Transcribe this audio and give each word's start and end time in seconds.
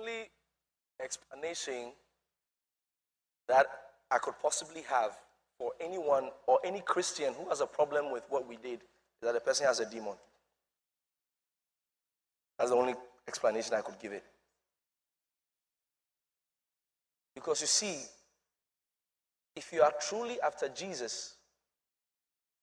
only 0.00 0.30
explanation 1.02 1.92
that 3.48 3.66
I 4.10 4.18
could 4.18 4.34
possibly 4.40 4.82
have 4.82 5.12
for 5.58 5.72
anyone 5.80 6.30
or 6.46 6.58
any 6.64 6.80
Christian 6.80 7.34
who 7.34 7.48
has 7.48 7.60
a 7.60 7.66
problem 7.66 8.10
with 8.10 8.24
what 8.28 8.48
we 8.48 8.56
did 8.56 8.80
is 8.80 9.22
that 9.22 9.34
the 9.34 9.40
person 9.40 9.66
has 9.66 9.80
a 9.80 9.88
demon. 9.88 10.14
That's 12.58 12.70
the 12.70 12.76
only 12.76 12.94
explanation 13.28 13.74
I 13.74 13.80
could 13.80 13.98
give 13.98 14.12
it. 14.12 14.24
Because 17.34 17.60
you 17.60 17.66
see, 17.66 18.00
if 19.56 19.72
you 19.72 19.82
are 19.82 19.92
truly 20.08 20.40
after 20.40 20.68
Jesus 20.68 21.34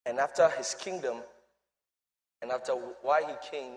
and 0.06 0.20
after 0.20 0.50
his 0.50 0.76
kingdom 0.76 1.18
and 2.42 2.52
after 2.52 2.74
why 3.02 3.22
he 3.22 3.34
came, 3.50 3.74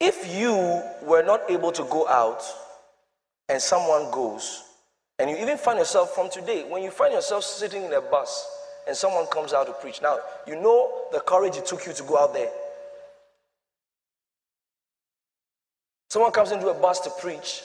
if 0.00 0.32
you 0.34 0.82
were 1.02 1.22
not 1.22 1.50
able 1.50 1.72
to 1.72 1.82
go 1.84 2.06
out 2.08 2.42
and 3.48 3.60
someone 3.60 4.10
goes, 4.10 4.62
and 5.18 5.28
you 5.30 5.36
even 5.38 5.58
find 5.58 5.78
yourself 5.78 6.14
from 6.14 6.30
today, 6.30 6.64
when 6.68 6.82
you 6.82 6.90
find 6.90 7.12
yourself 7.12 7.42
sitting 7.42 7.82
in 7.84 7.92
a 7.92 8.00
bus 8.00 8.46
and 8.86 8.96
someone 8.96 9.26
comes 9.26 9.52
out 9.52 9.66
to 9.66 9.72
preach, 9.72 10.00
now 10.00 10.18
you 10.46 10.54
know 10.54 11.06
the 11.12 11.20
courage 11.20 11.56
it 11.56 11.66
took 11.66 11.84
you 11.86 11.92
to 11.92 12.02
go 12.04 12.18
out 12.18 12.32
there. 12.32 12.50
Someone 16.10 16.32
comes 16.32 16.52
into 16.52 16.68
a 16.68 16.74
bus 16.74 17.00
to 17.00 17.10
preach. 17.20 17.62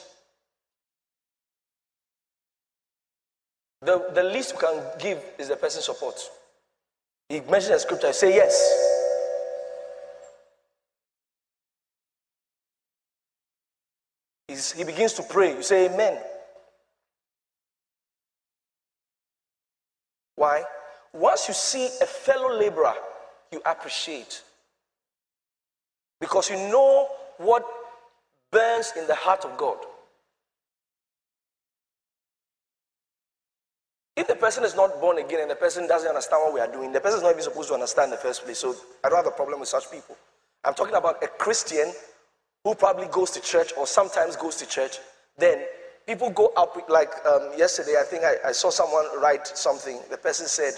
The, 3.82 4.10
the 4.14 4.22
least 4.22 4.52
you 4.52 4.58
can 4.58 4.82
give 4.98 5.22
is 5.38 5.48
the 5.48 5.56
person's 5.56 5.84
support. 5.84 6.18
He 7.28 7.40
mentions 7.40 7.70
a 7.70 7.78
scripture, 7.78 8.08
I 8.08 8.12
say 8.12 8.34
yes. 8.34 8.93
He's, 14.54 14.70
he 14.70 14.84
begins 14.84 15.14
to 15.14 15.22
pray. 15.24 15.56
You 15.56 15.64
say 15.64 15.92
amen. 15.92 16.16
Why? 20.36 20.62
Once 21.12 21.48
you 21.48 21.54
see 21.54 21.86
a 22.00 22.06
fellow 22.06 22.56
laborer, 22.56 22.94
you 23.50 23.60
appreciate. 23.66 24.44
Because 26.20 26.50
you 26.50 26.56
know 26.56 27.08
what 27.38 27.64
burns 28.52 28.92
in 28.96 29.08
the 29.08 29.16
heart 29.16 29.44
of 29.44 29.56
God. 29.56 29.78
If 34.16 34.28
the 34.28 34.36
person 34.36 34.62
is 34.62 34.76
not 34.76 35.00
born 35.00 35.18
again 35.18 35.40
and 35.40 35.50
the 35.50 35.56
person 35.56 35.88
doesn't 35.88 36.08
understand 36.08 36.42
what 36.44 36.54
we 36.54 36.60
are 36.60 36.70
doing, 36.70 36.92
the 36.92 37.00
person 37.00 37.16
is 37.18 37.24
not 37.24 37.32
even 37.32 37.42
supposed 37.42 37.70
to 37.70 37.74
understand 37.74 38.04
in 38.04 38.10
the 38.12 38.22
first 38.22 38.44
place. 38.44 38.58
So 38.58 38.76
I 39.02 39.08
don't 39.08 39.16
have 39.16 39.26
a 39.26 39.32
problem 39.32 39.58
with 39.58 39.68
such 39.68 39.90
people. 39.90 40.16
I'm 40.62 40.74
talking 40.74 40.94
about 40.94 41.24
a 41.24 41.26
Christian 41.26 41.92
who 42.64 42.74
probably 42.74 43.06
goes 43.08 43.30
to 43.32 43.40
church 43.40 43.72
or 43.78 43.86
sometimes 43.86 44.36
goes 44.36 44.56
to 44.56 44.66
church. 44.66 44.98
Then 45.38 45.64
people 46.06 46.30
go 46.30 46.52
up, 46.56 46.76
like 46.88 47.10
um, 47.26 47.50
yesterday, 47.56 47.96
I 48.00 48.04
think 48.04 48.24
I, 48.24 48.48
I 48.48 48.52
saw 48.52 48.70
someone 48.70 49.04
write 49.20 49.46
something. 49.46 50.00
The 50.10 50.16
person 50.16 50.46
said, 50.46 50.74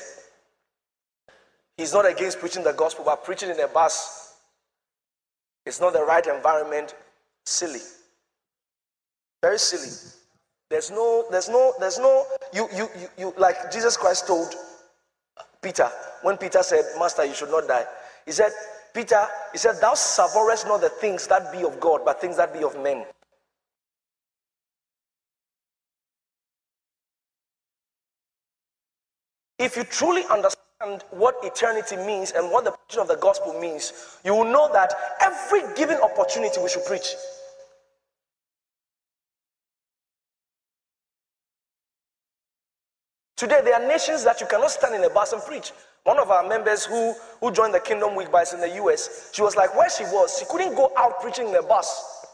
He's 1.77 1.93
not 1.93 2.11
against 2.11 2.39
preaching 2.39 2.65
the 2.65 2.73
gospel, 2.73 3.05
but 3.05 3.23
preaching 3.25 3.51
in 3.51 3.61
a 3.61 3.69
bus 3.69 4.35
is 5.67 5.79
not 5.81 5.93
the 5.93 6.03
right 6.03 6.27
environment 6.27 6.95
Silly. 7.47 7.81
Very 9.41 9.59
silly. 9.59 9.93
There's 10.69 10.91
no, 10.91 11.25
there's 11.31 11.49
no, 11.49 11.75
there's 11.79 11.99
no, 11.99 12.27
you, 12.53 12.69
you, 12.75 12.89
you, 12.99 13.09
you, 13.17 13.35
like 13.39 13.71
Jesus 13.71 13.97
Christ 13.97 14.27
told 14.27 14.53
Peter, 15.63 15.89
when 16.23 16.37
Peter 16.37 16.63
said, 16.65 16.85
Master, 16.99 17.25
you 17.25 17.35
should 17.35 17.51
not 17.51 17.69
die. 17.69 17.85
He 18.27 18.33
said, 18.33 18.51
Peter, 18.97 19.27
he 19.53 19.59
said, 19.59 19.79
Thou 19.79 19.93
savourest 19.93 20.67
not 20.67 20.81
the 20.81 20.89
things 20.89 21.27
that 21.27 21.53
be 21.53 21.63
of 21.65 21.79
God, 21.79 22.01
but 22.03 22.19
things 22.19 22.39
that 22.39 22.55
be 22.55 22.65
of 22.65 22.83
men. 22.83 23.05
If 29.59 29.77
you 29.77 29.85
truly 29.85 30.23
understand 30.31 31.05
what 31.11 31.37
eternity 31.43 31.97
means 31.97 32.33
and 32.33 32.51
what 32.51 32.65
the 32.65 32.71
preaching 32.71 33.03
of 33.03 33.09
the 33.09 33.17
gospel 33.17 33.61
means, 33.61 33.93
you 34.25 34.35
will 34.35 34.45
know 34.45 34.73
that 34.73 34.95
every 35.21 35.61
given 35.75 35.99
opportunity 35.99 36.59
we 36.63 36.71
should 36.71 36.87
preach. 36.87 37.15
Today, 43.37 43.61
there 43.63 43.75
are 43.75 43.87
nations 43.87 44.25
that 44.25 44.41
you 44.41 44.47
cannot 44.47 44.71
stand 44.71 44.95
in 44.95 45.05
a 45.05 45.11
bus 45.11 45.35
and 45.35 45.43
preach. 45.43 45.73
One 46.07 46.21
of 46.21 46.31
our 46.31 46.47
members 46.47 46.85
who, 46.85 47.15
who 47.41 47.51
joined 47.51 47.75
the 47.75 47.81
Kingdom 47.81 48.15
Week 48.15 48.31
by 48.31 48.45
in 48.53 48.61
the 48.61 48.81
US, 48.85 49.29
she 49.33 49.43
was 49.43 49.57
like, 49.57 49.77
where 49.77 49.91
she 49.91 50.05
was, 50.05 50.39
she 50.39 50.45
couldn't 50.45 50.77
go 50.77 50.93
out 50.97 51.21
preaching 51.21 51.49
in 51.49 51.55
a 51.57 51.63
bus. 51.65 52.29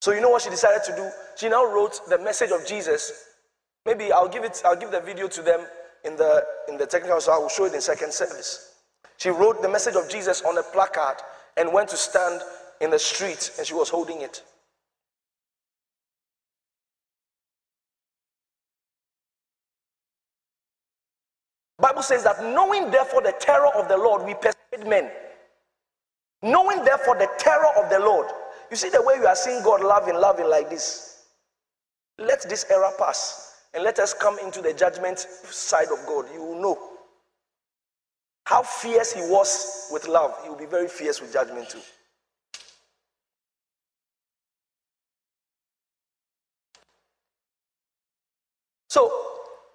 So 0.00 0.12
you 0.12 0.20
know 0.20 0.30
what 0.30 0.42
she 0.42 0.50
decided 0.50 0.84
to 0.84 0.94
do? 0.94 1.10
She 1.34 1.48
now 1.48 1.64
wrote 1.64 1.98
the 2.08 2.18
message 2.20 2.52
of 2.52 2.64
Jesus. 2.64 3.30
Maybe 3.84 4.12
I'll 4.12 4.28
give 4.28 4.44
it, 4.44 4.62
I'll 4.64 4.76
give 4.76 4.92
the 4.92 5.00
video 5.00 5.26
to 5.26 5.42
them 5.42 5.66
in 6.04 6.14
the 6.14 6.44
in 6.68 6.76
the 6.76 6.86
technical, 6.86 7.20
so 7.20 7.32
I 7.32 7.38
will 7.38 7.48
show 7.48 7.64
it 7.64 7.74
in 7.74 7.80
second 7.80 8.12
service. 8.12 8.76
She 9.16 9.30
wrote 9.30 9.60
the 9.60 9.68
message 9.68 9.96
of 9.96 10.08
Jesus 10.08 10.42
on 10.42 10.56
a 10.56 10.62
placard 10.62 11.16
and 11.56 11.72
went 11.72 11.88
to 11.88 11.96
stand 11.96 12.42
in 12.80 12.90
the 12.90 12.98
street 12.98 13.50
and 13.58 13.66
she 13.66 13.74
was 13.74 13.88
holding 13.88 14.20
it. 14.20 14.44
Bible 21.82 22.02
says 22.02 22.22
that 22.22 22.40
knowing 22.44 22.92
therefore 22.92 23.22
the 23.22 23.34
terror 23.40 23.66
of 23.74 23.88
the 23.88 23.96
Lord, 23.96 24.24
we 24.24 24.34
persuade 24.34 24.88
men. 24.88 25.10
Knowing 26.40 26.84
therefore 26.84 27.16
the 27.18 27.28
terror 27.38 27.70
of 27.76 27.90
the 27.90 27.98
Lord. 27.98 28.28
You 28.70 28.76
see 28.76 28.88
the 28.88 29.02
way 29.02 29.16
you 29.16 29.26
are 29.26 29.34
seeing 29.34 29.64
God 29.64 29.82
loving, 29.82 30.14
loving 30.14 30.46
like 30.46 30.70
this. 30.70 31.24
Let 32.18 32.48
this 32.48 32.64
era 32.70 32.92
pass 32.96 33.62
and 33.74 33.82
let 33.82 33.98
us 33.98 34.14
come 34.14 34.38
into 34.38 34.62
the 34.62 34.72
judgment 34.72 35.18
side 35.18 35.88
of 35.88 36.06
God. 36.06 36.26
You 36.32 36.44
will 36.44 36.62
know 36.62 36.78
how 38.44 38.62
fierce 38.62 39.12
He 39.12 39.22
was 39.22 39.88
with 39.90 40.06
love. 40.06 40.36
He 40.44 40.50
will 40.50 40.56
be 40.56 40.66
very 40.66 40.86
fierce 40.86 41.20
with 41.20 41.32
judgment 41.32 41.68
too. 41.68 41.80
So 48.88 49.31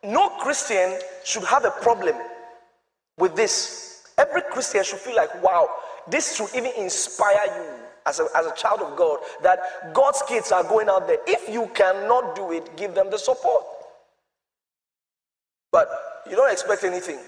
no 0.07 0.29
Christian 0.39 0.97
should 1.25 1.43
have 1.43 1.65
a 1.65 1.71
problem 1.71 2.15
with 3.17 3.35
this. 3.35 4.07
Every 4.17 4.41
Christian 4.41 4.83
should 4.83 4.99
feel 4.99 5.15
like, 5.15 5.43
wow, 5.43 5.69
this 6.09 6.35
should 6.35 6.49
even 6.55 6.71
inspire 6.77 7.45
you 7.45 7.83
as 8.05 8.19
a, 8.21 8.27
as 8.35 8.45
a 8.45 8.55
child 8.55 8.79
of 8.81 8.95
God 8.95 9.19
that 9.43 9.59
God's 9.93 10.23
kids 10.27 10.51
are 10.51 10.63
going 10.63 10.87
out 10.87 11.07
there. 11.07 11.17
If 11.27 11.49
you 11.49 11.69
cannot 11.75 12.35
do 12.35 12.53
it, 12.53 12.75
give 12.77 12.95
them 12.95 13.11
the 13.11 13.17
support. 13.17 13.65
But 15.73 15.89
you 16.29 16.37
don't 16.37 16.51
expect 16.51 16.85
anything 16.85 17.19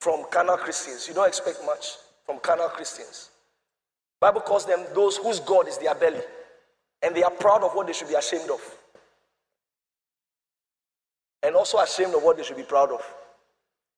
from 0.00 0.24
carnal 0.30 0.56
Christians. 0.56 1.06
You 1.06 1.14
don't 1.14 1.28
expect 1.28 1.58
much 1.64 1.86
from 2.26 2.40
carnal 2.40 2.68
Christians. 2.68 3.30
Bible 4.20 4.40
calls 4.40 4.66
them 4.66 4.84
those 4.92 5.16
whose 5.18 5.38
God 5.38 5.68
is 5.68 5.78
their 5.78 5.94
belly. 5.94 6.20
And 7.00 7.14
they 7.14 7.22
are 7.22 7.30
proud 7.30 7.62
of 7.62 7.74
what 7.74 7.86
they 7.86 7.92
should 7.92 8.08
be 8.08 8.14
ashamed 8.14 8.50
of 8.50 8.60
and 11.42 11.54
also 11.54 11.78
ashamed 11.78 12.14
of 12.14 12.22
what 12.22 12.36
they 12.36 12.42
should 12.42 12.56
be 12.56 12.62
proud 12.62 12.90
of. 12.90 13.00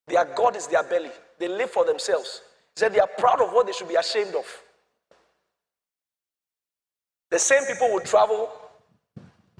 Their 0.06 0.24
God 0.36 0.56
is 0.56 0.66
their 0.66 0.82
belly. 0.82 1.10
They 1.38 1.48
live 1.48 1.70
for 1.70 1.84
themselves. 1.84 2.42
He 2.74 2.80
said 2.80 2.92
they 2.92 3.00
are 3.00 3.10
proud 3.18 3.40
of 3.40 3.52
what 3.52 3.66
they 3.66 3.72
should 3.72 3.88
be 3.88 3.94
ashamed 3.94 4.34
of. 4.34 4.44
The 7.30 7.38
same 7.38 7.64
people 7.66 7.88
will 7.92 8.00
travel 8.00 8.50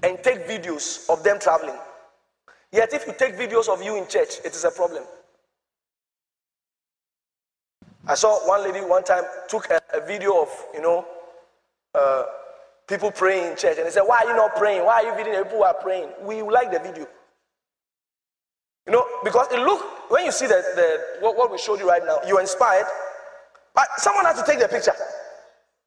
and 0.03 0.17
take 0.23 0.47
videos 0.47 1.09
of 1.09 1.23
them 1.23 1.39
traveling. 1.39 1.77
Yet, 2.71 2.93
if 2.93 3.07
you 3.07 3.13
take 3.17 3.35
videos 3.35 3.69
of 3.69 3.81
you 3.81 3.95
in 3.97 4.07
church, 4.07 4.39
it 4.43 4.53
is 4.53 4.63
a 4.65 4.71
problem. 4.71 5.03
I 8.07 8.15
saw 8.15 8.47
one 8.47 8.63
lady 8.63 8.85
one 8.85 9.03
time 9.03 9.23
took 9.49 9.69
a, 9.69 9.81
a 9.93 10.05
video 10.05 10.41
of, 10.41 10.49
you 10.73 10.81
know, 10.81 11.05
uh, 11.95 12.25
people 12.87 13.11
praying 13.11 13.51
in 13.51 13.57
church, 13.57 13.77
and 13.77 13.87
they 13.87 13.91
said, 13.91 14.03
Why 14.03 14.19
are 14.19 14.29
you 14.29 14.35
not 14.35 14.55
praying? 14.55 14.85
Why 14.85 15.01
are 15.01 15.03
you 15.03 15.23
videoing 15.23 15.43
people 15.43 15.57
who 15.59 15.63
are 15.63 15.73
praying? 15.73 16.09
We 16.21 16.43
like 16.43 16.71
the 16.71 16.79
video. 16.79 17.07
You 18.87 18.93
know, 18.93 19.05
because 19.23 19.47
it 19.51 19.59
look 19.59 20.11
when 20.11 20.25
you 20.25 20.31
see 20.31 20.45
the, 20.45 20.63
the 20.75 21.19
what, 21.19 21.35
what 21.35 21.51
we 21.51 21.57
showed 21.57 21.79
you 21.79 21.87
right 21.87 22.03
now, 22.05 22.19
you're 22.27 22.41
inspired. 22.41 22.85
But 23.73 23.87
someone 23.97 24.25
had 24.25 24.35
to 24.35 24.45
take 24.45 24.59
the 24.59 24.67
picture. 24.67 24.93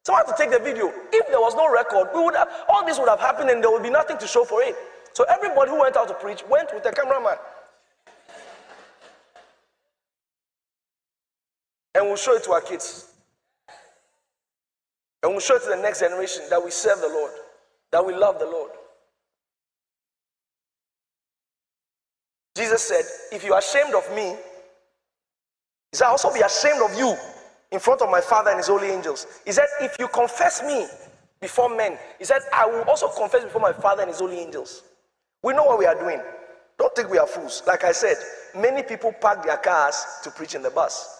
Someone 0.05 0.25
had 0.25 0.35
to 0.35 0.43
take 0.43 0.51
the 0.51 0.59
video. 0.59 0.91
If 1.11 1.27
there 1.27 1.39
was 1.39 1.55
no 1.55 1.71
record, 1.71 2.09
we 2.13 2.23
would 2.23 2.35
have 2.35 2.49
all 2.67 2.85
this 2.85 2.99
would 2.99 3.09
have 3.09 3.19
happened 3.19 3.49
and 3.49 3.63
there 3.63 3.71
would 3.71 3.83
be 3.83 3.89
nothing 3.89 4.17
to 4.17 4.27
show 4.27 4.43
for 4.43 4.61
it. 4.61 4.75
So 5.13 5.23
everybody 5.29 5.71
who 5.71 5.79
went 5.79 5.95
out 5.95 6.07
to 6.09 6.13
preach 6.13 6.43
went 6.49 6.73
with 6.73 6.85
a 6.85 6.91
cameraman. 6.91 7.37
And 11.95 12.05
we'll 12.05 12.15
show 12.15 12.35
it 12.35 12.43
to 12.43 12.51
our 12.51 12.61
kids. 12.61 13.11
And 15.23 15.31
we'll 15.31 15.41
show 15.41 15.55
it 15.55 15.63
to 15.63 15.69
the 15.69 15.75
next 15.75 15.99
generation 15.99 16.43
that 16.49 16.63
we 16.63 16.71
serve 16.71 17.01
the 17.01 17.09
Lord, 17.09 17.31
that 17.91 18.05
we 18.05 18.13
love 18.13 18.39
the 18.39 18.45
Lord. 18.45 18.71
Jesus 22.59 22.81
said, 22.81 23.05
If 23.31 23.45
you 23.45 23.53
are 23.53 23.59
ashamed 23.59 23.95
of 23.95 24.13
me, 24.13 24.35
he 25.91 25.97
said, 25.97 26.05
I'll 26.05 26.11
also 26.11 26.33
be 26.33 26.41
ashamed 26.41 26.81
of 26.81 26.97
you 26.97 27.15
in 27.71 27.79
front 27.79 28.01
of 28.01 28.09
my 28.09 28.19
Father 28.19 28.49
and 28.49 28.57
his 28.57 28.67
holy 28.67 28.89
angels. 28.89 29.27
He 29.45 29.53
said, 29.53 29.67
If 29.79 29.95
you 29.97 30.09
confess 30.09 30.61
me 30.61 30.85
before 31.39 31.73
men. 31.73 31.97
He 32.17 32.25
said, 32.25 32.41
I 32.53 32.65
will 32.65 32.83
also 32.83 33.07
confess 33.07 33.45
before 33.45 33.61
my 33.61 33.71
Father 33.71 34.01
and 34.01 34.11
his 34.11 34.19
holy 34.19 34.39
angels. 34.39 34.83
We 35.41 35.53
know 35.53 35.63
what 35.63 35.79
we 35.79 35.85
are 35.85 35.95
doing. 35.95 36.21
Don't 36.77 36.93
think 36.95 37.09
we 37.09 37.17
are 37.17 37.27
fools. 37.27 37.63
Like 37.65 37.85
I 37.85 37.93
said, 37.93 38.17
many 38.55 38.83
people 38.83 39.13
park 39.21 39.45
their 39.45 39.57
cars 39.57 40.03
to 40.23 40.31
preach 40.31 40.53
in 40.53 40.61
the 40.61 40.69
bus. 40.69 41.18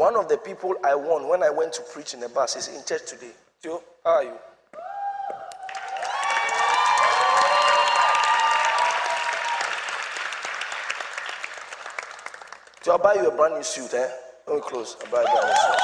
One 0.00 0.16
of 0.16 0.30
the 0.30 0.38
people 0.38 0.74
I 0.82 0.94
won 0.94 1.28
when 1.28 1.42
I 1.42 1.50
went 1.50 1.74
to 1.74 1.82
preach 1.82 2.14
in 2.14 2.20
the 2.20 2.28
bus 2.30 2.56
is 2.56 2.68
in 2.68 2.82
church 2.86 3.04
today. 3.06 3.32
Joe, 3.62 3.82
how 4.02 4.10
are 4.12 4.24
you? 4.24 4.32
So 12.80 12.92
I'll 12.92 12.98
buy 12.98 13.12
you 13.16 13.28
a 13.28 13.36
brand 13.36 13.56
new 13.56 13.62
suit, 13.62 13.92
eh? 13.92 14.08
Let 14.46 14.56
me 14.56 14.62
close. 14.62 14.96
I'll 15.04 15.10
buy 15.10 15.20
a 15.20 15.24
brand 15.24 15.48
new 15.48 15.54
suit. 15.54 15.80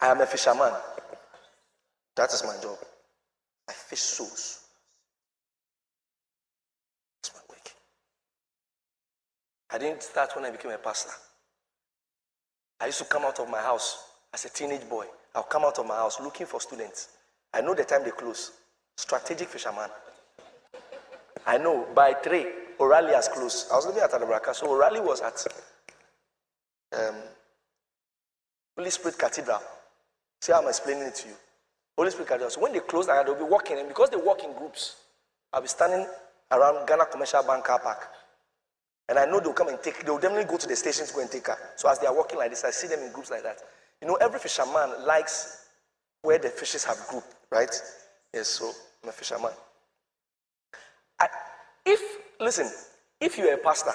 I 0.00 0.06
am 0.06 0.20
a 0.22 0.26
fisherman. 0.26 0.72
That 2.16 2.32
is 2.32 2.42
my 2.42 2.56
job. 2.62 2.78
I 3.68 3.72
fish 3.74 4.00
souls. 4.00 4.60
That's 7.22 7.34
my 7.34 7.40
work. 7.50 7.70
I 9.74 9.78
didn't 9.78 10.04
start 10.04 10.30
when 10.36 10.44
I 10.44 10.52
became 10.52 10.70
a 10.70 10.78
pastor. 10.78 11.10
I 12.80 12.86
used 12.86 12.98
to 12.98 13.04
come 13.06 13.24
out 13.24 13.40
of 13.40 13.50
my 13.50 13.58
house 13.58 14.04
as 14.32 14.44
a 14.44 14.48
teenage 14.48 14.88
boy. 14.88 15.06
I'll 15.34 15.42
come 15.42 15.64
out 15.64 15.80
of 15.80 15.86
my 15.86 15.96
house 15.96 16.20
looking 16.20 16.46
for 16.46 16.60
students. 16.60 17.08
I 17.52 17.60
know 17.60 17.74
the 17.74 17.82
time 17.82 18.04
they 18.04 18.12
close. 18.12 18.52
Strategic 18.96 19.48
fisherman. 19.48 19.90
I 21.44 21.58
know 21.58 21.88
by 21.92 22.14
three, 22.22 22.46
O'Reilly 22.78 23.14
has 23.14 23.26
closed. 23.26 23.66
I 23.72 23.74
was 23.74 23.86
living 23.86 24.00
at 24.00 24.12
Adabraka, 24.12 24.54
so 24.54 24.72
O'Reilly 24.72 25.00
was 25.00 25.20
at 25.20 25.44
um, 26.96 27.16
Holy 28.78 28.90
Spirit 28.90 29.18
Cathedral. 29.18 29.60
See 30.40 30.52
how 30.52 30.62
I'm 30.62 30.68
explaining 30.68 31.02
it 31.02 31.16
to 31.16 31.28
you. 31.30 31.34
Holy 31.98 32.12
Spirit 32.12 32.28
Cathedral. 32.28 32.50
So 32.50 32.60
when 32.60 32.72
they 32.74 32.78
close, 32.78 33.08
they'll 33.08 33.34
be 33.34 33.42
walking, 33.42 33.80
and 33.80 33.88
because 33.88 34.10
they 34.10 34.18
walk 34.18 34.44
in 34.44 34.52
groups, 34.52 34.94
I'll 35.52 35.62
be 35.62 35.66
standing 35.66 36.06
around 36.52 36.86
Ghana 36.86 37.06
Commercial 37.06 37.42
Bank 37.42 37.64
car 37.64 37.80
park. 37.80 38.08
And 39.08 39.18
I 39.18 39.26
know 39.26 39.40
they'll 39.40 39.52
come 39.52 39.68
and 39.68 39.78
take, 39.82 40.04
they'll 40.04 40.18
definitely 40.18 40.50
go 40.50 40.56
to 40.56 40.66
the 40.66 40.76
station 40.76 41.06
to 41.06 41.12
go 41.12 41.20
and 41.20 41.30
take 41.30 41.46
her. 41.46 41.56
So 41.76 41.88
as 41.90 41.98
they 41.98 42.06
are 42.06 42.14
walking 42.14 42.38
like 42.38 42.50
this, 42.50 42.64
I 42.64 42.70
see 42.70 42.88
them 42.88 43.00
in 43.00 43.12
groups 43.12 43.30
like 43.30 43.42
that. 43.42 43.58
You 44.00 44.08
know, 44.08 44.14
every 44.16 44.38
fisherman 44.38 45.06
likes 45.06 45.66
where 46.22 46.38
the 46.38 46.48
fishes 46.48 46.84
have 46.84 46.96
group, 47.08 47.24
right? 47.50 47.70
Yes, 48.32 48.48
so 48.48 48.72
I'm 49.02 49.10
a 49.10 49.12
fisherman. 49.12 49.52
I, 51.20 51.28
if, 51.84 52.00
listen, 52.40 52.70
if 53.20 53.36
you're 53.36 53.54
a 53.54 53.58
pastor 53.58 53.92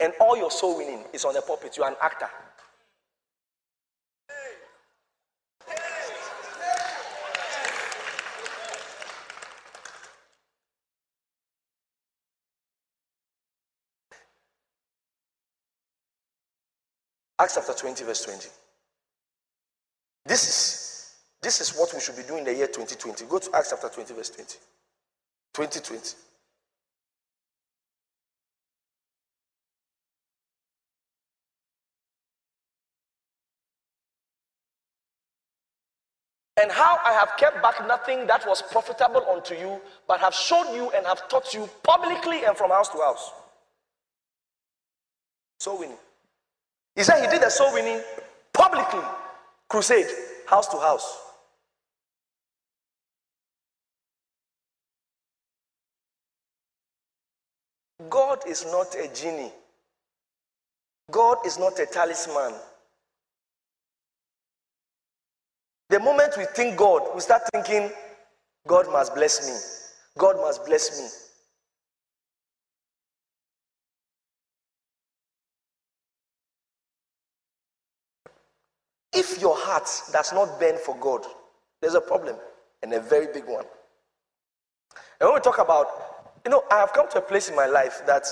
and 0.00 0.12
all 0.20 0.36
your 0.36 0.50
soul 0.50 0.76
winning 0.76 1.04
is 1.12 1.24
on 1.24 1.34
the 1.34 1.42
pulpit, 1.42 1.76
you're 1.76 1.88
an 1.88 1.96
actor. 2.02 2.28
Acts 17.38 17.54
chapter 17.54 17.72
20, 17.72 18.04
verse 18.04 18.24
20. 18.24 18.48
This 20.26 20.48
is 20.48 21.14
this 21.40 21.60
is 21.60 21.78
what 21.78 21.94
we 21.94 22.00
should 22.00 22.16
be 22.16 22.24
doing 22.24 22.40
in 22.40 22.44
the 22.44 22.54
year 22.54 22.66
2020. 22.66 23.26
Go 23.26 23.38
to 23.38 23.50
Acts 23.54 23.70
chapter 23.70 23.88
20, 23.88 24.14
verse 24.14 24.30
20. 24.30 24.56
2020. 25.54 26.14
and 36.60 36.72
how 36.72 36.98
I 37.04 37.12
have 37.12 37.36
kept 37.36 37.62
back 37.62 37.86
nothing 37.86 38.26
that 38.26 38.44
was 38.46 38.62
profitable 38.62 39.24
unto 39.30 39.54
you, 39.54 39.80
but 40.08 40.18
have 40.20 40.34
shown 40.34 40.74
you 40.74 40.90
and 40.90 41.06
have 41.06 41.28
taught 41.28 41.54
you 41.54 41.68
publicly 41.84 42.44
and 42.44 42.56
from 42.56 42.70
house 42.70 42.88
to 42.88 42.98
house. 42.98 43.30
Soul 45.60 45.78
winning. 45.78 45.96
He 46.98 47.04
said 47.04 47.22
he 47.24 47.30
did 47.30 47.42
the 47.42 47.48
soul 47.48 47.72
winning 47.72 48.02
publicly, 48.52 48.98
crusade, 49.68 50.08
house 50.48 50.66
to 50.66 50.78
house. 50.78 51.16
God 58.10 58.40
is 58.48 58.64
not 58.64 58.96
a 58.96 59.06
genie. 59.14 59.52
God 61.08 61.38
is 61.46 61.56
not 61.56 61.78
a 61.78 61.86
talisman. 61.86 62.54
The 65.90 66.00
moment 66.00 66.34
we 66.36 66.46
think 66.46 66.76
God, 66.76 67.02
we 67.14 67.20
start 67.20 67.42
thinking, 67.52 67.92
God 68.66 68.90
must 68.90 69.14
bless 69.14 69.46
me. 69.46 69.56
God 70.18 70.34
must 70.38 70.66
bless 70.66 71.00
me. 71.00 71.27
If 79.18 79.40
your 79.40 79.56
heart 79.56 79.88
does 80.12 80.32
not 80.32 80.60
burn 80.60 80.78
for 80.78 80.94
God, 80.96 81.26
there's 81.80 81.96
a 81.96 82.00
problem 82.00 82.36
and 82.84 82.92
a 82.92 83.00
very 83.00 83.26
big 83.26 83.46
one. 83.46 83.64
And 85.20 85.28
when 85.28 85.34
we 85.34 85.40
talk 85.40 85.58
about, 85.58 85.88
you 86.44 86.52
know, 86.52 86.62
I 86.70 86.78
have 86.78 86.92
come 86.92 87.08
to 87.10 87.18
a 87.18 87.20
place 87.20 87.48
in 87.48 87.56
my 87.56 87.66
life 87.66 88.02
that 88.06 88.28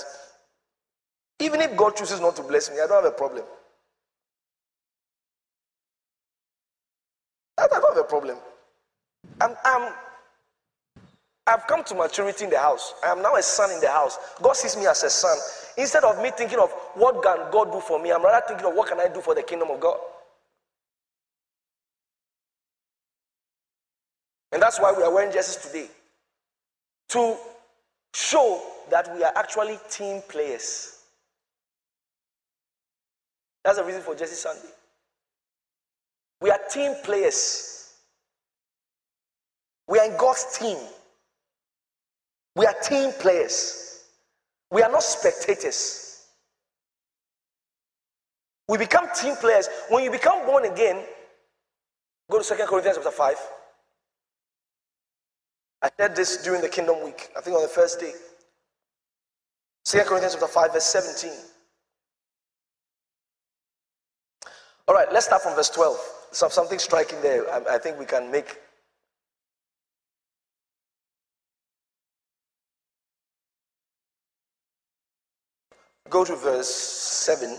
even 1.39 1.59
if 1.59 1.75
God 1.75 1.97
chooses 1.97 2.21
not 2.21 2.37
to 2.37 2.41
bless 2.41 2.69
me, 2.69 2.77
I 2.77 2.87
don't 2.87 3.03
have 3.03 3.11
a 3.11 3.17
problem. 3.17 3.43
I 7.57 7.67
don't 7.67 7.83
have 7.93 8.05
a 8.05 8.07
problem. 8.07 8.37
I'm, 9.41 9.55
I'm, 9.65 9.93
I've 11.47 11.67
come 11.67 11.83
to 11.83 11.95
maturity 11.95 12.45
in 12.45 12.49
the 12.49 12.59
house. 12.59 12.93
I 13.03 13.09
am 13.09 13.21
now 13.21 13.35
a 13.35 13.43
son 13.43 13.71
in 13.71 13.81
the 13.81 13.89
house. 13.91 14.17
God 14.41 14.55
sees 14.55 14.77
me 14.77 14.87
as 14.87 15.03
a 15.03 15.09
son. 15.09 15.37
Instead 15.77 16.05
of 16.05 16.21
me 16.23 16.31
thinking 16.31 16.59
of 16.59 16.71
what 16.95 17.21
can 17.21 17.51
God 17.51 17.73
do 17.73 17.81
for 17.81 18.01
me, 18.01 18.13
I'm 18.13 18.23
rather 18.23 18.45
thinking 18.47 18.65
of 18.65 18.73
what 18.73 18.87
can 18.87 19.01
I 19.01 19.09
do 19.09 19.19
for 19.19 19.35
the 19.35 19.43
kingdom 19.43 19.69
of 19.69 19.81
God. 19.81 19.97
And 24.51 24.61
that's 24.61 24.79
why 24.79 24.93
we 24.95 25.03
are 25.03 25.13
wearing 25.13 25.31
jerseys 25.31 25.57
today. 25.57 25.87
To 27.09 27.37
show 28.13 28.61
that 28.89 29.13
we 29.15 29.23
are 29.23 29.31
actually 29.35 29.77
team 29.89 30.21
players. 30.27 30.99
That's 33.63 33.77
the 33.77 33.83
reason 33.83 34.01
for 34.01 34.15
Jersey 34.15 34.35
Sunday. 34.35 34.69
We 36.41 36.49
are 36.51 36.59
team 36.69 36.93
players. 37.03 37.93
We 39.87 39.99
are 39.99 40.05
in 40.09 40.17
God's 40.17 40.57
team. 40.57 40.77
We 42.55 42.65
are 42.65 42.75
team 42.81 43.11
players. 43.19 44.03
We 44.71 44.81
are 44.81 44.91
not 44.91 45.03
spectators. 45.03 46.25
We 48.67 48.77
become 48.77 49.07
team 49.15 49.35
players. 49.35 49.69
When 49.89 50.03
you 50.03 50.11
become 50.11 50.45
born 50.45 50.65
again, 50.65 51.03
go 52.29 52.37
to 52.37 52.43
Second 52.43 52.67
Corinthians 52.67 52.97
chapter 52.97 53.11
5. 53.11 53.35
I 55.81 55.89
said 55.97 56.15
this 56.15 56.43
during 56.43 56.61
the 56.61 56.69
Kingdom 56.69 57.03
Week, 57.03 57.29
I 57.37 57.41
think 57.41 57.55
on 57.55 57.61
the 57.61 57.67
first 57.67 57.99
day. 57.99 58.13
2 59.85 59.99
Corinthians 59.99 60.33
chapter 60.33 60.47
5, 60.47 60.73
verse 60.73 60.83
17. 60.83 61.31
All 64.87 64.95
right, 64.95 65.11
let's 65.11 65.25
start 65.25 65.41
from 65.43 65.55
verse 65.55 65.69
12. 65.69 65.97
So 66.31 66.49
something 66.49 66.79
striking 66.79 67.21
there. 67.21 67.49
I, 67.51 67.75
I 67.75 67.77
think 67.77 67.99
we 67.99 68.05
can 68.05 68.31
make. 68.31 68.57
Go 76.09 76.23
to 76.23 76.35
verse 76.35 76.69
7. 76.69 77.57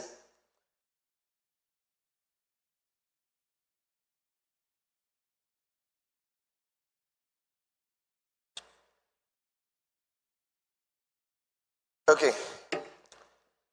Okay. 12.08 12.32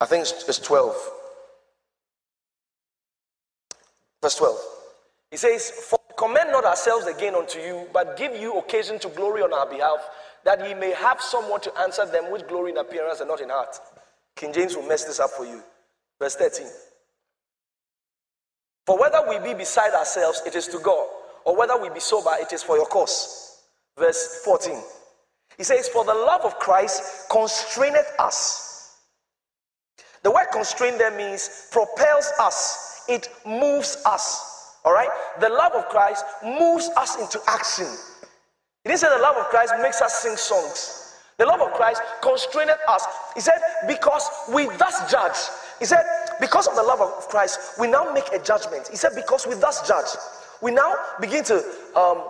I 0.01 0.05
think 0.05 0.23
it's, 0.23 0.47
it's 0.47 0.59
12. 0.59 0.93
Verse 4.21 4.35
12. 4.35 4.59
He 5.31 5.37
says, 5.37 5.69
For 5.71 5.99
commend 6.17 6.51
not 6.51 6.65
ourselves 6.65 7.07
again 7.07 7.35
unto 7.35 7.59
you, 7.59 7.87
but 7.93 8.17
give 8.17 8.35
you 8.35 8.57
occasion 8.57 8.99
to 8.99 9.09
glory 9.09 9.41
on 9.41 9.53
our 9.53 9.69
behalf, 9.69 9.99
that 10.43 10.67
ye 10.67 10.73
may 10.73 10.91
have 10.91 11.21
somewhat 11.21 11.63
to 11.63 11.77
answer 11.79 12.05
them 12.05 12.31
with 12.31 12.47
glory 12.47 12.71
in 12.71 12.77
appearance 12.77 13.19
and 13.21 13.29
not 13.29 13.41
in 13.41 13.49
heart. 13.49 13.77
King 14.35 14.51
James 14.53 14.75
will 14.75 14.87
mess 14.87 15.05
this 15.05 15.19
up 15.19 15.29
for 15.31 15.45
you. 15.45 15.61
Verse 16.19 16.35
13. 16.35 16.67
For 18.85 18.99
whether 18.99 19.23
we 19.27 19.39
be 19.39 19.57
beside 19.57 19.93
ourselves, 19.93 20.41
it 20.45 20.55
is 20.55 20.67
to 20.67 20.79
God, 20.79 21.07
or 21.45 21.57
whether 21.57 21.81
we 21.81 21.89
be 21.89 21.99
sober, 21.99 22.31
it 22.39 22.51
is 22.53 22.61
for 22.61 22.75
your 22.75 22.85
cause. 22.85 23.61
Verse 23.97 24.41
14. 24.43 24.81
He 25.57 25.63
says, 25.63 25.87
For 25.87 26.03
the 26.03 26.13
love 26.13 26.41
of 26.41 26.59
Christ 26.59 27.29
constraineth 27.29 28.11
us. 28.19 28.65
The 30.23 30.31
word 30.31 30.47
constrain 30.51 30.97
there 30.97 31.15
means 31.15 31.67
propels 31.71 32.31
us, 32.39 33.03
it 33.07 33.29
moves 33.45 34.01
us. 34.05 34.73
All 34.83 34.93
right? 34.93 35.09
The 35.39 35.49
love 35.49 35.73
of 35.73 35.87
Christ 35.89 36.25
moves 36.43 36.89
us 36.97 37.19
into 37.19 37.39
action. 37.47 37.87
He 38.83 38.89
didn't 38.89 38.99
say 38.99 39.09
the 39.09 39.21
love 39.21 39.35
of 39.35 39.45
Christ 39.45 39.73
makes 39.81 40.01
us 40.01 40.13
sing 40.21 40.35
songs. 40.35 41.15
The 41.37 41.45
love 41.45 41.61
of 41.61 41.73
Christ 41.73 42.01
constraineth 42.21 42.79
us. 42.87 43.05
He 43.33 43.41
said, 43.41 43.59
Because 43.87 44.29
we 44.53 44.65
thus 44.77 45.11
judge. 45.11 45.35
He 45.79 45.85
said, 45.85 46.03
Because 46.39 46.67
of 46.67 46.75
the 46.75 46.83
love 46.83 47.01
of 47.01 47.27
Christ, 47.27 47.79
we 47.79 47.87
now 47.87 48.11
make 48.13 48.31
a 48.31 48.39
judgment. 48.39 48.87
He 48.87 48.95
said, 48.95 49.11
Because 49.15 49.45
we 49.45 49.55
thus 49.55 49.87
judge, 49.87 50.07
we 50.61 50.71
now 50.71 50.95
begin 51.19 51.43
to 51.45 51.63
um, 51.95 52.23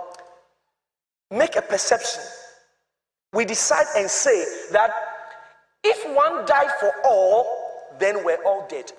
make 1.30 1.56
a 1.56 1.62
perception. 1.62 2.24
We 3.34 3.46
decide 3.46 3.86
and 3.98 4.10
say 4.10 4.46
that 4.72 4.92
if 5.84 6.04
one 6.16 6.46
died 6.46 6.72
for 6.80 6.92
all, 7.04 7.46
then 8.00 8.24
we're 8.24 8.42
all 8.44 8.66
dead. 8.70 8.92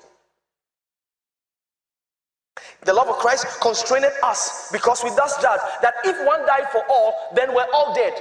The 2.84 2.92
love 2.92 3.08
of 3.08 3.16
Christ 3.16 3.46
constrained 3.60 4.06
us 4.22 4.70
because 4.70 5.02
we 5.02 5.10
thus 5.10 5.40
judge 5.42 5.60
that 5.82 5.94
if 6.04 6.24
one 6.26 6.46
died 6.46 6.70
for 6.70 6.82
all, 6.88 7.14
then 7.34 7.54
we're 7.54 7.66
all 7.74 7.94
dead. 7.94 8.14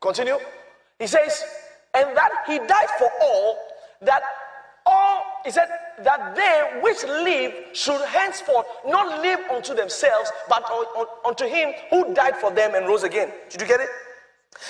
Continue. 0.00 0.38
He 0.98 1.06
says, 1.06 1.42
and 1.94 2.16
that 2.16 2.30
he 2.46 2.58
died 2.58 2.90
for 2.98 3.10
all, 3.20 3.58
that 4.02 4.22
all, 4.84 5.22
he 5.44 5.50
said, 5.50 5.68
that 6.02 6.34
they 6.34 6.80
which 6.82 7.02
live 7.04 7.52
should 7.72 8.00
henceforth 8.02 8.66
not 8.86 9.22
live 9.22 9.40
unto 9.50 9.74
themselves, 9.74 10.30
but 10.48 10.64
unto 11.24 11.46
him 11.46 11.72
who 11.90 12.12
died 12.14 12.36
for 12.36 12.50
them 12.50 12.74
and 12.74 12.86
rose 12.86 13.04
again. 13.04 13.32
Did 13.48 13.60
you 13.62 13.66
get 13.66 13.80
it? 13.80 13.88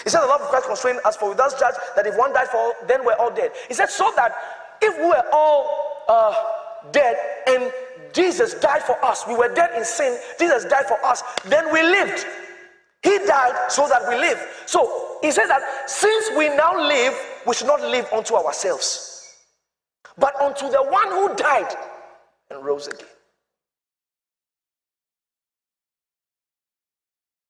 He 0.04 0.10
said, 0.10 0.22
The 0.22 0.26
love 0.26 0.40
of 0.40 0.48
Christ 0.48 0.66
constrained 0.66 1.00
us, 1.04 1.16
for 1.16 1.30
we 1.30 1.34
thus 1.36 1.58
judge 1.58 1.74
that 1.96 2.06
if 2.06 2.16
one 2.16 2.32
died 2.32 2.48
for 2.48 2.56
all, 2.56 2.72
then 2.86 3.04
we're 3.04 3.14
all 3.14 3.30
dead. 3.30 3.52
He 3.68 3.74
said, 3.74 3.90
So 3.90 4.12
that 4.16 4.34
if 4.80 4.96
we 4.98 5.06
were 5.06 5.24
all 5.32 6.04
uh, 6.08 6.34
dead 6.90 7.16
and 7.46 7.72
Jesus 8.12 8.54
died 8.54 8.82
for 8.82 9.02
us, 9.04 9.24
we 9.26 9.34
were 9.34 9.52
dead 9.54 9.70
in 9.76 9.84
sin, 9.84 10.18
Jesus 10.38 10.64
died 10.64 10.86
for 10.86 11.02
us, 11.04 11.22
then 11.44 11.72
we 11.72 11.82
lived. 11.82 12.26
He 13.02 13.18
died 13.26 13.70
so 13.70 13.88
that 13.88 14.08
we 14.08 14.16
live. 14.16 14.38
So 14.66 15.18
he 15.22 15.32
says 15.32 15.48
that 15.48 15.90
since 15.90 16.30
we 16.36 16.48
now 16.50 16.76
live, 16.78 17.14
we 17.46 17.54
should 17.54 17.66
not 17.66 17.80
live 17.80 18.06
unto 18.12 18.34
ourselves, 18.34 19.36
but 20.16 20.40
unto 20.40 20.70
the 20.70 20.82
one 20.82 21.08
who 21.08 21.34
died 21.34 21.74
and 22.50 22.64
rose 22.64 22.86
again. 22.86 23.06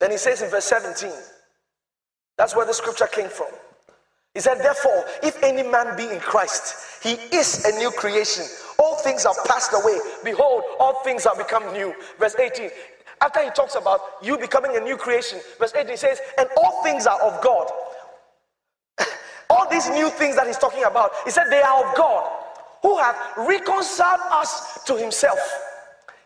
Then 0.01 0.11
he 0.11 0.17
says 0.17 0.43
in 0.43 0.51
verse 0.51 0.65
17, 0.65 1.13
that's 2.43 2.57
where 2.57 2.67
the 2.67 2.75
scripture 2.75 3.07
came 3.07 3.29
from. 3.29 3.47
He 4.35 4.41
said, 4.41 4.57
Therefore, 4.57 5.05
if 5.23 5.41
any 5.45 5.63
man 5.63 5.97
be 5.97 6.09
in 6.13 6.19
Christ, 6.19 7.01
he 7.01 7.13
is 7.33 7.65
a 7.65 7.79
new 7.79 7.93
creation. 7.93 8.45
All 8.81 8.97
things 8.97 9.25
are 9.25 9.35
passed 9.47 9.71
away. 9.73 9.97
Behold, 10.25 10.65
all 10.81 11.05
things 11.05 11.25
are 11.25 11.37
become 11.37 11.73
new. 11.73 11.95
Verse 12.19 12.35
18. 12.35 12.69
After 13.21 13.45
he 13.45 13.51
talks 13.51 13.77
about 13.77 14.01
you 14.25 14.37
becoming 14.39 14.77
a 14.77 14.81
new 14.81 14.97
creation, 14.97 15.39
verse 15.61 15.73
18 15.73 15.97
says, 15.97 16.21
And 16.37 16.49
all 16.57 16.83
things 16.83 17.07
are 17.07 17.23
of 17.23 17.41
God. 17.45 17.71
all 19.49 19.71
these 19.71 19.89
new 19.91 20.11
things 20.11 20.35
that 20.35 20.49
he's 20.49 20.59
talking 20.59 20.83
about, 20.83 21.13
he 21.25 21.31
said, 21.31 21.45
They 21.49 21.63
are 21.63 21.89
of 21.89 21.97
God, 21.97 22.29
who 22.83 22.99
hath 22.99 23.17
reconciled 23.37 24.21
us 24.33 24.83
to 24.83 24.97
himself. 24.97 25.39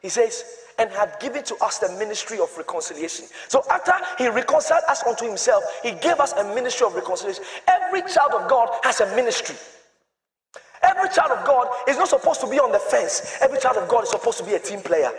He 0.01 0.09
says, 0.09 0.45
and 0.79 0.91
had 0.91 1.17
given 1.21 1.43
to 1.45 1.57
us 1.65 1.79
the 1.79 1.89
ministry 1.99 2.39
of 2.39 2.55
reconciliation. 2.57 3.27
So 3.49 3.63
after 3.71 3.93
he 4.19 4.29
reconciled 4.29 4.85
us 4.89 5.03
unto 5.05 5.27
himself, 5.27 5.65
he 5.83 5.93
gave 5.93 6.21
us 6.21 6.33
a 6.35 6.55
ministry 6.55 6.87
of 6.87 6.95
reconciliation. 6.95 7.45
Every 7.67 8.03
child 8.03 8.33
of 8.33 8.49
God 8.49 8.69
has 8.83 9.01
a 9.01 9.15
ministry. 9.17 9.57
Every 10.83 11.09
child 11.09 11.33
of 11.33 11.45
God 11.45 11.69
is 11.89 11.97
not 11.97 12.09
supposed 12.09 12.41
to 12.43 12.49
be 12.49 12.59
on 12.59 12.73
the 12.73 12.79
fence. 12.79 13.39
Every 13.41 13.59
child 13.59 13.77
of 13.77 13.89
God 13.89 14.05
is 14.05 14.11
supposed 14.11 14.39
to 14.39 14.45
be 14.45 14.55
a 14.55 14.59
team 14.59 14.81
player. 14.81 15.11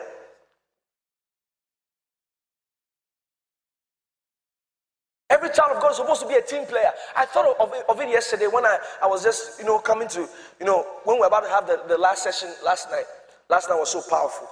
Every 5.29 5.49
child 5.49 5.75
of 5.75 5.81
God 5.81 5.91
is 5.91 5.97
supposed 5.97 6.21
to 6.21 6.27
be 6.27 6.35
a 6.35 6.41
team 6.41 6.65
player. 6.65 6.91
I 7.15 7.25
thought 7.25 7.57
of 7.59 7.73
it, 7.73 7.83
of 7.89 7.99
it 7.99 8.09
yesterday 8.09 8.47
when 8.47 8.65
I, 8.65 8.77
I 9.03 9.07
was 9.07 9.23
just, 9.23 9.59
you 9.59 9.65
know, 9.65 9.77
coming 9.77 10.07
to, 10.09 10.21
you 10.59 10.65
know, 10.65 10.85
when 11.03 11.17
we 11.17 11.21
were 11.21 11.27
about 11.27 11.41
to 11.41 11.49
have 11.49 11.67
the, 11.67 11.81
the 11.87 11.97
last 11.97 12.23
session 12.23 12.49
last 12.63 12.89
night. 12.89 13.03
Last 13.49 13.69
night 13.69 13.77
was 13.77 13.91
so 13.91 14.01
powerful. 14.09 14.47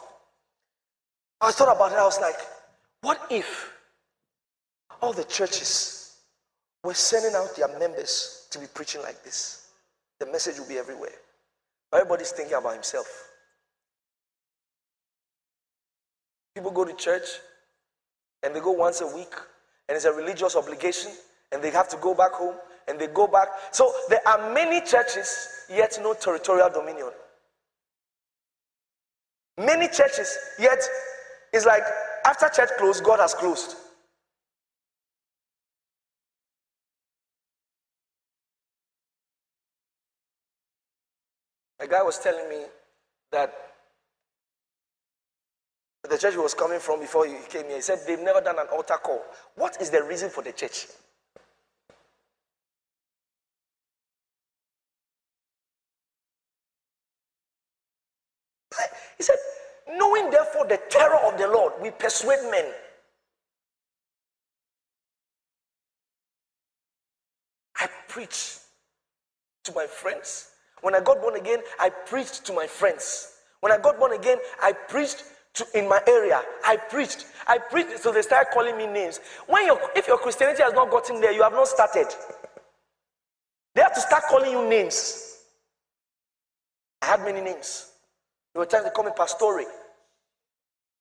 I 1.42 1.52
thought 1.52 1.76
about 1.76 1.92
it. 1.92 1.98
I 1.98 2.04
was 2.04 2.20
like, 2.20 2.38
what 3.02 3.20
if 3.30 3.72
all 5.02 5.14
the 5.14 5.24
churches 5.26 6.16
were 6.84 6.94
sending 6.94 7.36
out 7.36 7.56
their 7.56 7.68
members 7.80 8.48
to 8.52 8.60
be 8.60 8.66
preaching 8.74 9.02
like 9.02 9.24
this? 9.24 9.70
The 10.20 10.26
message 10.28 10.60
will 10.60 10.68
be 10.68 10.78
everywhere. 10.78 11.12
Everybody's 11.94 12.32
thinking 12.32 12.56
about 12.56 12.74
himself. 12.74 13.08
People 16.56 16.72
go 16.72 16.86
to 16.86 16.94
church 16.94 17.26
and 18.44 18.56
they 18.56 18.60
go 18.60 18.72
once 18.72 19.02
a 19.02 19.16
week 19.16 19.34
and 19.90 19.96
it's 19.96 20.06
a 20.06 20.12
religious 20.12 20.56
obligation 20.56 21.12
and 21.52 21.62
they 21.62 21.70
have 21.70 21.90
to 21.90 21.98
go 21.98 22.14
back 22.14 22.32
home 22.32 22.56
and 22.88 23.00
they 23.00 23.08
go 23.08 23.28
back. 23.28 23.50
So 23.72 23.92
there 24.10 24.26
are 24.28 24.54
many 24.54 24.82
churches, 24.82 25.66
yet 25.70 25.98
no 26.02 26.14
territorial 26.14 26.70
dominion. 26.70 27.12
Many 29.58 29.88
churches, 29.88 30.38
yet 30.60 30.80
it's 31.56 31.66
like 31.66 31.84
after 32.26 32.50
church 32.50 32.70
closed, 32.78 33.02
God 33.02 33.20
has 33.22 33.34
closed. 33.34 33.78
A 41.80 41.88
guy 41.88 42.04
was 42.04 42.20
telling 42.20 42.50
me 42.50 42.66
that 43.32 43.54
the 46.10 46.18
church 46.18 46.34
he 46.34 46.40
was 46.40 46.54
coming 46.54 46.80
from 46.80 47.00
before 47.00 47.26
he 47.26 47.36
came 47.48 47.68
here, 47.68 47.78
he 47.78 47.82
said 47.82 48.00
they've 48.06 48.20
never 48.20 48.42
done 48.42 48.60
an 48.60 48.68
altar 48.74 48.98
call. 49.02 49.24
What 49.56 49.82
is 49.82 49.90
the 49.90 50.04
reason 50.04 50.30
for 50.30 50.44
the 50.44 50.52
church? 50.52 50.88
He 59.18 59.24
said, 59.24 59.38
knowing 59.88 60.30
therefore 60.30 60.66
the 60.68 60.80
terror 60.90 61.20
of 61.26 61.38
the 61.38 61.48
Lord, 61.48 61.74
we 61.82 61.92
persuade 61.92 62.50
men. 62.52 62.72
I 67.78 67.88
preach 68.08 68.58
to 69.66 69.74
my 69.74 69.86
friends. 69.86 70.50
When 70.82 70.96
I 70.96 71.00
got 71.00 71.22
born 71.22 71.36
again, 71.36 71.60
I 71.80 71.90
preached 71.90 72.46
to 72.46 72.54
my 72.54 72.68
friends. 72.68 73.34
When 73.62 73.72
I 73.72 73.78
got 73.78 73.98
born 73.98 74.14
again, 74.14 74.38
I 74.62 74.72
preached 74.72 75.24
to 75.56 75.66
in 75.74 75.88
my 75.90 76.02
area. 76.08 76.42
I 76.64 76.78
preached. 76.78 77.26
I 77.48 77.58
preached, 77.58 78.00
so 78.00 78.12
they 78.12 78.22
started 78.22 78.52
calling 78.54 78.78
me 78.78 78.86
names. 78.86 79.20
When 79.48 79.66
your 79.66 79.80
if 79.96 80.08
your 80.08 80.18
Christianity 80.18 80.64
has 80.64 80.74
not 80.74 80.92
gotten 80.92 81.20
there, 81.22 81.32
you 81.32 81.44
have 81.44 81.54
not 81.54 81.68
started. 81.68 82.08
They 83.74 83.82
have 83.82 83.94
to 83.96 84.02
start 84.02 84.24
calling 84.30 84.52
you 84.52 84.68
names. 84.68 85.40
I 87.02 87.08
had 87.08 87.22
many 87.22 87.42
names. 87.42 87.92
There 88.56 88.62
were 88.62 88.68
times 88.68 88.86
they 88.86 88.90
call 88.92 89.04
me 89.04 89.12
Pastori. 89.12 89.66
There 89.66 89.70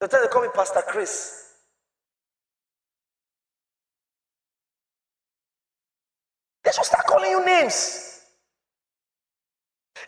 were 0.01 0.09
times 0.09 0.25
they 0.25 0.29
call 0.29 0.43
me 0.43 0.49
Pastor 0.53 0.83
Chris. 0.89 1.53
They 6.65 6.73
should 6.73 6.85
start 6.85 7.07
calling 7.07 7.31
you 7.31 7.47
names. 7.47 8.23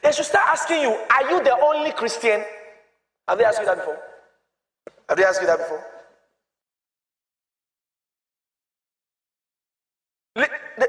They 0.03 0.11
should 0.11 0.25
start 0.25 0.49
asking 0.49 0.83
you, 0.83 0.89
Are 0.89 1.31
you 1.31 1.45
the 1.45 1.57
only 1.57 1.93
Christian? 1.93 2.43
Have 3.29 3.39
they 3.39 3.45
asked 3.45 3.61
you 3.61 3.67
that 3.67 3.77
before? 3.77 3.99
Have 5.09 5.17
they 5.17 5.25
asked 5.25 5.41
you 5.41 5.47
that 5.47 5.59
before? 5.59 5.85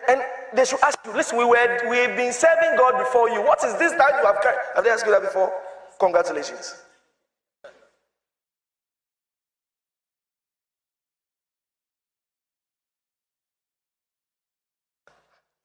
And 0.10 0.22
they 0.56 0.66
should 0.66 0.80
ask 0.82 0.98
you, 1.06 1.14
listen, 1.14 1.38
we 1.38 1.46
were 1.46 1.82
we've 1.88 2.18
been 2.18 2.34
serving 2.34 2.78
God 2.78 2.98
before 2.98 3.30
you. 3.30 3.44
What 3.44 3.64
is 3.64 3.76
this 3.76 3.92
that 3.92 4.20
you 4.20 4.26
have 4.26 4.42
carried? 4.42 4.58
Have 4.76 4.84
they 4.84 4.90
asked 4.90 5.06
you 5.06 5.12
that 5.12 5.22
before? 5.22 5.54
Congratulations. 6.00 6.76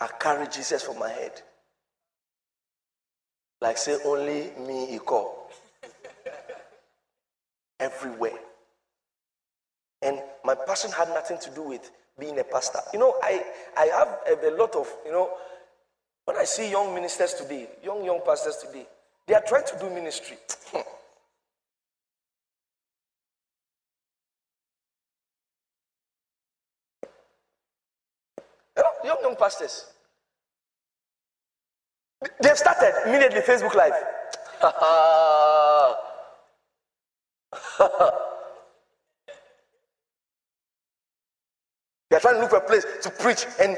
I 0.00 0.08
carry 0.18 0.48
Jesus 0.48 0.82
for 0.82 0.98
my 0.98 1.08
head. 1.08 1.42
Like 3.60 3.78
say 3.78 3.98
only 4.04 4.50
me 4.66 4.94
equal 4.94 5.48
everywhere. 7.78 8.38
And 10.00 10.20
my 10.44 10.56
passion 10.66 10.90
had 10.90 11.08
nothing 11.10 11.38
to 11.38 11.50
do 11.50 11.62
with 11.62 11.88
being 12.18 12.38
a 12.38 12.44
pastor. 12.44 12.80
You 12.92 12.98
know, 12.98 13.14
I, 13.22 13.44
I 13.76 13.86
have 13.86 14.18
a, 14.26 14.48
a 14.48 14.52
lot 14.56 14.74
of, 14.74 14.92
you 15.06 15.12
know, 15.12 15.30
when 16.24 16.36
I 16.36 16.44
see 16.44 16.70
young 16.70 16.94
ministers 16.94 17.34
today, 17.34 17.68
young, 17.84 18.04
young 18.04 18.20
pastors 18.26 18.56
today, 18.56 18.86
they 19.26 19.34
are 19.34 19.42
trying 19.46 19.66
to 19.66 19.78
do 19.78 19.90
ministry. 19.90 20.36
Hmm. 20.72 20.80
Know, 28.76 28.82
young, 29.04 29.18
young 29.22 29.36
pastors. 29.36 29.86
They've 32.40 32.56
started 32.56 32.92
immediately 33.06 33.40
Facebook 33.40 33.74
Live. 33.74 33.92
They're 42.10 42.20
trying 42.20 42.34
to 42.34 42.40
look 42.40 42.50
for 42.50 42.56
a 42.56 42.60
place 42.60 42.84
to 43.02 43.10
preach 43.10 43.46
and 43.60 43.76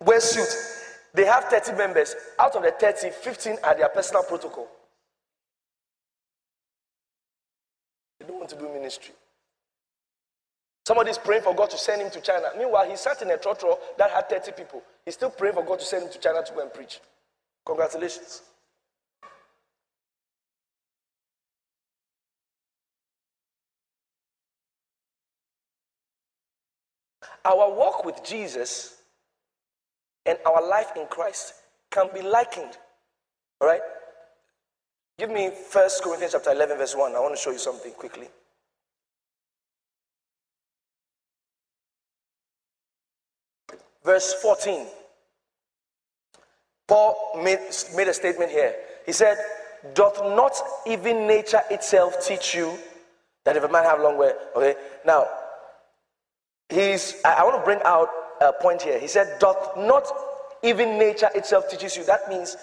wear 0.00 0.20
suits. 0.20 0.98
They 1.14 1.24
have 1.24 1.44
30 1.44 1.72
members. 1.72 2.14
Out 2.38 2.54
of 2.56 2.62
the 2.62 2.72
30, 2.72 3.10
15 3.10 3.56
are 3.64 3.74
their 3.74 3.88
personal 3.88 4.22
protocol. 4.24 4.68
To 8.48 8.56
do 8.56 8.68
ministry. 8.72 9.14
Somebody 10.86 11.10
is 11.10 11.18
praying 11.18 11.42
for 11.42 11.52
God 11.52 11.68
to 11.70 11.78
send 11.78 12.00
him 12.00 12.10
to 12.10 12.20
China. 12.20 12.46
Meanwhile, 12.56 12.88
he 12.88 12.96
sat 12.96 13.20
in 13.20 13.30
a 13.30 13.36
trotro 13.36 13.76
that 13.98 14.10
had 14.10 14.28
30 14.28 14.52
people. 14.52 14.82
He's 15.04 15.14
still 15.14 15.30
praying 15.30 15.54
for 15.54 15.64
God 15.64 15.80
to 15.80 15.84
send 15.84 16.04
him 16.04 16.12
to 16.12 16.18
China 16.20 16.44
to 16.44 16.52
go 16.52 16.62
and 16.62 16.72
preach. 16.72 17.00
Congratulations. 17.64 18.42
Our 27.44 27.72
walk 27.74 28.04
with 28.04 28.22
Jesus 28.24 28.96
and 30.24 30.38
our 30.46 30.68
life 30.68 30.92
in 30.96 31.06
Christ 31.06 31.54
can 31.90 32.08
be 32.14 32.22
likened. 32.22 32.76
All 33.60 33.68
right? 33.68 33.80
Give 35.18 35.30
me 35.30 35.50
First 35.50 36.02
Corinthians 36.02 36.32
chapter 36.32 36.52
11 36.52 36.76
verse 36.76 36.94
1. 36.94 37.14
I 37.14 37.20
want 37.20 37.34
to 37.34 37.40
show 37.40 37.50
you 37.50 37.58
something 37.58 37.92
quickly. 37.92 38.28
Verse 44.04 44.34
14. 44.34 44.86
Paul 46.86 47.40
made, 47.42 47.58
made 47.96 48.08
a 48.08 48.14
statement 48.14 48.50
here. 48.50 48.74
He 49.04 49.12
said, 49.12 49.38
Doth 49.94 50.20
not 50.22 50.52
even 50.86 51.26
nature 51.26 51.62
itself 51.70 52.24
teach 52.24 52.54
you 52.54 52.78
that 53.44 53.56
if 53.56 53.64
a 53.64 53.68
man 53.68 53.84
have 53.84 54.00
long 54.00 54.16
hair? 54.18 54.36
Okay. 54.54 54.74
Now, 55.04 55.26
he's 56.68 57.16
I, 57.24 57.36
I 57.38 57.44
want 57.44 57.56
to 57.56 57.64
bring 57.64 57.80
out 57.84 58.08
a 58.40 58.52
point 58.52 58.82
here. 58.82 58.98
He 58.98 59.08
said, 59.08 59.38
Doth 59.40 59.76
not 59.76 60.06
even 60.62 60.98
nature 60.98 61.30
itself 61.34 61.68
teaches 61.68 61.96
you. 61.96 62.04
That 62.04 62.28
means 62.28 62.56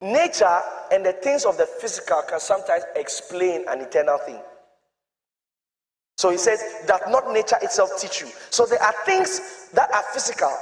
nature 0.00 0.60
and 0.92 1.04
the 1.04 1.12
things 1.12 1.44
of 1.44 1.56
the 1.56 1.66
physical 1.66 2.22
can 2.28 2.40
sometimes 2.40 2.84
explain 2.96 3.64
an 3.68 3.80
eternal 3.80 4.18
thing. 4.18 4.40
So 6.16 6.30
he 6.30 6.36
says, 6.36 6.62
Doth 6.86 7.02
not 7.08 7.32
nature 7.32 7.56
itself 7.62 7.90
teach 7.98 8.20
you? 8.20 8.28
So 8.50 8.66
there 8.66 8.82
are 8.82 8.94
things 9.06 9.68
that 9.72 9.92
are 9.94 10.02
physical 10.12 10.52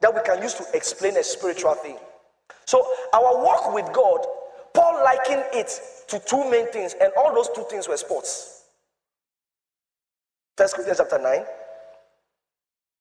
that 0.00 0.14
we 0.14 0.20
can 0.22 0.42
use 0.42 0.54
to 0.54 0.64
explain 0.74 1.16
a 1.16 1.22
spiritual 1.22 1.74
thing. 1.74 1.96
So 2.64 2.84
our 3.14 3.42
walk 3.42 3.72
with 3.72 3.86
God, 3.92 4.26
Paul 4.74 5.02
likened 5.04 5.44
it 5.52 5.80
to 6.08 6.18
two 6.18 6.50
main 6.50 6.70
things, 6.72 6.94
and 7.00 7.12
all 7.16 7.32
those 7.34 7.48
two 7.54 7.64
things 7.70 7.88
were 7.88 7.96
sports. 7.96 8.64
First 10.56 10.74
Corinthians 10.74 10.98
chapter 10.98 11.18
9. 11.18 11.44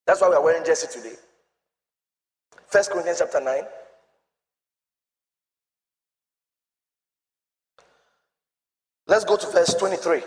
That's 0.05 0.21
why 0.21 0.29
we 0.29 0.35
are 0.35 0.43
wearing 0.43 0.63
jersey 0.63 0.87
today. 0.91 1.15
First 2.67 2.91
Corinthians 2.91 3.19
chapter 3.19 3.41
9. 3.41 3.63
Let's 9.15 9.23
go 9.23 9.37
to 9.37 9.47
verse 9.47 9.73
23. 9.75 10.23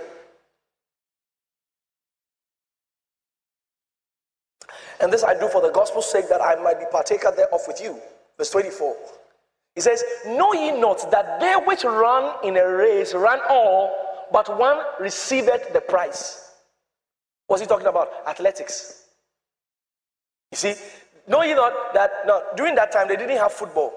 And 5.02 5.12
this 5.12 5.22
I 5.22 5.38
do 5.38 5.46
for 5.48 5.60
the 5.60 5.70
gospel's 5.70 6.10
sake 6.10 6.30
that 6.30 6.40
I 6.40 6.54
might 6.62 6.80
be 6.80 6.86
partaker 6.90 7.30
thereof 7.30 7.60
with 7.68 7.82
you. 7.82 8.00
Verse 8.38 8.48
24. 8.48 8.96
He 9.74 9.82
says, 9.82 10.02
Know 10.28 10.54
ye 10.54 10.72
not 10.72 11.10
that 11.10 11.38
they 11.38 11.52
which 11.66 11.84
run 11.84 12.42
in 12.42 12.56
a 12.56 12.66
race 12.66 13.12
run 13.12 13.40
all, 13.50 13.94
but 14.32 14.58
one 14.58 14.78
receiveth 14.98 15.70
the 15.74 15.82
prize? 15.82 16.50
What's 17.46 17.60
he 17.60 17.68
talking 17.68 17.88
about? 17.88 18.08
Athletics. 18.26 19.04
You 20.50 20.56
see, 20.56 20.74
know 21.28 21.42
ye 21.42 21.52
not 21.52 21.92
that 21.92 22.10
no, 22.26 22.42
during 22.56 22.74
that 22.76 22.90
time 22.90 23.08
they 23.08 23.16
didn't 23.16 23.36
have 23.36 23.52
football. 23.52 23.92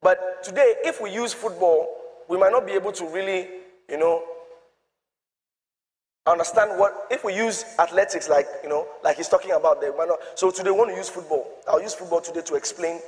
But 0.00 0.44
today, 0.44 0.76
if 0.84 1.00
we 1.00 1.10
use 1.10 1.32
football, 1.32 1.88
we 2.28 2.38
might 2.38 2.52
not 2.52 2.64
be 2.64 2.74
able 2.74 2.92
to 2.92 3.08
really, 3.08 3.48
you 3.90 3.98
know, 3.98 4.22
understand 6.26 6.78
what 6.78 7.06
if 7.10 7.24
we 7.24 7.34
use 7.34 7.64
athletics 7.78 8.28
like 8.28 8.46
you 8.62 8.68
know 8.68 8.86
like 9.02 9.16
he's 9.16 9.28
talking 9.28 9.52
about 9.52 9.80
there 9.80 9.92
so 10.34 10.50
today 10.50 10.70
we 10.70 10.76
want 10.76 10.90
to 10.90 10.96
use 10.96 11.08
football. 11.08 11.50
I'll 11.68 11.82
use 11.82 11.94
football 11.94 12.20
today 12.20 12.42
to 12.42 12.54
explain 12.54 13.00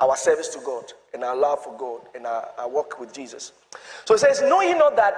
our 0.00 0.16
service 0.16 0.48
to 0.48 0.60
god 0.64 0.92
and 1.14 1.24
our 1.24 1.36
love 1.36 1.64
for 1.64 1.76
god 1.76 2.08
and 2.14 2.26
our, 2.26 2.48
our 2.58 2.68
work 2.68 3.00
with 3.00 3.12
jesus. 3.12 3.52
So 4.04 4.14
it 4.14 4.18
says 4.18 4.42
know 4.42 4.60
ye 4.60 4.74
not 4.74 4.96
that 4.96 5.14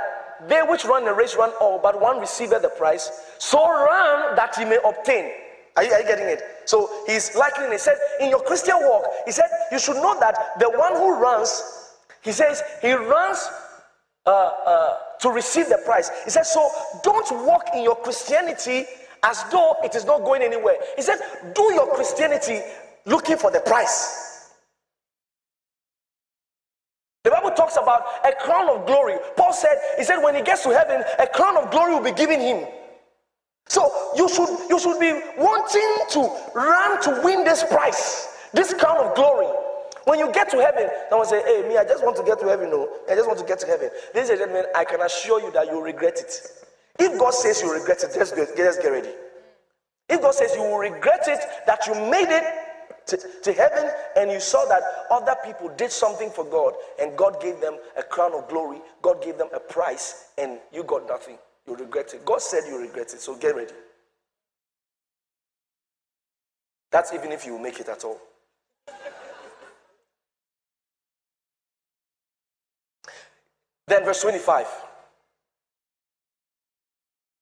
they 0.49 0.63
which 0.63 0.85
run 0.85 1.05
the 1.05 1.13
race 1.13 1.37
run 1.37 1.51
all 1.61 1.79
but 1.79 2.01
one 2.01 2.21
receiveth 2.21 2.63
the 2.63 2.69
prize 2.69 3.11
so 3.39 3.59
run 3.59 4.37
that 4.37 4.57
he 4.57 4.65
may 4.65 4.79
obtain. 4.85 5.31
Are 5.77 5.85
you, 5.85 5.93
are 5.93 6.01
you 6.01 6.07
getting 6.07 6.27
it? 6.27 6.43
So 6.65 6.91
he's 7.07 7.35
likening 7.37 7.73
he 7.73 7.79
said 7.79 7.97
in 8.21 8.31
your 8.31 8.43
christian 8.43 8.77
walk 8.81 9.05
he 9.27 9.33
said 9.33 9.47
you 9.73 9.79
should 9.79 9.97
know 9.97 10.19
that 10.21 10.59
the 10.59 10.71
one 10.71 10.95
who 10.95 11.19
runs 11.19 11.91
he 12.23 12.33
says 12.33 12.63
he 12.81 12.93
runs 12.93 13.49
uh, 14.27 14.31
uh, 14.67 14.97
to 15.21 15.31
receive 15.31 15.69
the 15.69 15.81
prize. 15.85 16.11
He 16.25 16.31
said, 16.31 16.45
So 16.45 16.69
don't 17.03 17.47
walk 17.47 17.65
in 17.75 17.83
your 17.83 17.97
Christianity 17.97 18.85
as 19.23 19.45
though 19.51 19.77
it 19.83 19.95
is 19.95 20.05
not 20.05 20.25
going 20.25 20.43
anywhere. 20.43 20.77
He 20.97 21.03
said, 21.03 21.19
Do 21.55 21.73
your 21.75 21.95
Christianity 21.95 22.61
looking 23.07 23.37
for 23.37 23.51
the 23.51 23.61
prize. 23.61 24.53
The 27.25 27.31
Bible 27.31 27.51
talks 27.51 27.77
about 27.77 28.05
a 28.25 28.33
crown 28.41 28.69
of 28.71 28.87
glory. 28.87 29.17
Paul 29.37 29.53
said, 29.53 29.77
He 29.99 30.05
said, 30.05 30.23
when 30.23 30.35
he 30.35 30.43
gets 30.43 30.63
to 30.63 30.71
heaven, 30.71 31.03
a 31.19 31.27
crown 31.27 31.57
of 31.57 31.71
glory 31.71 31.95
will 31.95 32.05
be 32.05 32.13
given 32.13 32.41
him. 32.41 32.67
So 33.69 33.89
you 34.17 34.29
should 34.29 34.49
you 34.69 34.81
should 34.81 34.99
be 34.99 35.13
wanting 35.39 35.97
to 36.11 36.37
run 36.57 37.01
to 37.03 37.21
win 37.23 37.45
this 37.45 37.63
prize, 37.63 38.27
this 38.53 38.75
crown 38.75 38.97
of 38.97 39.15
glory. 39.15 39.47
When 40.05 40.19
you 40.19 40.33
get 40.33 40.51
to 40.51 40.57
heaven, 40.57 40.89
someone 41.09 41.29
say, 41.29 41.43
Hey, 41.43 41.69
me, 41.69 41.77
I 41.77 41.85
just 41.85 42.05
want 42.05 42.17
to 42.17 42.23
get 42.23 42.41
to 42.41 42.47
heaven. 42.47 42.71
No, 42.71 42.89
I 43.09 43.15
just 43.15 43.27
want 43.27 43.39
to 43.39 43.45
get 43.45 43.59
to 43.61 43.67
heaven. 43.67 43.91
Ladies 44.15 44.31
and 44.31 44.39
gentlemen, 44.39 44.65
I 44.75 44.85
can 44.85 45.01
assure 45.03 45.41
you 45.41 45.51
that 45.53 45.67
you'll 45.67 45.83
regret 45.83 46.19
it. 46.19 46.41
If 46.99 47.19
God 47.19 47.33
says 47.33 47.63
you 47.63 47.73
regret 47.73 48.03
it, 48.03 48.13
just 48.15 48.37
get, 48.37 48.57
just 48.57 48.83
get 48.83 48.89
ready. 48.89 49.11
If 50.09 50.21
God 50.21 50.35
says 50.35 50.55
you 50.55 50.63
will 50.63 50.79
regret 50.79 51.29
it, 51.29 51.41
that 51.67 51.87
you 51.87 51.95
made 51.95 52.29
it 52.29 52.45
to, 53.07 53.19
to 53.43 53.53
heaven 53.53 53.91
and 54.17 54.31
you 54.31 54.41
saw 54.41 54.65
that 54.67 54.83
other 55.11 55.37
people 55.45 55.71
did 55.77 55.91
something 55.91 56.31
for 56.31 56.45
God 56.45 56.75
and 57.01 57.17
God 57.17 57.41
gave 57.41 57.61
them 57.61 57.77
a 57.97 58.03
crown 58.03 58.35
of 58.35 58.49
glory, 58.49 58.79
God 59.03 59.23
gave 59.23 59.39
them 59.39 59.49
a 59.55 59.61
price, 59.61 60.27
and 60.39 60.59
you 60.73 60.83
got 60.85 61.07
nothing, 61.09 61.39
you 61.67 61.75
regret 61.77 62.13
it. 62.15 62.25
God 62.25 62.43
said 62.43 62.63
you 62.69 62.79
regret 62.79 63.13
it, 63.15 63.21
so 63.21 63.37
get 63.37 63.55
ready. 63.55 63.73
That's 66.91 67.13
even 67.13 67.33
if 67.33 67.47
you 67.47 67.59
make 67.59 67.79
it 67.81 67.89
at 67.89 68.05
all. 68.05 68.19
Then, 73.91 74.05
verse 74.05 74.23
25. 74.23 74.67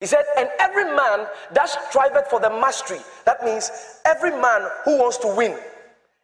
He 0.01 0.07
said, 0.07 0.25
And 0.39 0.49
every 0.59 0.85
man 0.85 1.27
that 1.53 1.69
striveth 1.69 2.29
for 2.29 2.41
the 2.41 2.49
mastery, 2.49 3.01
that 3.27 3.45
means 3.45 3.71
every 4.07 4.31
man 4.31 4.63
who 4.87 4.99
wants 4.99 5.19
to 5.19 5.29
win, 5.37 5.59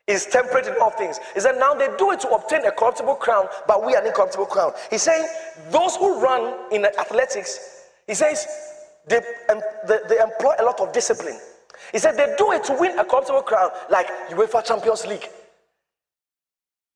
is 0.07 0.25
temperate 0.27 0.67
in 0.67 0.75
all 0.81 0.91
things. 0.91 1.19
He 1.35 1.41
said, 1.41 1.59
Now 1.59 1.75
they 1.75 1.89
do 1.99 2.13
it 2.13 2.21
to 2.21 2.29
obtain 2.31 2.65
a 2.65 2.73
corruptible 2.73 3.17
crown, 3.17 3.49
but 3.67 3.85
we 3.85 3.95
an 3.97 4.07
incorruptible 4.07 4.47
crown. 4.47 4.73
He's 4.91 5.03
saying, 5.03 5.29
Those 5.71 5.97
who 5.97 6.19
run 6.19 6.55
in 6.73 6.87
athletics, 6.87 7.85
he 8.07 8.15
says, 8.15 8.47
they, 9.07 9.19
um, 9.51 9.61
they, 9.87 9.99
they 10.09 10.19
employ 10.21 10.55
a 10.59 10.65
lot 10.65 10.81
of 10.81 10.93
discipline. 10.95 11.39
He 11.93 11.99
said, 11.99 12.17
They 12.17 12.35
do 12.39 12.53
it 12.53 12.65
to 12.65 12.77
win 12.81 12.99
a 12.99 13.05
corruptible 13.05 13.43
crown, 13.43 13.71
like 13.91 14.09
UEFA 14.31 14.65
Champions 14.65 15.07
League. 15.07 15.29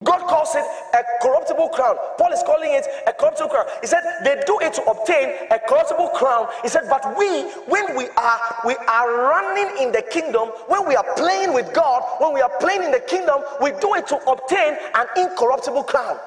God 0.01 0.29
calls 0.29 0.55
it 0.55 0.63
a 0.93 1.03
corruptible 1.21 1.67
crown. 1.69 1.97
Paul 2.17 2.31
is 2.31 2.41
calling 2.43 2.71
it 2.71 2.87
a 3.05 3.11
corruptible 3.11 3.49
crown. 3.49 3.65
He 3.81 3.87
said 3.87 4.01
they 4.23 4.41
do 4.47 4.57
it 4.61 4.73
to 4.75 4.83
obtain 4.83 5.35
a 5.51 5.59
corruptible 5.59 6.09
crown. 6.15 6.47
He 6.63 6.69
said, 6.69 6.83
but 6.89 7.17
we, 7.17 7.43
when 7.67 7.97
we 7.97 8.07
are 8.15 8.39
we 8.65 8.75
are 8.75 9.11
running 9.27 9.75
in 9.83 9.91
the 9.91 10.01
kingdom, 10.01 10.49
when 10.67 10.87
we 10.87 10.95
are 10.95 11.05
playing 11.17 11.53
with 11.53 11.73
God, 11.73 12.01
when 12.19 12.33
we 12.33 12.39
are 12.39 12.51
playing 12.61 12.83
in 12.83 12.91
the 12.91 13.01
kingdom, 13.01 13.41
we 13.61 13.71
do 13.81 13.95
it 13.95 14.07
to 14.07 14.15
obtain 14.31 14.77
an 14.95 15.07
incorruptible 15.17 15.83
crown. 15.83 16.17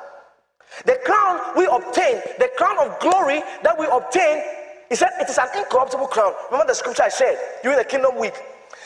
The 0.85 0.99
crown 1.07 1.57
we 1.57 1.65
obtain, 1.65 2.21
the 2.39 2.51
crown 2.59 2.77
of 2.79 3.01
glory 3.01 3.43
that 3.63 3.79
we 3.79 3.87
obtain, 3.87 4.43
he 4.91 4.97
said 4.97 5.13
it 5.19 5.31
is 5.31 5.39
an 5.39 5.49
incorruptible 5.57 6.09
crown. 6.09 6.35
Remember 6.51 6.71
the 6.71 6.75
scripture 6.75 7.05
I 7.05 7.09
said 7.09 7.39
during 7.63 7.79
the 7.79 7.85
kingdom 7.85 8.19
week. 8.19 8.35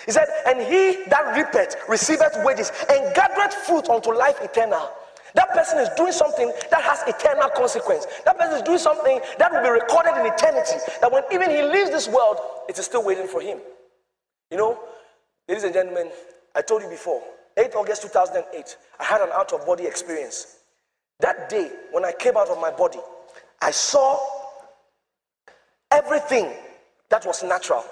He 0.07 0.13
said, 0.13 0.29
And 0.47 0.61
he 0.61 1.05
that 1.11 1.35
reapeth 1.37 1.77
receiveth 1.89 2.39
wages 2.45 2.71
and 2.89 3.15
gathereth 3.15 3.53
fruit 3.53 3.89
unto 3.89 4.15
life 4.15 4.39
eternal. 4.41 4.91
That 5.35 5.53
person 5.53 5.79
is 5.79 5.91
doing 5.97 6.13
something 6.13 6.51
that 6.71 6.83
has 6.83 7.03
eternal 7.07 7.51
consequence. 7.51 8.07
That 8.25 8.39
person 8.39 8.57
is 8.57 8.63
doing 8.63 8.79
something 8.79 9.21
that 9.39 9.53
will 9.53 9.63
be 9.63 9.69
recorded 9.69 10.19
in 10.19 10.33
eternity. 10.33 10.77
That 11.03 11.13
when 11.13 11.25
even 11.31 11.51
he 11.51 11.63
leaves 11.63 11.91
this 11.91 12.09
world, 12.09 12.39
it 12.69 12.79
is 12.79 12.87
still 12.87 13.05
waiting 13.05 13.27
for 13.27 13.43
him. 13.43 13.59
You 14.51 14.57
know, 14.57 14.79
ladies 15.47 15.65
and 15.65 15.75
gentlemen, 15.75 16.11
I 16.55 16.63
told 16.63 16.83
you 16.83 16.89
before, 16.89 17.23
8 17.59 17.75
August 17.75 18.03
2008, 18.03 18.77
I 18.99 19.05
had 19.05 19.21
an 19.21 19.29
out 19.33 19.53
of 19.53 19.67
body 19.67 19.85
experience. 19.85 20.59
That 21.21 21.51
day, 21.51 21.71
when 21.91 22.05
I 22.05 22.13
came 22.13 22.37
out 22.37 22.49
of 22.49 22.59
my 22.61 22.71
body, 22.71 23.01
I 23.61 23.73
saw 23.73 24.19
everything 25.91 26.53
that 27.11 27.27
was 27.27 27.43
natural. 27.43 27.85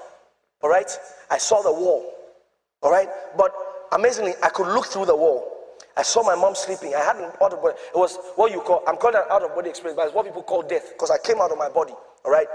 All 0.64 0.70
right? 0.70 0.90
I 1.30 1.36
saw 1.36 1.60
the 1.60 1.70
wall. 1.70 2.10
All 2.80 2.90
right? 2.90 3.06
But 3.36 3.52
amazingly, 3.92 4.32
I 4.42 4.48
could 4.48 4.66
look 4.66 4.86
through 4.86 5.04
the 5.04 5.14
wall. 5.14 5.46
I 5.94 6.02
saw 6.02 6.22
my 6.22 6.34
mom 6.34 6.54
sleeping. 6.54 6.94
I 6.94 7.00
had 7.00 7.16
an 7.16 7.30
out 7.42 7.52
of 7.52 7.60
body. 7.60 7.76
It 7.94 7.98
was 7.98 8.18
what 8.36 8.50
you 8.50 8.60
call, 8.60 8.82
I'm 8.86 8.96
calling 8.96 9.16
an 9.16 9.24
out 9.30 9.42
of 9.42 9.54
body 9.54 9.68
experience, 9.68 9.98
but 9.98 10.06
it's 10.06 10.14
what 10.14 10.24
people 10.24 10.42
call 10.42 10.62
death 10.62 10.88
because 10.94 11.10
I 11.10 11.18
came 11.18 11.36
out 11.38 11.52
of 11.52 11.58
my 11.58 11.68
body. 11.68 11.92
All 12.24 12.32
right? 12.32 12.46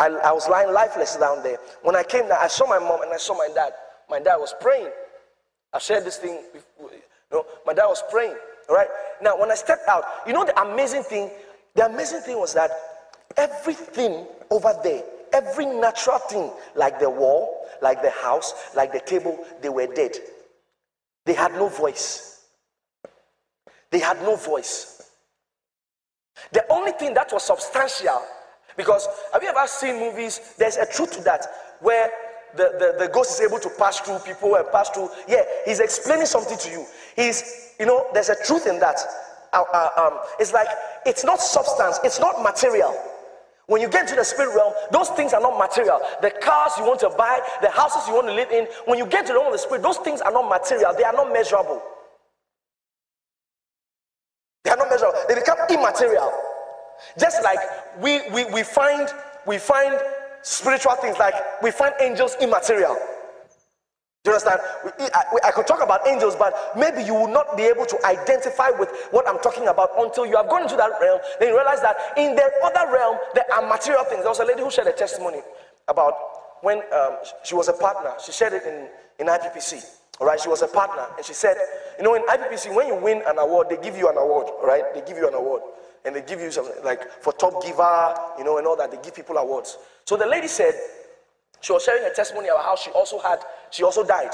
I, 0.00 0.06
I 0.08 0.32
was 0.32 0.48
lying 0.48 0.72
lifeless 0.72 1.14
down 1.16 1.44
there. 1.44 1.58
When 1.82 1.94
I 1.94 2.02
came 2.02 2.26
down, 2.26 2.38
I 2.40 2.48
saw 2.48 2.66
my 2.66 2.80
mom 2.80 3.02
and 3.02 3.12
I 3.12 3.16
saw 3.16 3.34
my 3.34 3.48
dad. 3.54 3.72
My 4.10 4.18
dad 4.18 4.36
was 4.38 4.52
praying. 4.60 4.90
I 5.72 5.78
shared 5.78 6.04
this 6.04 6.16
thing. 6.16 6.42
Before, 6.52 6.90
you 6.90 6.98
know, 7.30 7.46
my 7.64 7.74
dad 7.74 7.86
was 7.86 8.02
praying. 8.10 8.34
All 8.68 8.74
right? 8.74 8.88
Now, 9.22 9.38
when 9.38 9.52
I 9.52 9.54
stepped 9.54 9.88
out, 9.88 10.02
you 10.26 10.32
know 10.32 10.44
the 10.44 10.60
amazing 10.60 11.04
thing? 11.04 11.30
The 11.76 11.86
amazing 11.86 12.22
thing 12.22 12.40
was 12.40 12.54
that 12.54 12.72
everything 13.36 14.26
over 14.50 14.74
there, 14.82 15.04
every 15.32 15.66
natural 15.66 16.18
thing, 16.18 16.50
like 16.74 16.98
the 16.98 17.10
wall, 17.10 17.66
like 17.80 18.02
the 18.02 18.10
house, 18.10 18.54
like 18.74 18.92
the 18.92 19.00
table, 19.00 19.44
they 19.60 19.68
were 19.68 19.86
dead. 19.86 20.16
They 21.24 21.34
had 21.34 21.52
no 21.52 21.68
voice. 21.68 22.44
They 23.90 23.98
had 23.98 24.20
no 24.22 24.36
voice. 24.36 25.10
The 26.52 26.64
only 26.70 26.92
thing 26.92 27.14
that 27.14 27.32
was 27.32 27.44
substantial, 27.44 28.22
because 28.76 29.06
have 29.32 29.42
you 29.42 29.50
ever 29.50 29.66
seen 29.66 29.98
movies? 29.98 30.54
There's 30.58 30.76
a 30.76 30.86
truth 30.86 31.12
to 31.12 31.22
that, 31.24 31.46
where 31.80 32.10
the, 32.56 32.94
the, 32.98 33.04
the 33.06 33.12
ghost 33.12 33.32
is 33.32 33.46
able 33.46 33.58
to 33.60 33.70
pass 33.78 34.00
through 34.00 34.18
people 34.20 34.54
and 34.56 34.66
pass 34.72 34.90
through. 34.90 35.10
Yeah, 35.28 35.42
he's 35.64 35.80
explaining 35.80 36.26
something 36.26 36.58
to 36.58 36.70
you. 36.70 36.86
He's, 37.16 37.74
you 37.78 37.86
know, 37.86 38.06
there's 38.12 38.28
a 38.28 38.44
truth 38.44 38.66
in 38.66 38.78
that. 38.80 38.98
Uh, 39.52 39.62
uh, 39.72 39.88
um, 39.96 40.18
it's 40.40 40.52
like, 40.52 40.68
it's 41.04 41.24
not 41.24 41.40
substance, 41.40 42.00
it's 42.04 42.18
not 42.18 42.42
material. 42.42 42.96
When 43.66 43.80
you 43.80 43.88
get 43.88 44.08
to 44.08 44.14
the 44.16 44.24
spirit 44.24 44.54
realm, 44.54 44.72
those 44.90 45.08
things 45.10 45.32
are 45.32 45.40
not 45.40 45.56
material. 45.58 46.00
The 46.20 46.30
cars 46.30 46.72
you 46.76 46.84
want 46.84 47.00
to 47.00 47.10
buy, 47.10 47.40
the 47.60 47.70
houses 47.70 48.06
you 48.08 48.14
want 48.14 48.26
to 48.26 48.34
live 48.34 48.50
in, 48.50 48.66
when 48.86 48.98
you 48.98 49.06
get 49.06 49.26
to 49.26 49.32
the 49.32 49.38
realm 49.38 49.46
of 49.46 49.52
the 49.52 49.58
spirit, 49.58 49.82
those 49.82 49.98
things 49.98 50.20
are 50.20 50.32
not 50.32 50.48
material, 50.48 50.92
they 50.96 51.04
are 51.04 51.12
not 51.12 51.32
measurable. 51.32 51.80
They 54.64 54.70
are 54.70 54.76
not 54.76 54.90
measurable, 54.90 55.18
they 55.28 55.34
become 55.34 55.58
immaterial. 55.70 56.32
Just 57.18 57.42
like 57.42 57.58
we, 58.00 58.28
we, 58.30 58.44
we 58.52 58.62
find 58.62 59.08
we 59.46 59.58
find 59.58 59.98
spiritual 60.42 60.94
things 60.96 61.18
like 61.18 61.34
we 61.62 61.70
find 61.70 61.94
angels 62.00 62.36
immaterial. 62.40 62.96
Do 64.24 64.30
you 64.30 64.36
understand? 64.36 64.60
I, 65.14 65.48
I, 65.48 65.50
could 65.50 65.66
talk 65.66 65.82
about 65.82 66.06
angels, 66.06 66.36
but 66.36 66.54
maybe 66.76 67.02
you 67.02 67.12
will 67.12 67.26
not 67.26 67.56
be 67.56 67.64
able 67.64 67.86
to 67.86 68.06
identify 68.06 68.70
with 68.70 68.88
what 69.10 69.26
I'm 69.28 69.40
talking 69.40 69.66
about 69.66 69.90
until 69.98 70.26
you 70.26 70.36
have 70.36 70.48
gone 70.48 70.62
into 70.62 70.76
that 70.76 70.92
realm. 71.00 71.18
Then 71.40 71.48
you 71.48 71.56
realize 71.56 71.80
that 71.82 71.96
in 72.16 72.36
the 72.36 72.48
other 72.62 72.92
realm, 72.92 73.18
there 73.34 73.52
are 73.52 73.66
material 73.66 74.04
things. 74.04 74.20
There 74.20 74.30
was 74.30 74.38
a 74.38 74.44
lady 74.44 74.62
who 74.62 74.70
shared 74.70 74.86
a 74.86 74.92
testimony 74.92 75.40
about 75.88 76.14
when 76.60 76.78
um, 76.92 77.16
she 77.42 77.56
was 77.56 77.66
a 77.68 77.72
partner. 77.72 78.12
She 78.24 78.30
shared 78.30 78.52
it 78.52 78.62
in, 78.62 78.86
in 79.18 79.26
IPPC. 79.26 79.84
All 80.20 80.26
right, 80.28 80.38
she 80.38 80.48
was 80.48 80.62
a 80.62 80.68
partner, 80.68 81.04
and 81.16 81.26
she 81.26 81.34
said, 81.34 81.56
you 81.98 82.04
know, 82.04 82.14
in 82.14 82.22
IPPC, 82.22 82.72
when 82.76 82.86
you 82.86 82.94
win 82.94 83.22
an 83.26 83.38
award, 83.38 83.68
they 83.70 83.76
give 83.78 83.96
you 83.96 84.08
an 84.08 84.16
award. 84.16 84.46
right? 84.62 84.84
they 84.94 85.00
give 85.00 85.16
you 85.16 85.26
an 85.26 85.34
award, 85.34 85.62
and 86.04 86.14
they 86.14 86.22
give 86.22 86.38
you 86.38 86.52
something 86.52 86.74
like 86.84 87.10
for 87.22 87.32
top 87.32 87.60
giver, 87.64 88.14
you 88.38 88.44
know, 88.44 88.58
and 88.58 88.68
all 88.68 88.76
that. 88.76 88.92
They 88.92 88.98
give 89.02 89.16
people 89.16 89.36
awards. 89.36 89.78
So 90.04 90.16
the 90.16 90.26
lady 90.26 90.46
said 90.46 90.74
she 91.62 91.72
was 91.72 91.84
sharing 91.84 92.04
a 92.04 92.12
testimony 92.12 92.48
about 92.48 92.64
how 92.64 92.76
she 92.76 92.90
also 92.90 93.18
had, 93.20 93.38
she 93.72 93.82
also 93.82 94.04
died. 94.04 94.30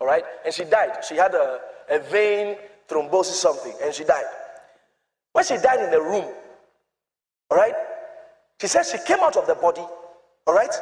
All 0.00 0.06
right? 0.06 0.24
And 0.44 0.54
she 0.54 0.64
died. 0.64 1.04
She 1.04 1.16
had 1.16 1.34
a, 1.34 1.60
a 1.90 1.98
vein 1.98 2.56
thrombosis, 2.88 3.34
something, 3.34 3.74
and 3.82 3.92
she 3.92 4.04
died. 4.04 4.24
When 5.32 5.44
she 5.44 5.56
died 5.56 5.80
in 5.80 5.90
the 5.90 6.00
room, 6.00 6.26
all 7.50 7.58
right, 7.58 7.74
she 8.60 8.68
said 8.68 8.84
she 8.84 8.98
came 9.04 9.20
out 9.20 9.36
of 9.36 9.46
the 9.46 9.54
body, 9.54 9.84
all 10.46 10.54
right? 10.54 10.74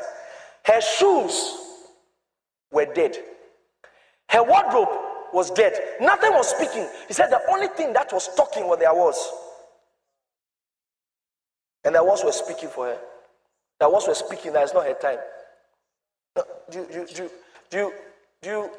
Her 0.65 0.81
shoes 0.81 1.57
were 2.71 2.87
dead. 2.87 3.17
Her 4.29 4.43
wardrobe 4.43 4.89
was 5.33 5.51
dead. 5.51 5.73
Nothing 6.01 6.33
was 6.33 6.49
speaking. 6.49 6.87
He 7.09 7.15
said 7.15 7.29
the 7.29 7.41
only 7.51 7.69
thing 7.69 7.93
that 7.95 8.13
was 8.13 8.35
talking 8.35 8.67
was 8.67 8.79
there 8.79 8.95
was. 8.95 9.33
And 11.85 11.95
there 11.95 12.05
was 12.05 12.25
were 12.25 12.33
speaking 12.33 12.69
for 12.69 12.87
her. 12.87 12.99
That 13.81 13.91
was 13.91 14.07
we're 14.07 14.15
speaking, 14.15 14.53
that 14.53 14.63
is 14.63 14.75
not 14.75 14.87
her 14.87 14.95
time. 14.95 15.19
No, 16.37 16.45
do, 16.71 16.87
do, 16.93 17.07
do, 17.13 17.31
do, 17.73 17.79
you, 17.79 17.93
do 18.43 18.49
you, 18.51 18.71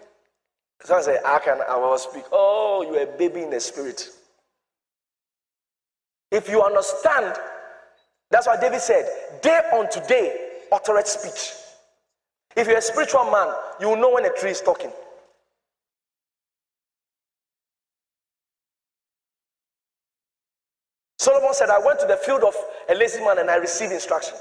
someone 0.83 1.03
say, 1.03 1.17
I 1.25 1.39
can, 1.39 1.57
I 1.67 1.75
will 1.77 1.97
speak. 1.97 2.23
Oh, 2.31 2.85
you're 2.87 3.03
a 3.03 3.17
baby 3.17 3.41
in 3.41 3.49
the 3.49 3.59
spirit. 3.59 4.07
If 6.31 6.47
you 6.47 6.61
understand, 6.61 7.35
that's 8.29 8.45
why 8.45 8.59
David 8.61 8.81
said, 8.81 9.05
day 9.41 9.61
unto 9.73 9.99
day 10.07 10.59
uttereth 10.71 11.07
speech. 11.07 11.53
If 12.55 12.67
you're 12.67 12.77
a 12.77 12.81
spiritual 12.81 13.31
man, 13.31 13.47
you 13.81 13.89
will 13.89 13.97
know 13.97 14.13
when 14.13 14.25
a 14.25 14.29
tree 14.29 14.51
is 14.51 14.61
talking. 14.61 14.91
Solomon 21.17 21.53
said, 21.53 21.71
I 21.71 21.79
went 21.79 21.99
to 22.01 22.05
the 22.05 22.17
field 22.17 22.43
of 22.43 22.53
a 22.89 22.93
lazy 22.93 23.21
man 23.21 23.39
and 23.39 23.49
I 23.49 23.55
received 23.55 23.91
instruction. 23.91 24.35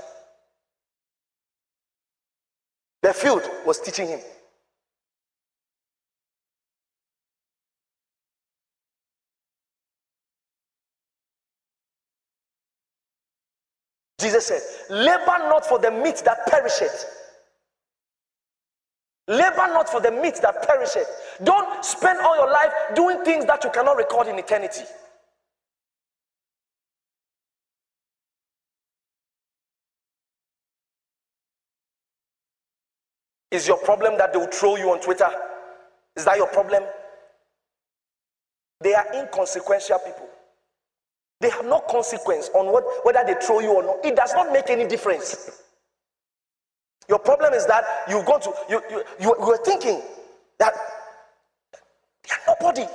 The 3.01 3.15
field 3.15 3.43
was 3.65 3.81
teaching 3.81 4.09
him. 4.09 4.21
Said, 14.43 14.61
Labor 14.91 15.49
not 15.49 15.65
for 15.67 15.79
the 15.79 15.91
meat 15.91 16.23
that 16.25 16.47
perisheth. 16.49 17.07
Labor 19.29 19.69
not 19.69 19.89
for 19.89 20.01
the 20.01 20.11
meat 20.11 20.39
that 20.43 20.67
perisheth. 20.67 21.09
Don't 21.45 21.85
spend 21.85 22.19
all 22.21 22.37
your 22.37 22.51
life 22.51 22.73
doing 22.95 23.25
things 23.25 23.45
that 23.47 23.63
you 23.65 23.71
cannot 23.71 23.97
record 23.97 24.29
in 24.29 24.39
eternity. 24.39 24.83
Is 33.53 33.69
your 33.69 33.77
problem 33.77 34.17
that 34.17 34.33
they 34.33 34.39
will 34.39 34.47
throw 34.47 34.77
you 34.77 34.91
on 34.91 35.01
Twitter? 35.01 35.29
Is 36.17 36.25
that 36.25 36.39
your 36.39 36.47
problem? 36.49 36.83
They 38.81 38.95
are 38.95 39.07
inconsequential 39.15 39.99
people. 39.99 40.29
They 41.43 41.51
have 41.51 41.65
no 41.67 41.81
consequence 41.81 42.49
on 42.55 42.67
what, 42.73 42.85
whether 43.05 43.25
they 43.27 43.35
throw 43.45 43.59
you 43.59 43.73
or 43.73 43.83
not. 43.83 44.05
It 44.05 44.15
does 44.15 44.33
not 44.33 44.53
make 44.53 44.71
any 44.71 44.87
difference. 44.87 45.51
Your 47.09 47.19
problem 47.19 47.53
is 47.53 47.67
that 47.67 47.85
you 48.09 48.23
go 48.25 48.39
to 48.39 48.53
you 48.71 48.81
you 48.89 49.03
you, 49.21 49.35
you 49.41 49.53
are 49.53 49.65
thinking 49.65 50.01
that 50.61 50.73
you're 52.29 52.55
nobody. 52.57 52.87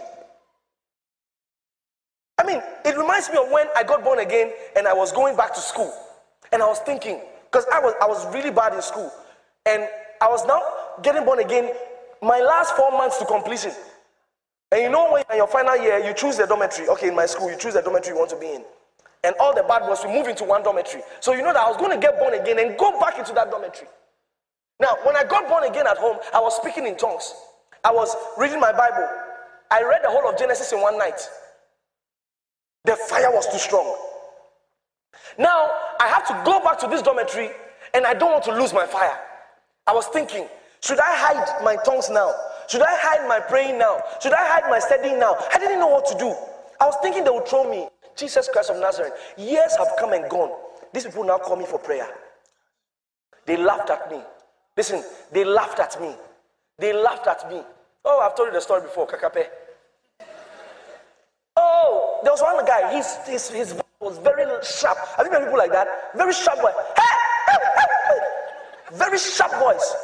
I 2.37 2.45
mean, 2.45 2.61
it 2.85 2.95
reminds 2.97 3.29
me 3.29 3.37
of 3.37 3.51
when 3.51 3.67
I 3.75 3.83
got 3.83 4.01
born 4.01 4.19
again 4.19 4.53
and 4.77 4.87
I 4.87 4.93
was 4.93 5.11
going 5.11 5.35
back 5.35 5.53
to 5.53 5.59
school, 5.59 5.91
and 6.53 6.63
I 6.63 6.67
was 6.67 6.79
thinking 6.79 7.19
because 7.51 7.65
I 7.73 7.81
was 7.81 7.95
I 8.01 8.07
was 8.07 8.33
really 8.33 8.51
bad 8.51 8.73
in 8.73 8.81
school, 8.81 9.11
and 9.65 9.89
I 10.21 10.29
was 10.29 10.45
now 10.47 10.61
getting 11.03 11.25
born 11.25 11.39
again, 11.39 11.73
my 12.21 12.39
last 12.39 12.77
four 12.77 12.91
months 12.91 13.17
to 13.17 13.25
completion. 13.25 13.73
And 14.71 14.81
you 14.81 14.89
know, 14.89 15.11
when 15.11 15.23
in 15.31 15.37
your 15.37 15.47
final 15.47 15.77
year, 15.77 15.99
you 15.99 16.13
choose 16.13 16.37
the 16.37 16.45
dormitory. 16.45 16.89
Okay, 16.89 17.07
in 17.07 17.15
my 17.15 17.25
school, 17.25 17.49
you 17.49 17.57
choose 17.57 17.73
the 17.73 17.81
dormitory 17.81 18.13
you 18.15 18.19
want 18.19 18.29
to 18.31 18.37
be 18.37 18.47
in. 18.47 18.63
And 19.23 19.35
all 19.39 19.55
the 19.55 19.63
bad 19.63 19.81
boys 19.81 20.03
will 20.03 20.13
move 20.13 20.27
into 20.27 20.43
one 20.43 20.63
dormitory. 20.63 21.03
So 21.19 21.33
you 21.33 21.41
know 21.41 21.53
that 21.53 21.63
I 21.63 21.69
was 21.69 21.77
going 21.77 21.91
to 21.91 21.97
get 21.97 22.19
born 22.19 22.33
again 22.33 22.59
and 22.59 22.77
go 22.77 22.99
back 22.99 23.17
into 23.17 23.33
that 23.33 23.49
dormitory. 23.49 23.87
Now, 24.79 24.97
when 25.03 25.15
I 25.15 25.23
got 25.23 25.47
born 25.47 25.63
again 25.63 25.87
at 25.87 25.97
home, 25.97 26.17
I 26.33 26.39
was 26.39 26.55
speaking 26.55 26.85
in 26.85 26.97
tongues. 26.97 27.33
I 27.83 27.91
was 27.91 28.15
reading 28.37 28.59
my 28.59 28.71
Bible. 28.71 29.07
I 29.71 29.83
read 29.83 30.01
the 30.03 30.09
whole 30.09 30.29
of 30.29 30.37
Genesis 30.37 30.71
in 30.71 30.81
one 30.81 30.97
night. 30.97 31.19
The 32.85 32.95
fire 32.95 33.31
was 33.31 33.47
too 33.51 33.57
strong. 33.57 33.95
Now, 35.37 35.71
I 35.99 36.07
have 36.07 36.27
to 36.27 36.41
go 36.45 36.59
back 36.63 36.79
to 36.79 36.87
this 36.87 37.01
dormitory 37.01 37.49
and 37.93 38.05
I 38.05 38.13
don't 38.13 38.31
want 38.31 38.43
to 38.45 38.55
lose 38.55 38.73
my 38.73 38.85
fire. 38.85 39.17
I 39.87 39.93
was 39.93 40.07
thinking, 40.07 40.47
should 40.81 40.99
I 40.99 41.15
hide 41.15 41.63
my 41.63 41.75
tongues 41.83 42.09
now? 42.09 42.33
Should 42.67 42.81
I 42.81 42.95
hide 42.97 43.27
my 43.27 43.39
praying 43.39 43.77
now? 43.77 44.01
Should 44.21 44.33
I 44.33 44.45
hide 44.47 44.69
my 44.69 44.79
studying 44.79 45.19
now? 45.19 45.35
I 45.53 45.57
didn't 45.57 45.79
know 45.79 45.87
what 45.87 46.05
to 46.07 46.17
do. 46.17 46.35
I 46.79 46.85
was 46.85 46.95
thinking 47.01 47.23
they 47.23 47.29
would 47.29 47.47
throw 47.47 47.69
me. 47.69 47.87
Jesus 48.15 48.49
Christ 48.51 48.71
of 48.71 48.77
Nazareth. 48.77 49.13
Years 49.37 49.75
have 49.77 49.89
come 49.97 50.13
and 50.13 50.29
gone. 50.29 50.51
These 50.93 51.05
people 51.05 51.23
now 51.23 51.37
call 51.37 51.55
me 51.55 51.65
for 51.65 51.79
prayer. 51.79 52.07
They 53.45 53.55
laughed 53.55 53.89
at 53.89 54.11
me. 54.11 54.19
Listen, 54.75 55.03
they 55.31 55.43
laughed 55.45 55.79
at 55.79 55.99
me. 56.01 56.13
They 56.77 56.93
laughed 56.93 57.27
at 57.27 57.49
me. 57.49 57.61
Oh, 58.03 58.19
I've 58.19 58.35
told 58.35 58.47
you 58.47 58.53
the 58.53 58.61
story 58.61 58.81
before, 58.81 59.07
Kakape. 59.07 59.45
Oh, 61.55 62.19
there 62.23 62.31
was 62.31 62.41
one 62.41 62.63
guy, 62.65 62.93
his, 62.93 63.17
his, 63.25 63.49
his 63.49 63.71
voice 63.71 63.83
was 63.99 64.17
very 64.19 64.45
sharp. 64.63 64.97
Have 65.17 65.25
you 65.25 65.31
met 65.31 65.43
people 65.43 65.57
like 65.57 65.71
that? 65.71 65.87
Very 66.15 66.33
sharp 66.33 66.61
voice. 66.61 66.73
Hey! 66.95 68.17
Very 68.93 69.17
sharp 69.17 69.51
voice. 69.53 69.95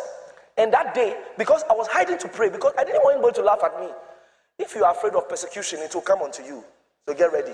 And 0.57 0.71
that 0.73 0.93
day, 0.93 1.17
because 1.37 1.63
I 1.69 1.73
was 1.73 1.87
hiding 1.87 2.17
to 2.19 2.27
pray, 2.27 2.49
because 2.49 2.73
I 2.77 2.83
didn't 2.83 3.01
want 3.03 3.15
anybody 3.15 3.35
to 3.35 3.43
laugh 3.43 3.63
at 3.63 3.79
me. 3.79 3.87
If 4.59 4.75
you 4.75 4.83
are 4.83 4.91
afraid 4.91 5.13
of 5.13 5.27
persecution, 5.27 5.79
it 5.79 5.93
will 5.95 6.01
come 6.01 6.21
onto 6.21 6.43
you. 6.43 6.63
So 7.07 7.15
get 7.15 7.33
ready. 7.33 7.53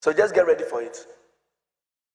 So 0.00 0.12
just 0.12 0.34
get 0.34 0.46
ready 0.46 0.64
for 0.64 0.82
it. 0.82 1.06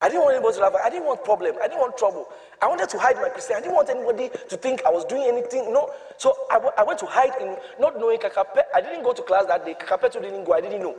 I 0.01 0.09
didn't 0.09 0.23
want 0.23 0.35
anybody 0.35 0.55
to 0.57 0.61
laugh. 0.61 0.73
I 0.83 0.89
didn't 0.89 1.07
want 1.07 1.23
problem. 1.23 1.55
I 1.59 1.67
didn't 1.67 1.79
want 1.79 1.97
trouble. 1.97 2.27
I 2.61 2.67
wanted 2.67 2.89
to 2.89 2.99
hide 2.99 3.15
my 3.15 3.29
Christian. 3.29 3.55
I 3.55 3.61
didn't 3.61 3.75
want 3.75 3.89
anybody 3.89 4.29
to 4.49 4.57
think 4.57 4.83
I 4.85 4.91
was 4.91 5.05
doing 5.05 5.23
anything. 5.23 5.63
You 5.63 5.71
know. 5.71 5.89
So 6.17 6.35
I, 6.51 6.55
w- 6.55 6.73
I 6.77 6.83
went 6.83 6.99
to 6.99 7.07
hide 7.07 7.41
in 7.41 7.55
not 7.79 7.97
knowing 7.97 8.19
Kakape. 8.19 8.61
I 8.75 8.81
didn't 8.81 9.03
go 9.03 9.13
to 9.13 9.21
class 9.23 9.45
that 9.47 9.65
day. 9.65 9.73
Kakapetu 9.73 10.21
didn't 10.21 10.43
go. 10.43 10.53
I 10.53 10.61
didn't 10.61 10.81
know. 10.81 10.95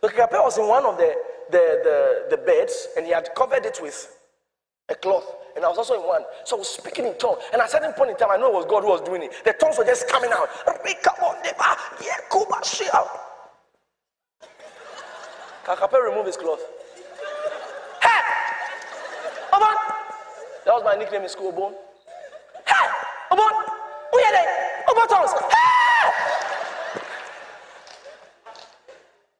So 0.00 0.08
Kakape 0.08 0.44
was 0.44 0.58
in 0.58 0.68
one 0.68 0.84
of 0.84 0.96
the, 0.96 1.12
the, 1.50 1.80
the, 2.30 2.36
the 2.36 2.42
beds 2.42 2.86
and 2.96 3.06
he 3.06 3.12
had 3.12 3.30
covered 3.34 3.66
it 3.66 3.80
with 3.82 4.14
a 4.88 4.94
cloth. 4.94 5.24
And 5.56 5.64
I 5.64 5.68
was 5.68 5.78
also 5.78 5.94
in 5.94 6.06
one. 6.06 6.22
So 6.44 6.56
I 6.56 6.58
was 6.58 6.68
speaking 6.68 7.06
in 7.06 7.16
tongues. 7.16 7.38
And 7.52 7.62
at 7.62 7.68
a 7.68 7.70
certain 7.70 7.92
point 7.92 8.10
in 8.10 8.16
time, 8.16 8.30
I 8.30 8.36
know 8.36 8.48
it 8.48 8.54
was 8.54 8.66
God 8.66 8.82
who 8.82 8.90
was 8.90 9.00
doing 9.00 9.22
it. 9.22 9.32
The 9.44 9.52
tongues 9.52 9.78
were 9.78 9.84
just 9.84 10.08
coming 10.08 10.30
out. 10.32 10.48
Kakape 15.64 16.04
removed 16.04 16.26
his 16.26 16.36
cloth. 16.36 16.60
Hey! 18.02 18.20
Obon! 19.52 19.74
That 20.66 20.74
was 20.74 20.82
my 20.84 20.94
nickname 20.96 21.22
in 21.22 21.28
school, 21.28 21.52
Obon. 21.52 21.72
Hey! 22.66 22.86
Obon! 23.32 23.50
They? 24.12 24.46
Obon 24.88 25.08
tongues! 25.08 25.32
Hey! 25.50 26.10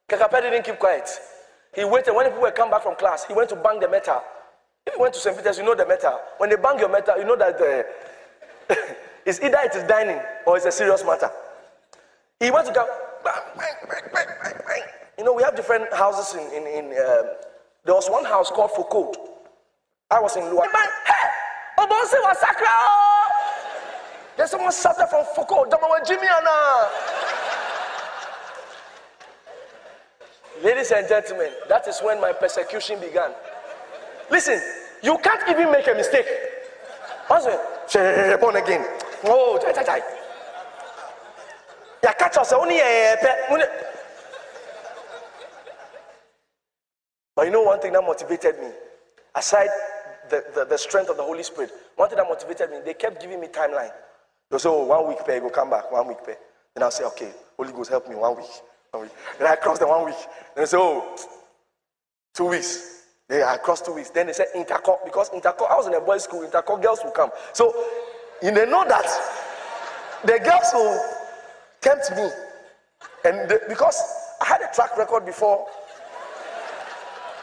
Kakape 0.08 0.40
didn't 0.40 0.64
keep 0.64 0.78
quiet. 0.78 1.10
He 1.74 1.84
waited. 1.84 2.14
When 2.14 2.26
people 2.26 2.40
were 2.40 2.52
come 2.52 2.70
back 2.70 2.82
from 2.84 2.96
class, 2.96 3.24
he 3.26 3.34
went 3.34 3.50
to 3.50 3.56
bang 3.56 3.80
the 3.80 3.88
metal. 3.88 4.22
If 4.86 4.94
you 4.94 5.00
went 5.00 5.14
to 5.14 5.20
St. 5.20 5.36
Peter's, 5.36 5.58
you 5.58 5.64
know 5.64 5.74
the 5.74 5.86
metal. 5.86 6.20
When 6.38 6.50
they 6.50 6.56
bang 6.56 6.78
your 6.78 6.90
metal, 6.90 7.16
you 7.18 7.24
know 7.24 7.36
that 7.36 7.58
the, 7.58 7.86
it's 9.26 9.40
either 9.40 9.58
it 9.64 9.74
is 9.74 9.84
dining 9.84 10.20
or 10.46 10.56
it's 10.56 10.66
a 10.66 10.72
serious 10.72 11.04
matter. 11.04 11.30
He 12.40 12.50
went 12.50 12.66
to 12.66 12.72
go, 12.72 12.86
bang, 13.24 13.34
bang, 13.56 13.74
bang, 13.88 14.02
bang, 14.12 14.26
bang, 14.42 14.60
bang. 14.66 14.82
You 15.16 15.24
know, 15.24 15.32
we 15.32 15.42
have 15.42 15.56
different 15.56 15.92
houses 15.94 16.34
in, 16.34 16.46
in, 16.52 16.66
in 16.66 16.84
um, 16.98 17.26
there 17.84 17.94
was 17.94 18.08
one 18.08 18.24
house 18.24 18.50
called 18.50 18.72
Foucault. 18.72 19.12
I 20.10 20.20
was 20.20 20.36
in 20.36 20.44
Luai. 20.44 20.66
Hey, 20.72 21.28
Obonse 21.78 22.14
was 22.22 22.38
sacra. 22.38 22.66
There's 24.36 24.50
someone 24.50 24.72
shouted 24.72 25.06
from 25.08 25.24
Foucault. 25.34 25.70
Jimmy 26.06 26.26
Anna. 26.26 26.88
Ladies 30.62 30.92
and 30.92 31.08
gentlemen, 31.08 31.50
that 31.68 31.86
is 31.88 32.00
when 32.00 32.20
my 32.20 32.32
persecution 32.32 33.00
began. 33.00 33.30
Listen, 34.30 34.60
you 35.02 35.18
can't 35.18 35.48
even 35.48 35.70
make 35.70 35.86
a 35.86 35.94
mistake. 35.94 36.26
Once 37.28 37.46
you 37.94 38.36
born 38.38 38.56
again. 38.56 38.84
Oh, 39.24 39.58
chai, 39.62 39.72
chai, 39.72 39.84
chai. 39.84 40.00
Ya 42.02 42.12
catch 42.12 42.36
us 42.36 42.52
only 42.52 42.76
eh, 42.76 43.14
a 43.14 43.68
But 47.34 47.46
you 47.46 47.50
know 47.50 47.62
one 47.62 47.80
thing 47.80 47.92
that 47.92 48.02
motivated 48.04 48.60
me, 48.60 48.68
aside 49.34 49.68
the, 50.30 50.44
the, 50.54 50.64
the, 50.66 50.76
strength 50.78 51.10
of 51.10 51.16
the 51.16 51.22
Holy 51.22 51.42
Spirit, 51.42 51.72
one 51.96 52.08
thing 52.08 52.18
that 52.18 52.28
motivated 52.28 52.70
me, 52.70 52.78
they 52.84 52.94
kept 52.94 53.20
giving 53.20 53.40
me 53.40 53.48
timeline. 53.48 53.90
They'll 54.50 54.60
say, 54.60 54.68
oh, 54.68 54.84
one 54.84 55.08
week 55.08 55.18
pay, 55.26 55.40
go 55.40 55.50
come 55.50 55.70
back, 55.70 55.90
one 55.90 56.06
week 56.06 56.18
pay. 56.24 56.34
Then 56.74 56.82
I'll 56.82 56.90
say, 56.90 57.04
okay, 57.04 57.32
Holy 57.56 57.72
Ghost, 57.72 57.90
help 57.90 58.08
me, 58.08 58.14
one 58.14 58.36
week. 58.36 58.46
One 58.92 59.04
week. 59.04 59.12
Then 59.38 59.48
I 59.48 59.56
cross 59.56 59.78
the 59.78 59.86
one 59.88 60.04
week. 60.04 60.16
Then 60.54 60.62
they 60.62 60.66
say, 60.66 60.76
oh, 60.78 61.16
two 62.34 62.48
weeks. 62.48 62.93
They 63.28 63.42
crossed 63.62 63.86
two 63.86 63.94
weeks. 63.94 64.10
Then 64.10 64.26
they 64.26 64.32
said 64.32 64.48
intercol 64.54 64.98
because 65.04 65.30
intercol. 65.30 65.70
I 65.70 65.76
was 65.76 65.86
in 65.86 65.94
a 65.94 66.00
boys' 66.00 66.24
school. 66.24 66.46
Intercol 66.46 66.82
girls 66.82 67.00
will 67.02 67.12
come. 67.12 67.30
So 67.52 67.74
you 68.42 68.50
they 68.50 68.66
know 68.66 68.84
that 68.86 69.06
the 70.24 70.38
girls 70.38 70.70
will 70.74 71.00
tempt 71.80 72.10
me, 72.16 72.28
and 73.24 73.48
because 73.68 74.00
I 74.42 74.46
had 74.46 74.60
a 74.60 74.74
track 74.74 74.96
record 74.98 75.24
before, 75.24 75.66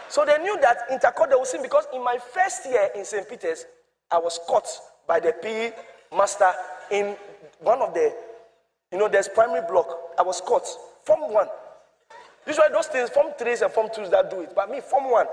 so 0.10 0.26
they 0.26 0.38
knew 0.40 0.60
that 0.62 0.90
intercol 0.92 1.30
they 1.30 1.36
will 1.36 1.46
sing. 1.46 1.64
Because 1.64 1.86
in 1.94 2.04
my 2.04 2.18
first 2.18 2.66
year 2.66 2.90
in 2.96 3.04
St. 3.04 3.28
Peter's, 3.28 3.66
I 4.12 4.20
was 4.20 4.40
caught 4.48 4.68
by 5.08 5.20
the 5.20 5.34
PE 5.42 5.72
master 6.16 6.52
in 6.92 7.16
one 7.60 7.82
of 7.82 7.94
the, 7.94 8.14
you 8.92 8.98
know, 8.98 9.08
there's 9.08 9.30
primary 9.30 9.62
block. 9.68 9.88
I 10.20 10.22
was 10.22 10.42
caught. 10.42 10.68
Form 11.06 11.34
one. 11.34 11.48
Usually 12.46 12.68
those 12.72 12.88
things, 12.88 13.10
form 13.10 13.34
threes 13.38 13.62
and 13.62 13.72
form 13.72 13.90
twos 13.94 14.10
that 14.10 14.30
do 14.30 14.42
it. 14.42 14.54
But 14.56 14.70
me, 14.70 14.82
form 14.82 15.12
one. 15.12 15.28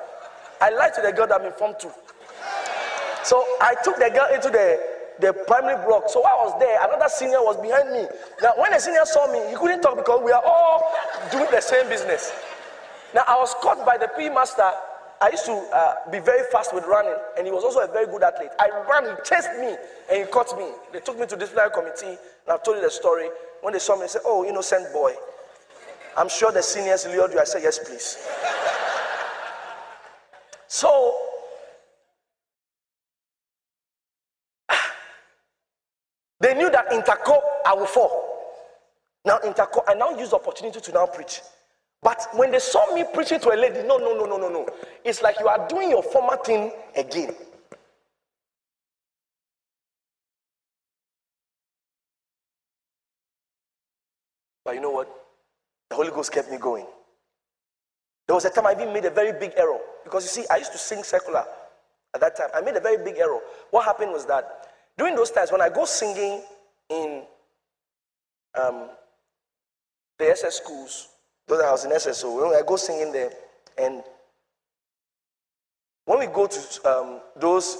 I 0.60 0.70
lied 0.70 0.94
to 0.94 1.02
the 1.02 1.12
girl 1.12 1.26
that 1.26 1.40
I'm 1.40 1.46
in 1.46 1.52
two. 1.78 1.90
So 3.24 3.44
I 3.60 3.74
took 3.84 3.96
the 3.96 4.10
girl 4.10 4.28
into 4.32 4.48
the, 4.50 4.80
the 5.20 5.32
primary 5.46 5.76
block. 5.86 6.08
So 6.08 6.24
I 6.24 6.34
was 6.44 6.58
there, 6.58 6.78
another 6.86 7.08
senior 7.08 7.40
was 7.42 7.56
behind 7.60 7.92
me. 7.92 8.06
Now, 8.42 8.54
when 8.56 8.72
the 8.72 8.78
senior 8.78 9.04
saw 9.04 9.30
me, 9.32 9.40
he 9.50 9.56
couldn't 9.56 9.82
talk 9.82 9.96
because 9.96 10.22
we 10.24 10.32
are 10.32 10.42
all 10.44 10.82
doing 11.30 11.46
the 11.50 11.60
same 11.60 11.88
business. 11.88 12.32
Now, 13.14 13.24
I 13.26 13.36
was 13.38 13.54
caught 13.60 13.84
by 13.84 13.98
the 13.98 14.08
P 14.16 14.28
master. 14.28 14.70
I 15.20 15.30
used 15.30 15.46
to 15.46 15.52
uh, 15.52 15.94
be 16.12 16.20
very 16.20 16.48
fast 16.52 16.72
with 16.72 16.84
running, 16.84 17.16
and 17.36 17.44
he 17.46 17.52
was 17.52 17.64
also 17.64 17.80
a 17.80 17.90
very 17.92 18.06
good 18.06 18.22
athlete. 18.22 18.50
I 18.58 18.70
ran, 18.88 19.04
he 19.04 19.22
chased 19.24 19.50
me, 19.58 19.74
and 20.10 20.24
he 20.24 20.30
caught 20.30 20.56
me. 20.56 20.70
They 20.92 21.00
took 21.00 21.18
me 21.18 21.26
to 21.26 21.36
disciplinary 21.36 21.70
committee, 21.74 22.16
and 22.16 22.48
I've 22.48 22.62
told 22.62 22.76
you 22.76 22.82
the 22.82 22.90
story. 22.90 23.28
When 23.62 23.72
they 23.72 23.80
saw 23.80 23.96
me, 23.96 24.02
they 24.02 24.08
said, 24.08 24.22
Oh, 24.24 24.44
innocent 24.44 24.92
boy. 24.92 25.14
I'm 26.16 26.28
sure 26.28 26.52
the 26.52 26.62
seniors 26.62 27.06
lured 27.06 27.32
you. 27.32 27.40
I 27.40 27.44
said, 27.44 27.62
Yes, 27.62 27.78
please. 27.78 28.16
So, 30.68 31.16
ah, 34.68 34.92
they 36.40 36.54
knew 36.54 36.70
that 36.70 36.90
intercol 36.90 37.40
I 37.66 37.74
will 37.74 37.86
fall. 37.86 38.28
Now, 39.24 39.38
intercol, 39.38 39.82
I 39.88 39.94
now 39.94 40.10
use 40.10 40.30
the 40.30 40.36
opportunity 40.36 40.80
to 40.80 40.92
now 40.92 41.06
preach. 41.06 41.40
But 42.02 42.28
when 42.34 42.50
they 42.50 42.60
saw 42.60 42.94
me 42.94 43.04
preaching 43.12 43.40
to 43.40 43.48
a 43.52 43.56
lady, 43.56 43.82
no, 43.86 43.96
no, 43.96 44.14
no, 44.14 44.24
no, 44.24 44.36
no, 44.36 44.48
no. 44.48 44.66
It's 45.04 45.22
like 45.22 45.40
you 45.40 45.48
are 45.48 45.66
doing 45.68 45.90
your 45.90 46.02
former 46.02 46.36
thing 46.36 46.70
again. 46.94 47.34
But 54.64 54.74
you 54.74 54.80
know 54.82 54.90
what? 54.90 55.08
The 55.88 55.96
Holy 55.96 56.10
Ghost 56.10 56.30
kept 56.30 56.50
me 56.50 56.58
going. 56.58 56.86
There 58.26 58.34
was 58.34 58.44
a 58.44 58.50
time 58.50 58.66
I 58.66 58.72
even 58.72 58.92
made 58.92 59.06
a 59.06 59.10
very 59.10 59.32
big 59.32 59.54
error. 59.56 59.78
Because 60.08 60.24
you 60.24 60.42
see, 60.42 60.48
I 60.50 60.56
used 60.56 60.72
to 60.72 60.78
sing 60.78 61.02
secular 61.02 61.44
at 62.14 62.20
that 62.20 62.34
time. 62.34 62.48
I 62.54 62.62
made 62.62 62.76
a 62.76 62.80
very 62.80 62.96
big 63.04 63.18
error. 63.18 63.40
What 63.70 63.84
happened 63.84 64.10
was 64.12 64.24
that 64.26 64.66
during 64.96 65.14
those 65.14 65.30
times, 65.30 65.52
when 65.52 65.60
I 65.60 65.68
go 65.68 65.84
singing 65.84 66.42
in 66.88 67.22
um, 68.58 68.88
the 70.18 70.30
SS 70.30 70.56
schools, 70.56 71.08
though 71.46 71.60
I 71.62 71.70
was 71.70 71.84
in 71.84 71.90
SSO, 71.90 72.50
when 72.50 72.56
I 72.56 72.66
go 72.66 72.76
singing 72.76 73.12
there, 73.12 73.30
and 73.76 74.02
when 76.06 76.20
we 76.20 76.26
go 76.26 76.46
to 76.46 76.88
um, 76.90 77.20
those 77.36 77.76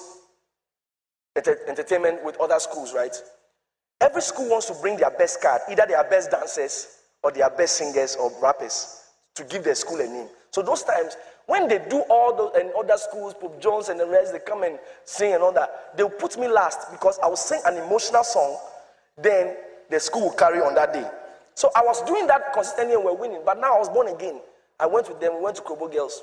enter- 1.34 1.58
entertainment 1.66 2.22
with 2.22 2.38
other 2.40 2.58
schools, 2.60 2.92
right? 2.92 3.16
Every 4.02 4.20
school 4.20 4.50
wants 4.50 4.66
to 4.66 4.74
bring 4.74 4.98
their 4.98 5.10
best 5.10 5.40
card, 5.40 5.62
either 5.70 5.86
their 5.88 6.04
best 6.04 6.30
dancers 6.30 6.88
or 7.22 7.32
their 7.32 7.48
best 7.48 7.78
singers 7.78 8.16
or 8.16 8.30
rappers, 8.42 9.02
to 9.34 9.44
give 9.44 9.64
their 9.64 9.74
school 9.74 9.98
a 10.00 10.06
name. 10.06 10.28
So 10.50 10.60
those 10.62 10.82
times, 10.82 11.16
when 11.48 11.66
they 11.66 11.78
do 11.88 12.00
all 12.10 12.36
those 12.36 12.52
and 12.60 12.70
other 12.78 12.98
schools, 12.98 13.32
Pope 13.32 13.58
John's 13.58 13.88
and 13.88 13.98
the 13.98 14.06
rest, 14.06 14.34
they 14.34 14.38
come 14.38 14.64
and 14.64 14.78
sing 15.06 15.32
and 15.32 15.42
all 15.42 15.52
that, 15.52 15.96
they'll 15.96 16.10
put 16.10 16.38
me 16.38 16.46
last 16.46 16.92
because 16.92 17.18
I 17.20 17.26
will 17.26 17.36
sing 17.36 17.60
an 17.64 17.78
emotional 17.78 18.22
song, 18.22 18.58
then 19.16 19.56
the 19.88 19.98
school 19.98 20.24
will 20.24 20.36
carry 20.36 20.60
on 20.60 20.74
that 20.74 20.92
day. 20.92 21.10
So 21.54 21.70
I 21.74 21.80
was 21.80 22.02
doing 22.02 22.26
that 22.26 22.52
consistently 22.52 22.96
and 22.96 23.02
we're 23.02 23.14
winning, 23.14 23.40
but 23.46 23.58
now 23.58 23.74
I 23.76 23.78
was 23.78 23.88
born 23.88 24.08
again. 24.08 24.40
I 24.78 24.84
went 24.86 25.08
with 25.08 25.20
them, 25.20 25.36
we 25.36 25.40
went 25.40 25.56
to 25.56 25.62
Krobo 25.62 25.90
Girls. 25.90 26.20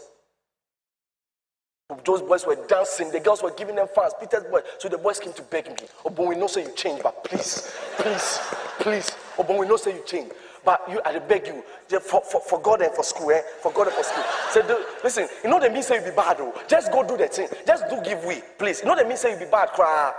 Those 2.03 2.21
boys 2.21 2.45
were 2.45 2.63
dancing, 2.67 3.11
the 3.11 3.19
girls 3.19 3.41
were 3.41 3.51
giving 3.51 3.75
them 3.75 3.87
fans. 3.95 4.13
Peter's 4.19 4.43
boy. 4.43 4.61
So 4.77 4.89
the 4.89 4.97
boys 4.99 5.19
came 5.19 5.33
to 5.33 5.41
beg 5.41 5.67
me. 5.67 5.87
Oh, 6.05 6.11
but 6.11 6.27
we 6.27 6.35
know 6.35 6.47
say 6.47 6.65
you 6.65 6.71
change, 6.75 7.01
but 7.01 7.23
please, 7.23 7.73
please, 7.97 8.39
please. 8.79 9.11
Oh, 9.39 9.43
but 9.43 9.57
we 9.57 9.67
know 9.67 9.77
say 9.77 9.95
you 9.95 10.03
change. 10.05 10.31
But 10.65 10.81
you, 10.89 10.99
I 11.05 11.19
beg 11.19 11.45
you, 11.47 11.63
for, 11.99 12.21
for, 12.21 12.41
for 12.41 12.59
God 12.59 12.81
and 12.81 12.91
for 12.93 13.03
school, 13.03 13.29
eh? 13.31 13.41
For 13.61 13.71
God 13.71 13.87
and 13.87 13.95
for 13.95 14.03
school. 14.03 14.23
Say, 14.49 14.61
so 14.67 14.83
listen, 15.03 15.27
you 15.43 15.49
know 15.49 15.59
the 15.59 15.69
mean 15.69 15.83
say 15.83 15.97
you 15.97 16.09
be 16.09 16.15
bad, 16.15 16.39
though. 16.39 16.53
Just 16.67 16.91
go 16.91 17.07
do 17.07 17.15
the 17.15 17.27
thing. 17.27 17.47
Just 17.67 17.87
do 17.89 18.01
give 18.03 18.23
way, 18.25 18.41
please. 18.57 18.81
You 18.81 18.87
know 18.87 18.95
the 18.95 19.05
mean 19.05 19.15
say 19.15 19.33
you 19.33 19.39
be 19.39 19.45
bad, 19.45 19.69
cry. 19.69 20.11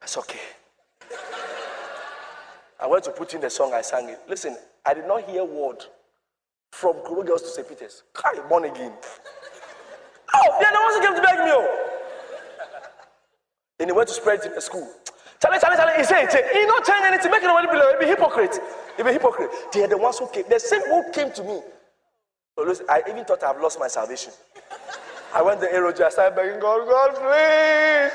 That's 0.00 0.16
okay. 0.18 0.38
I 2.80 2.86
went 2.86 3.02
to 3.04 3.10
put 3.10 3.34
in 3.34 3.40
the 3.40 3.50
song, 3.50 3.74
I 3.74 3.82
sang 3.82 4.08
it. 4.08 4.20
Listen, 4.28 4.56
I 4.86 4.94
did 4.94 5.08
not 5.08 5.28
hear 5.28 5.44
word 5.44 5.84
from 6.70 6.94
Krobo 6.96 7.26
Girls 7.26 7.42
to 7.42 7.48
St. 7.48 7.68
Peter's. 7.68 8.04
Kai, 8.12 8.38
born 8.48 8.64
again. 8.64 8.92
Oh, 10.32 10.56
they're 10.60 10.70
the 10.70 10.78
ones 10.80 10.94
who 10.94 11.00
came 11.00 11.16
to 11.16 11.22
beg 11.22 11.38
me. 11.44 11.50
Oh. 11.50 11.88
Then 13.78 13.88
he 13.88 13.92
went 13.92 14.08
to 14.08 14.14
spread 14.14 14.40
it 14.40 14.46
in 14.46 14.54
the 14.54 14.60
school. 14.60 14.88
Charlie, 15.40 15.58
Charlie, 15.60 15.76
Charlie, 15.76 15.94
he 15.96 16.04
said, 16.04 16.28
he 16.52 16.66
not 16.66 16.84
change 16.84 17.04
anything, 17.04 17.30
make 17.30 17.42
nobody 17.42 17.68
believe, 17.68 17.98
he 17.98 18.04
be 18.04 18.10
hypocrite. 18.10 18.58
Be 19.04 19.12
hypocrite. 19.12 19.50
They 19.72 19.84
are 19.84 19.88
the 19.88 19.96
ones 19.96 20.18
who 20.18 20.28
came, 20.28 20.44
the 20.48 20.58
same 20.58 20.82
who 20.82 21.10
came 21.12 21.32
to 21.32 21.44
me. 21.44 21.60
I 22.88 23.02
even 23.08 23.24
thought 23.24 23.42
I've 23.44 23.60
lost 23.60 23.78
my 23.78 23.86
salvation. 23.86 24.32
I 25.32 25.42
went 25.42 25.60
to 25.60 25.66
Aeroja, 25.68 26.06
I 26.06 26.08
started 26.08 26.34
begging 26.34 26.58
God, 26.58 26.88
God, 26.88 27.14
please. 27.14 28.12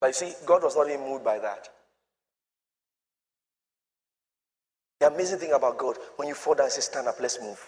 But 0.00 0.06
you 0.08 0.12
see, 0.14 0.32
God 0.46 0.62
was 0.62 0.76
not 0.76 0.88
even 0.88 1.00
moved 1.00 1.24
by 1.24 1.38
that. 1.38 1.68
The 5.00 5.08
amazing 5.08 5.38
thing 5.38 5.52
about 5.52 5.76
God, 5.76 5.96
when 6.16 6.28
you 6.28 6.34
fall 6.34 6.54
down 6.54 6.70
say, 6.70 6.80
Stand 6.80 7.08
up, 7.08 7.16
let's 7.20 7.40
move. 7.40 7.62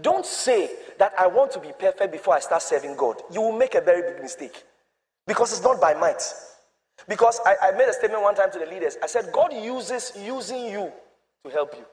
Don't 0.00 0.24
say 0.26 0.70
that 0.98 1.12
I 1.18 1.26
want 1.26 1.50
to 1.52 1.60
be 1.60 1.72
perfect 1.78 2.12
before 2.12 2.34
I 2.34 2.40
start 2.40 2.62
serving 2.62 2.96
God. 2.96 3.22
You 3.32 3.40
will 3.40 3.56
make 3.56 3.74
a 3.74 3.80
very 3.80 4.12
big 4.12 4.22
mistake 4.22 4.62
because 5.26 5.52
it's 5.52 5.62
not 5.62 5.80
by 5.80 5.94
might. 5.94 6.22
Because 7.08 7.40
I, 7.44 7.56
I 7.62 7.70
made 7.72 7.88
a 7.88 7.92
statement 7.92 8.22
one 8.22 8.34
time 8.34 8.50
to 8.52 8.58
the 8.58 8.66
leaders. 8.66 8.96
I 9.02 9.06
said, 9.06 9.30
God 9.32 9.52
uses 9.52 10.12
using 10.16 10.64
you 10.66 10.92
to 11.44 11.50
help 11.50 11.74
you. 11.76 11.84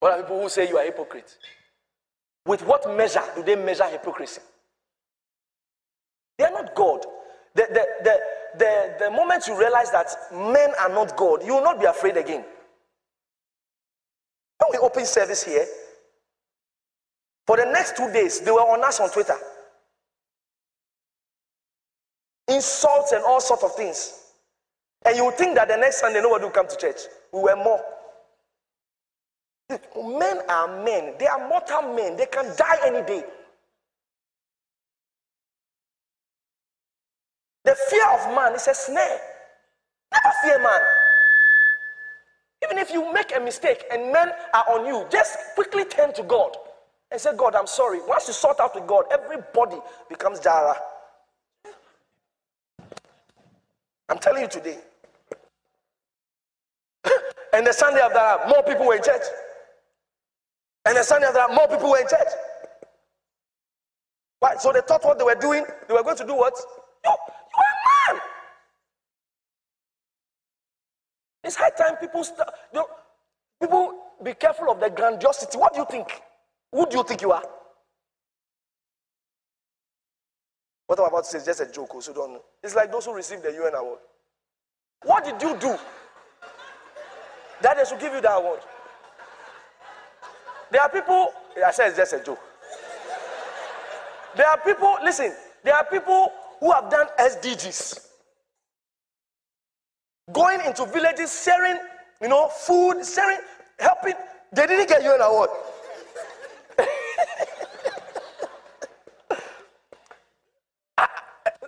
What 0.00 0.12
are 0.12 0.22
people 0.22 0.42
who 0.42 0.48
say 0.50 0.68
you 0.68 0.76
are 0.76 0.84
hypocrite? 0.84 1.38
With 2.46 2.62
what 2.66 2.94
measure 2.94 3.22
do 3.34 3.42
they 3.42 3.56
measure 3.56 3.88
hypocrisy? 3.88 4.42
They 6.36 6.44
are 6.44 6.50
not 6.50 6.74
God. 6.74 7.06
The, 7.54 7.66
the, 7.70 7.86
the, 8.02 8.18
the, 8.58 8.94
the 9.04 9.10
moment 9.10 9.46
you 9.46 9.58
realize 9.58 9.90
that 9.92 10.08
men 10.32 10.72
are 10.80 10.90
not 10.90 11.16
God, 11.16 11.42
you 11.46 11.54
will 11.54 11.62
not 11.62 11.80
be 11.80 11.86
afraid 11.86 12.16
again. 12.16 12.44
When 14.58 14.72
we 14.72 14.78
open 14.78 15.06
service 15.06 15.42
here, 15.42 15.66
for 17.46 17.56
the 17.56 17.66
next 17.66 17.96
two 17.96 18.10
days, 18.12 18.40
they 18.40 18.50
were 18.50 18.60
on 18.60 18.82
us 18.84 19.00
on 19.00 19.10
Twitter. 19.10 19.36
Insults 22.48 23.12
and 23.12 23.22
all 23.24 23.40
sorts 23.40 23.62
of 23.62 23.74
things. 23.74 24.20
And 25.04 25.16
you 25.16 25.26
would 25.26 25.34
think 25.34 25.54
that 25.56 25.68
the 25.68 25.76
next 25.76 26.00
Sunday 26.00 26.20
nobody 26.20 26.44
will 26.44 26.50
come 26.50 26.68
to 26.68 26.76
church. 26.76 27.00
We 27.32 27.40
were 27.40 27.56
more. 27.56 27.82
Men 29.68 30.40
are 30.48 30.84
men. 30.84 31.14
They 31.18 31.26
are 31.26 31.48
mortal 31.48 31.94
men. 31.94 32.16
They 32.16 32.26
can 32.26 32.46
die 32.56 32.78
any 32.86 33.06
day. 33.06 33.24
The 37.64 37.76
fear 37.90 38.06
of 38.12 38.34
man 38.34 38.54
is 38.54 38.68
a 38.68 38.74
snare. 38.74 39.20
Never 40.12 40.34
fear 40.42 40.62
man. 40.62 40.80
Even 42.64 42.78
if 42.78 42.90
you 42.90 43.12
make 43.12 43.34
a 43.36 43.40
mistake 43.40 43.84
and 43.90 44.12
men 44.12 44.30
are 44.54 44.64
on 44.70 44.86
you, 44.86 45.06
just 45.10 45.36
quickly 45.54 45.84
turn 45.84 46.12
to 46.14 46.22
God 46.22 46.56
and 47.14 47.20
say, 47.20 47.30
God, 47.36 47.54
I'm 47.54 47.68
sorry. 47.68 48.00
Once 48.08 48.26
you 48.26 48.34
sort 48.34 48.58
out 48.58 48.74
with 48.74 48.88
God, 48.88 49.04
everybody 49.12 49.76
becomes 50.08 50.40
Jara. 50.40 50.74
I'm 54.08 54.18
telling 54.18 54.42
you 54.42 54.48
today. 54.48 54.78
and 57.54 57.64
the 57.64 57.72
Sunday 57.72 58.00
after 58.00 58.14
that, 58.14 58.48
more 58.48 58.64
people 58.64 58.86
were 58.86 58.96
in 58.96 59.02
church. 59.04 59.22
And 60.86 60.96
the 60.96 61.04
Sunday 61.04 61.28
after 61.28 61.38
that, 61.38 61.54
more 61.54 61.68
people 61.68 61.88
were 61.88 62.00
in 62.00 62.08
church. 62.08 62.32
Why? 64.40 64.56
So 64.56 64.72
they 64.72 64.80
thought 64.80 65.04
what 65.04 65.16
they 65.16 65.24
were 65.24 65.36
doing, 65.36 65.64
they 65.86 65.94
were 65.94 66.02
going 66.02 66.16
to 66.16 66.26
do 66.26 66.34
what? 66.34 66.54
You, 67.04 67.12
you 67.12 67.62
are 67.62 68.12
a 68.12 68.14
man. 68.14 68.22
It's 71.44 71.54
high 71.54 71.70
time 71.70 71.96
people 71.98 72.24
start. 72.24 72.50
You 72.72 72.80
know, 72.80 72.86
people 73.60 73.94
be 74.24 74.34
careful 74.34 74.68
of 74.72 74.80
the 74.80 74.90
grandiosity. 74.90 75.58
What 75.58 75.74
do 75.74 75.80
you 75.80 75.86
think? 75.88 76.22
Who 76.74 76.86
do 76.86 76.96
you 76.96 77.04
think 77.04 77.22
you 77.22 77.30
are? 77.30 77.44
What 80.86 80.98
I'm 80.98 81.06
about 81.06 81.22
to 81.22 81.30
say 81.30 81.38
is 81.38 81.44
just 81.44 81.60
a 81.60 81.70
joke, 81.70 81.90
oh, 81.94 82.00
so 82.00 82.12
don't 82.12 82.32
know. 82.32 82.42
It's 82.64 82.74
like 82.74 82.90
those 82.90 83.04
who 83.04 83.14
received 83.14 83.44
the 83.44 83.52
UN 83.52 83.76
award. 83.76 84.00
What 85.04 85.24
did 85.24 85.40
you 85.40 85.56
do 85.56 85.78
that 87.62 87.76
they 87.76 87.84
should 87.84 88.00
give 88.00 88.12
you 88.12 88.20
that 88.20 88.32
award? 88.32 88.58
There 90.72 90.82
are 90.82 90.88
people, 90.88 91.28
I 91.64 91.70
said 91.70 91.88
it's 91.88 91.96
just 91.96 92.12
a 92.12 92.24
joke. 92.24 92.40
There 94.36 94.48
are 94.48 94.58
people, 94.58 94.96
listen, 95.04 95.32
there 95.62 95.76
are 95.76 95.84
people 95.84 96.32
who 96.58 96.72
have 96.72 96.90
done 96.90 97.06
SDGs. 97.20 98.00
Going 100.32 100.60
into 100.66 100.86
villages, 100.86 101.44
sharing, 101.44 101.78
you 102.20 102.28
know, 102.28 102.48
food, 102.48 103.04
sharing, 103.06 103.38
helping. 103.78 104.14
They 104.52 104.66
didn't 104.66 104.88
get 104.88 105.04
you 105.04 105.14
an 105.14 105.20
award. 105.20 105.50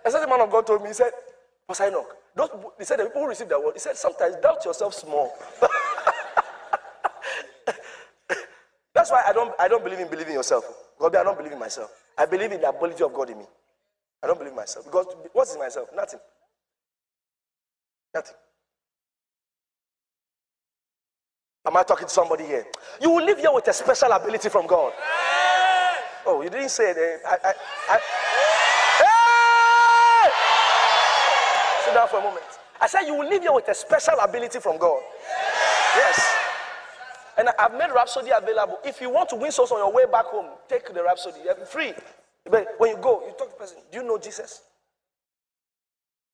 I 0.06 0.10
said 0.10 0.22
the 0.22 0.25
man 0.36 0.46
of 0.46 0.52
God 0.52 0.66
told 0.66 0.82
me, 0.82 0.88
he 0.88 0.94
said, 0.94 1.10
Pastor 1.66 1.88
Enoch, 1.88 2.16
those 2.34 2.50
he 2.78 2.84
said 2.84 2.98
the 2.98 3.04
people 3.04 3.22
who 3.22 3.28
received 3.28 3.50
that 3.50 3.62
word, 3.62 3.72
he 3.74 3.80
said, 3.80 3.96
sometimes 3.96 4.36
doubt 4.36 4.64
yourself 4.64 4.94
small. 4.94 5.32
That's 8.94 9.10
why 9.10 9.24
I 9.26 9.32
don't, 9.32 9.54
I 9.58 9.68
don't 9.68 9.84
believe 9.84 10.00
in 10.00 10.08
believing 10.08 10.34
yourself. 10.34 10.64
God, 10.98 11.14
I 11.16 11.22
don't 11.22 11.36
believe 11.36 11.52
in 11.52 11.58
myself. 11.58 11.90
I 12.16 12.24
believe 12.26 12.52
in 12.52 12.60
the 12.60 12.68
ability 12.68 13.04
of 13.04 13.12
God 13.12 13.30
in 13.30 13.38
me. 13.38 13.44
I 14.22 14.26
don't 14.26 14.38
believe 14.38 14.52
in 14.52 14.56
myself. 14.56 14.86
Because 14.86 15.06
what's 15.32 15.52
in 15.54 15.60
myself? 15.60 15.88
Nothing. 15.94 16.20
Nothing. 18.14 18.34
Am 21.66 21.76
I 21.76 21.82
talking 21.82 22.06
to 22.06 22.12
somebody 22.12 22.44
here? 22.44 22.64
You 23.02 23.10
will 23.10 23.24
live 23.24 23.38
here 23.38 23.52
with 23.52 23.66
a 23.68 23.72
special 23.72 24.12
ability 24.12 24.48
from 24.48 24.66
God. 24.66 24.92
Oh, 26.24 26.40
you 26.42 26.48
didn't 26.48 26.70
say 26.70 26.90
it. 26.92 26.96
Eh? 26.96 27.18
I, 27.28 27.36
I, 27.44 27.52
I, 27.90 27.98
hey! 29.02 30.30
Sit 31.84 31.85
down 31.96 32.08
for 32.08 32.18
a 32.18 32.22
moment. 32.22 32.44
I 32.78 32.86
said 32.86 33.06
you 33.06 33.14
will 33.14 33.28
live 33.28 33.42
here 33.42 33.52
with 33.52 33.68
a 33.68 33.74
special 33.74 34.20
ability 34.20 34.60
from 34.60 34.76
God. 34.78 35.00
Yes. 35.96 36.36
And 37.38 37.48
I've 37.58 37.72
made 37.72 37.90
Rhapsody 37.94 38.30
available. 38.36 38.78
If 38.84 39.00
you 39.00 39.08
want 39.08 39.30
to 39.30 39.36
win 39.36 39.50
souls 39.50 39.72
on 39.72 39.78
your 39.78 39.92
way 39.92 40.04
back 40.10 40.26
home, 40.26 40.46
take 40.68 40.92
the 40.92 41.02
Rhapsody. 41.02 41.40
Free. 41.66 41.94
But 42.44 42.68
when 42.78 42.96
you 42.96 43.02
go, 43.02 43.22
you 43.26 43.32
talk 43.38 43.48
to 43.48 43.54
the 43.54 43.58
person. 43.58 43.78
Do 43.90 43.98
you 43.98 44.04
know 44.04 44.18
Jesus? 44.18 44.62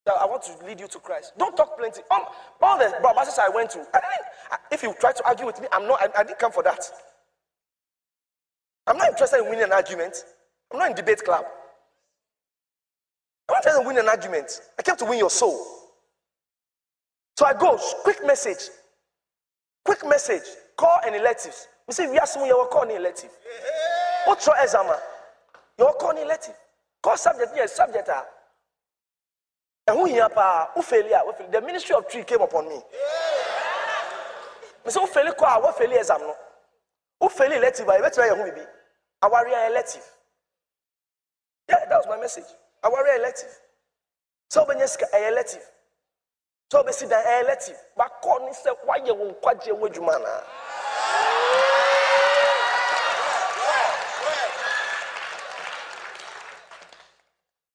I 0.06 0.26
want 0.26 0.42
to 0.42 0.66
lead 0.66 0.80
you 0.80 0.88
to 0.88 0.98
Christ. 0.98 1.32
Don't 1.38 1.56
talk 1.56 1.78
plenty. 1.78 2.02
Um, 2.10 2.22
all 2.60 2.76
the 2.76 2.92
buses 3.00 3.38
I 3.38 3.48
went 3.48 3.70
to, 3.70 3.78
I 3.94 4.00
didn't, 4.00 4.60
if 4.72 4.82
you 4.82 4.92
try 4.98 5.12
to 5.12 5.24
argue 5.24 5.46
with 5.46 5.60
me, 5.60 5.68
I'm 5.72 5.86
not, 5.86 6.02
I, 6.02 6.20
I 6.20 6.24
didn't 6.24 6.40
come 6.40 6.50
for 6.50 6.64
that. 6.64 6.90
I'm 8.88 8.98
not 8.98 9.10
interested 9.10 9.38
in 9.38 9.44
winning 9.44 9.62
an 9.62 9.72
argument. 9.72 10.24
I'm 10.72 10.80
not 10.80 10.90
in 10.90 10.96
debate 10.96 11.22
club. 11.24 11.44
I'm 13.48 13.54
not 13.54 13.64
interested 13.64 13.80
in 13.80 13.86
winning 13.86 14.02
an 14.02 14.08
argument. 14.08 14.60
I 14.78 14.82
came 14.82 14.96
to 14.96 15.04
win 15.04 15.18
your 15.18 15.30
soul. 15.30 15.58
So 17.36 17.46
I 17.46 17.54
go, 17.54 17.78
quick 18.02 18.24
message. 18.24 18.70
Quick 19.84 20.06
message. 20.06 20.42
Call 20.76 20.98
an 21.06 21.14
electives. 21.14 21.66
We 21.86 21.94
say, 21.94 22.10
we 22.10 22.18
are 22.18 22.26
someone 22.26 22.48
you're 22.48 22.66
calling 22.66 22.90
an 22.90 22.96
elective. 22.96 23.30
What's 24.26 24.46
your 24.46 24.56
exam? 24.60 24.86
You're 25.78 25.92
calling 25.94 26.22
elective. 26.22 26.54
Call 27.02 27.16
subject, 27.16 27.52
yes, 27.56 27.74
subject. 27.74 28.08
Ah. 28.10 28.24
And 29.88 29.98
who 29.98 30.04
here, 30.04 30.28
who 30.74 30.82
failure? 30.82 31.20
The 31.50 31.60
ministry 31.60 31.96
of 31.96 32.08
tree 32.08 32.22
came 32.22 32.40
upon 32.40 32.68
me. 32.68 32.76
I 34.86 34.90
said, 34.90 35.00
who 35.00 35.06
failure? 35.08 35.34
What 35.38 35.76
failure 35.76 35.98
exam? 35.98 36.20
Who 37.20 37.28
failure 37.28 37.56
elective? 37.58 37.88
I 37.88 37.98
ah? 37.98 38.02
bet 38.02 38.16
you 38.16 38.36
who 38.36 38.52
be. 38.52 38.60
Our 39.22 39.46
elective. 39.70 40.02
Yeah, 41.68 41.76
that 41.88 41.96
was 41.98 42.06
my 42.08 42.20
message. 42.20 42.44
Our 42.84 43.16
elective. 43.16 43.58
So, 44.50 44.66
when 44.66 44.78
you're 44.78 44.88
elective. 45.30 45.62
So, 46.70 46.82
besi 46.82 47.08
da 47.08 47.16
eh, 47.24 47.42
elective. 47.42 47.76
But 47.96 48.10
call 48.22 48.46
me 48.46 48.52
say, 48.52 48.70
why 48.84 48.96
you 49.04 49.14
won't 49.14 49.40
quite 49.40 49.66
your 49.66 49.76
wage, 49.76 49.98
man? 50.00 50.20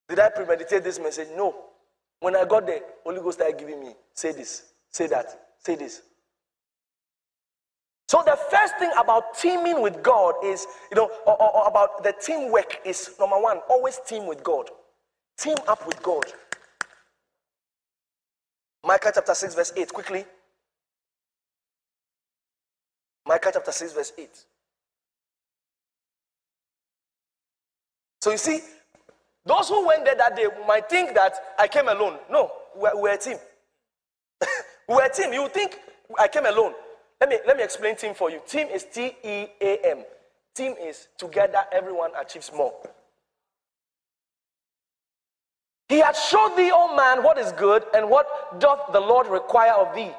Did 0.10 0.20
I 0.20 0.30
premeditate 0.30 0.84
this 0.84 1.00
message? 1.00 1.28
No. 1.36 1.56
When 2.20 2.36
I 2.36 2.46
got 2.46 2.66
there, 2.66 2.82
Holy 3.04 3.22
Ghost 3.22 3.38
started 3.38 3.60
giving 3.60 3.80
me, 3.80 3.94
say 4.14 4.32
this, 4.32 4.64
say 4.90 5.08
that, 5.08 5.28
say 5.60 5.76
this. 5.76 6.02
So 8.08 8.24
the 8.26 8.38
first 8.50 8.78
thing 8.80 8.90
about 8.98 9.38
teaming 9.38 9.82
with 9.82 10.02
God 10.02 10.36
is, 10.44 10.66
you 10.90 10.96
know, 10.96 11.12
or, 11.26 11.42
or, 11.42 11.58
or 11.58 11.68
about 11.68 12.04
the 12.04 12.14
teamwork 12.20 12.80
is 12.86 13.12
number 13.20 13.40
one, 13.40 13.58
always 13.70 14.00
team 14.08 14.26
with 14.26 14.44
God. 14.44 14.70
Team 15.38 15.58
up 15.68 15.86
with 15.86 16.02
God. 16.02 16.26
Micah 18.84 19.12
chapter 19.14 19.34
6, 19.34 19.56
verse 19.56 19.74
8, 19.76 19.94
quickly. 19.94 20.26
Micah 23.28 23.52
chapter 23.54 23.72
6, 23.72 23.94
verse 23.94 24.14
8. 24.18 24.30
So 28.22 28.32
you 28.32 28.38
see, 28.38 28.60
those 29.46 29.70
who 29.70 29.86
went 29.88 30.06
there 30.06 30.16
that 30.16 30.36
day 30.36 30.48
might 30.68 30.90
think 30.90 31.14
that 31.14 31.34
I 31.60 31.68
came 31.68 31.88
alone. 31.88 32.18
No, 32.30 32.52
we're, 32.76 33.00
we're 33.00 33.14
a 33.14 33.18
team. 33.18 33.38
we're 34.90 35.06
a 35.06 35.10
team. 35.10 35.34
You 35.34 35.48
think 35.50 35.80
I 36.20 36.28
came 36.28 36.46
alone. 36.46 36.74
Let 37.22 37.30
me, 37.30 37.40
let 37.46 37.58
me 37.58 37.64
explain 37.64 37.96
team 37.96 38.14
for 38.14 38.30
you. 38.30 38.42
Team 38.48 38.68
is 38.68 38.86
T 38.92 39.12
E 39.24 39.46
A 39.62 39.78
M. 39.92 40.04
Team 40.56 40.74
is 40.82 41.08
together, 41.18 41.60
everyone 41.72 42.12
achieves 42.20 42.52
more. 42.56 42.74
He 45.90 46.00
had 46.00 46.16
showed 46.16 46.56
thee, 46.58 46.72
O 46.74 46.96
man, 46.96 47.24
what 47.24 47.38
is 47.38 47.52
good 47.54 47.84
and 47.96 48.10
what 48.10 48.60
doth 48.60 48.92
the 48.94 49.00
Lord 49.00 49.28
require 49.28 49.74
of 49.74 49.96
thee, 49.96 50.12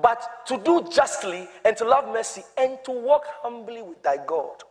but 0.00 0.46
to 0.46 0.58
do 0.58 0.88
justly 0.90 1.48
and 1.64 1.76
to 1.78 1.84
love 1.84 2.06
mercy 2.12 2.42
and 2.58 2.78
to 2.84 2.92
walk 2.92 3.24
humbly 3.42 3.82
with 3.82 4.02
thy 4.02 4.18
God. 4.24 4.62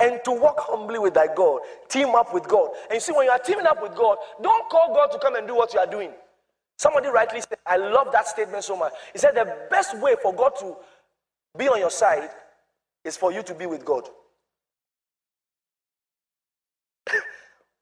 and 0.00 0.20
to 0.24 0.32
walk 0.32 0.56
humbly 0.60 0.98
with 0.98 1.14
thy 1.14 1.28
God. 1.34 1.60
Team 1.88 2.14
up 2.14 2.32
with 2.34 2.48
God. 2.48 2.70
And 2.88 2.94
you 2.94 3.00
see, 3.00 3.12
when 3.12 3.26
you 3.26 3.30
are 3.32 3.38
teaming 3.38 3.66
up 3.66 3.82
with 3.82 3.94
God, 3.94 4.16
don't 4.42 4.68
call 4.70 4.94
God 4.94 5.08
to 5.12 5.18
come 5.18 5.36
and 5.36 5.46
do 5.46 5.54
what 5.54 5.74
you 5.74 5.80
are 5.80 5.86
doing. 5.86 6.12
Somebody 6.78 7.08
rightly 7.08 7.40
said, 7.42 7.58
I 7.66 7.76
love 7.76 8.10
that 8.12 8.26
statement 8.26 8.64
so 8.64 8.76
much. 8.76 8.92
He 9.12 9.18
said, 9.18 9.34
The 9.34 9.68
best 9.70 9.98
way 10.00 10.16
for 10.22 10.32
God 10.34 10.52
to 10.60 10.76
be 11.58 11.68
on 11.68 11.78
your 11.78 11.90
side 11.90 12.30
is 13.04 13.16
for 13.16 13.32
you 13.32 13.42
to 13.42 13.54
be 13.54 13.66
with 13.66 13.84
God. 13.84 14.08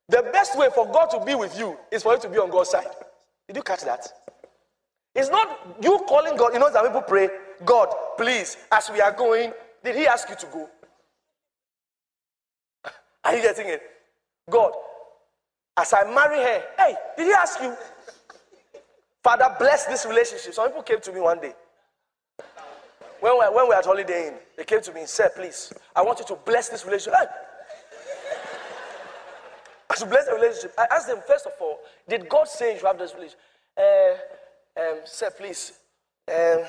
The 0.09 0.29
best 0.33 0.59
way 0.59 0.69
for 0.75 0.87
God 0.91 1.07
to 1.07 1.25
be 1.25 1.35
with 1.35 1.59
you 1.59 1.77
is 1.93 2.03
for 2.03 2.15
you 2.15 2.21
to 2.21 2.29
be 2.29 2.39
on 2.39 2.51
God's 2.51 2.71
side. 2.71 2.87
Did 3.47 3.57
you 3.57 3.63
catch 3.63 3.83
that? 3.83 4.07
It's 5.15 5.31
not 5.31 5.77
you 5.83 5.99
calling 6.09 6.37
God. 6.37 6.53
You 6.53 6.61
know, 6.61 6.73
that 6.73 6.85
people 6.85 7.03
pray, 7.03 7.29
God, 7.65 7.89
please, 8.17 8.57
as 8.71 8.91
we 8.91 9.01
are 9.01 9.13
going, 9.13 9.53
did 9.85 9.97
He 9.97 10.07
ask 10.07 10.29
you 10.29 10.37
to 10.37 10.47
go? 10.47 10.69
Are 13.25 13.35
you 13.37 13.43
getting 13.43 13.69
it? 13.69 13.83
God, 14.49 14.73
as 15.77 15.93
I 15.93 16.05
marry 16.13 16.39
her, 16.39 16.63
hey, 16.79 16.95
did 17.17 17.27
He 17.27 17.33
ask 17.33 17.61
you? 17.61 17.75
Father, 19.23 19.55
bless 19.59 19.87
this 19.87 20.07
relationship. 20.07 20.55
Some 20.55 20.69
people 20.69 20.83
came 20.83 21.01
to 21.01 21.13
me 21.13 21.21
one 21.21 21.41
day. 21.41 21.53
When 23.21 23.33
we, 23.33 23.39
when 23.41 23.65
we 23.65 23.69
were 23.69 23.75
at 23.75 23.85
holiday 23.85 24.33
they 24.57 24.65
came 24.65 24.81
to 24.81 24.93
me 24.93 25.01
and 25.01 25.09
said, 25.09 25.35
please, 25.35 25.73
I 25.95 26.03
want 26.03 26.21
you 26.21 26.25
to 26.27 26.37
bless 26.37 26.69
this 26.69 26.85
relationship. 26.85 27.19
Hey! 27.19 27.27
Should 29.99 30.11
bless 30.11 30.27
the 30.27 30.35
relationship. 30.35 30.75
I 30.79 30.87
asked 30.93 31.09
them, 31.09 31.19
first 31.27 31.47
of 31.47 31.53
all, 31.61 31.81
did 32.09 32.29
God 32.29 32.47
say 32.47 32.79
you 32.79 32.87
have 32.87 32.99
this 32.99 33.15
relationship? 33.15 33.41
Uh, 33.77 34.81
um, 34.81 34.99
sir, 35.05 35.31
please. 35.37 35.73
Um, 36.29 36.63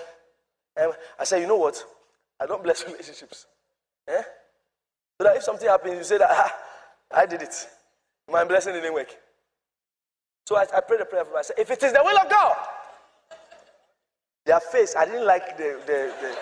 um, 0.82 0.92
I 1.20 1.24
said, 1.26 1.42
you 1.42 1.48
know 1.48 1.58
what? 1.58 1.84
I 2.40 2.48
don't 2.48 2.64
bless 2.64 2.84
relationships. 2.88 3.46
Eh? 4.08 4.22
So 5.20 5.28
that 5.28 5.36
if 5.36 5.44
something 5.44 5.68
happens, 5.68 5.96
you 5.96 6.04
say 6.04 6.18
that, 6.18 6.30
ah, 6.32 6.56
I 7.12 7.26
did 7.28 7.44
it. 7.44 7.68
My 8.32 8.44
blessing 8.46 8.74
didn't 8.74 8.94
work. 8.94 9.16
So 10.48 10.56
I, 10.56 10.66
I 10.76 10.80
prayed 10.82 11.02
a 11.02 11.06
prayer 11.06 11.26
for 11.26 11.34
myself. 11.36 11.60
If 11.60 11.70
it 11.70 11.84
is 11.84 11.94
the 11.94 12.02
will 12.04 12.18
of 12.18 12.30
God, 12.30 12.56
their 14.46 14.60
face, 14.60 14.96
I 14.98 15.06
didn't 15.06 15.28
like 15.28 15.56
the, 15.56 15.80
the, 15.86 16.14
the, 16.22 16.38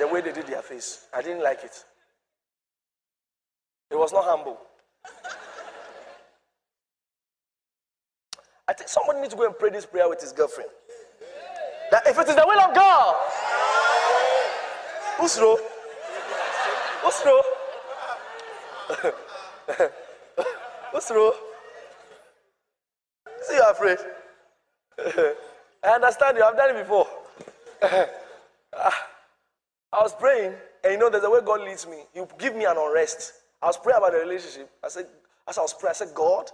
the 0.00 0.08
way 0.08 0.20
they 0.20 0.32
did 0.32 0.46
their 0.46 0.60
face. 0.60 1.06
I 1.14 1.22
didn't 1.22 1.42
like 1.42 1.64
it. 1.64 1.84
It 3.90 3.96
was 3.98 4.12
not 4.12 4.24
humble. 4.24 4.58
I 8.68 8.74
think 8.74 8.88
somebody 8.90 9.20
needs 9.20 9.32
to 9.32 9.38
go 9.38 9.46
and 9.46 9.58
pray 9.58 9.70
this 9.70 9.86
prayer 9.86 10.08
with 10.08 10.20
his 10.20 10.32
girlfriend. 10.32 10.68
That 11.90 12.06
if 12.06 12.18
it 12.18 12.28
is 12.28 12.36
the 12.36 12.44
will 12.46 12.60
of 12.60 12.74
God, 12.74 13.16
Usro, 15.16 15.56
Usro, 17.00 17.40
Usro, 20.94 21.32
see 23.40 23.54
you're 23.54 23.70
afraid. 23.70 23.98
I 25.82 25.88
understand 25.94 26.36
you, 26.36 26.44
I've 26.44 26.56
done 26.56 26.76
it 26.76 26.82
before. 26.82 27.06
I 29.92 30.02
was 30.02 30.14
praying, 30.14 30.52
and 30.84 30.92
you 30.92 30.98
know, 30.98 31.08
there's 31.08 31.24
a 31.24 31.30
way 31.30 31.40
God 31.42 31.62
leads 31.62 31.86
me. 31.86 32.02
You 32.14 32.28
give 32.38 32.54
me 32.54 32.66
an 32.66 32.76
unrest. 32.76 33.32
I 33.62 33.66
was 33.66 33.78
praying 33.78 33.96
about 33.96 34.12
the 34.12 34.18
relationship. 34.18 34.70
I 34.84 34.88
said, 34.88 35.06
as 35.48 35.56
I 35.56 35.62
was 35.62 35.72
praying, 35.72 35.90
I 35.90 35.94
said, 35.94 36.14
God, 36.14 36.50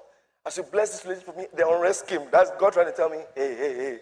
as 0.47 0.57
you 0.57 0.63
bless 0.65 0.91
this 0.93 1.05
relationship 1.05 1.35
for 1.35 1.41
me, 1.41 1.47
the 1.55 1.69
unrest 1.69 2.07
came. 2.07 2.23
That's 2.31 2.51
God 2.59 2.73
trying 2.75 2.87
to 2.87 2.93
tell 2.93 3.09
me, 3.09 3.19
hey, 3.35 3.57
hey, 3.57 3.75
hey. 3.75 3.99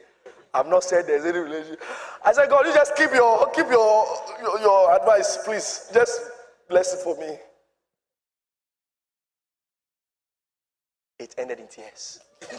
I've 0.55 0.67
not 0.67 0.85
said 0.85 1.07
there's 1.07 1.25
any 1.25 1.39
relationship. 1.39 1.81
I 2.25 2.33
said, 2.33 2.51
God, 2.51 2.67
you 2.67 2.75
just 2.75 2.95
keep 2.95 3.13
your 3.15 3.49
keep 3.53 3.69
your, 3.71 4.07
your, 4.43 4.61
your 4.61 4.95
advice, 4.95 5.39
please. 5.45 5.89
Just 5.95 6.21
bless 6.69 6.93
it 6.93 7.01
for 7.01 7.17
me. 7.19 7.39
It 11.19 11.35
ended 11.39 11.61
in 11.61 11.69
tears. 11.69 12.21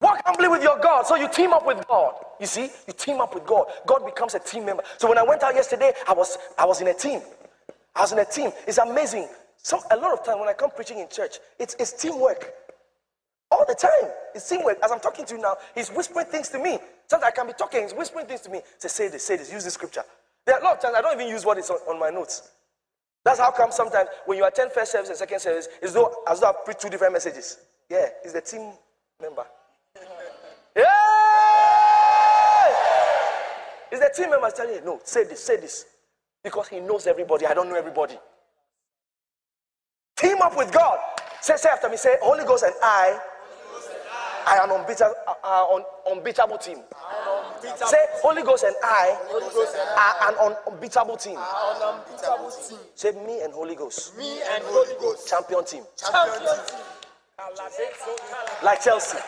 Walk 0.00 0.20
humbly 0.26 0.48
with 0.48 0.62
your 0.62 0.78
God. 0.96 1.06
So 1.06 1.16
you 1.16 1.28
team 1.28 1.52
up 1.52 1.66
with 1.66 1.86
God. 1.86 2.14
You 2.40 2.46
see, 2.46 2.70
you 2.86 2.92
team 2.96 3.20
up 3.20 3.34
with 3.34 3.46
God. 3.46 3.66
God 3.86 4.04
becomes 4.04 4.34
a 4.34 4.38
team 4.38 4.64
member. 4.64 4.82
So 4.98 5.08
when 5.08 5.18
I 5.18 5.22
went 5.22 5.42
out 5.42 5.54
yesterday, 5.54 5.92
I 6.08 6.14
was 6.14 6.38
I 6.58 6.64
was 6.64 6.80
in 6.80 6.88
a 6.88 6.94
team. 6.94 7.20
I 7.94 8.00
was 8.00 8.12
in 8.12 8.18
a 8.18 8.24
team. 8.24 8.50
It's 8.66 8.78
amazing. 8.78 9.28
So 9.56 9.80
a 9.90 9.96
lot 9.96 10.12
of 10.12 10.24
time 10.24 10.38
when 10.38 10.48
I 10.48 10.52
come 10.52 10.70
preaching 10.70 10.98
in 10.98 11.08
church, 11.08 11.38
it's, 11.58 11.74
it's 11.78 11.92
teamwork. 11.92 12.52
All 13.50 13.64
the 13.66 13.74
time. 13.74 14.10
It's 14.34 14.48
teamwork. 14.48 14.78
As 14.82 14.92
I'm 14.92 15.00
talking 15.00 15.24
to 15.24 15.34
you 15.34 15.40
now, 15.40 15.56
he's 15.74 15.88
whispering 15.88 16.26
things 16.26 16.48
to 16.50 16.58
me. 16.58 16.78
Sometimes 17.08 17.32
I 17.32 17.36
can 17.36 17.46
be 17.46 17.52
talking, 17.52 17.82
he's 17.82 17.94
whispering 17.94 18.26
things 18.26 18.42
to 18.42 18.50
me. 18.50 18.60
Say, 18.78 18.88
say 18.88 19.08
this, 19.08 19.24
say 19.24 19.36
this, 19.36 19.52
use 19.52 19.64
this 19.64 19.74
scripture. 19.74 20.02
There 20.44 20.54
are 20.54 20.60
a 20.60 20.64
lot 20.64 20.76
of 20.76 20.82
times 20.82 20.94
I 20.96 21.00
don't 21.00 21.18
even 21.18 21.28
use 21.28 21.44
what 21.44 21.58
is 21.58 21.70
on, 21.70 21.78
on 21.88 21.98
my 21.98 22.10
notes. 22.10 22.50
That's 23.24 23.40
how 23.40 23.50
come 23.50 23.72
sometimes 23.72 24.08
when 24.26 24.38
you 24.38 24.46
attend 24.46 24.72
first 24.72 24.92
service 24.92 25.08
and 25.08 25.18
second 25.18 25.40
service, 25.40 25.68
it's 25.82 25.92
though 25.92 26.14
as 26.28 26.40
though 26.40 26.48
I've 26.48 26.64
preached 26.64 26.80
two 26.80 26.90
different 26.90 27.12
messages. 27.12 27.58
Yeah, 27.88 28.06
he's 28.22 28.34
the 28.34 28.40
team 28.40 28.72
member. 29.20 29.44
Team 34.16 34.30
member 34.30 34.50
telling 34.50 34.74
you, 34.74 34.84
no, 34.84 35.00
say 35.04 35.24
this, 35.24 35.44
say 35.44 35.56
this. 35.56 35.84
Because 36.42 36.68
he 36.68 36.80
knows 36.80 37.06
everybody. 37.06 37.46
I 37.46 37.54
don't 37.54 37.68
know 37.68 37.76
everybody. 37.76 38.18
Team 40.16 40.36
up 40.40 40.56
with 40.56 40.72
God. 40.72 40.98
Say, 41.40 41.56
say 41.56 41.68
after 41.68 41.88
me, 41.88 41.96
say, 41.96 42.16
Holy 42.22 42.44
Ghost 42.44 42.64
and 42.64 42.74
I, 42.82 43.18
I 44.46 44.56
am 44.58 44.70
unbeatable, 44.70 45.14
uh, 45.26 45.34
uh, 45.44 45.74
un, 45.74 45.82
unbeatable 46.10 46.56
team. 46.58 46.78
Unbeatable. 46.78 47.86
Say, 47.88 47.98
Holy 48.22 48.42
Ghost 48.42 48.64
and 48.64 48.76
I 48.82 49.16
are 49.98 50.32
an 50.32 50.52
un, 50.52 50.56
unbeatable 50.72 51.16
team. 51.16 51.36
Unbeatable 51.36 52.50
team. 52.50 52.78
Say, 52.94 53.12
me 53.26 53.42
and 53.42 53.52
Holy 53.52 53.74
Ghost. 53.74 54.16
Me 54.16 54.40
and 54.54 54.62
Holy 54.66 54.94
Ghost. 55.00 55.28
Champion 55.28 55.64
team. 55.64 55.82
Champion 55.96 56.56
team. 56.66 56.80
Like 58.62 58.80
Chelsea. 58.80 59.18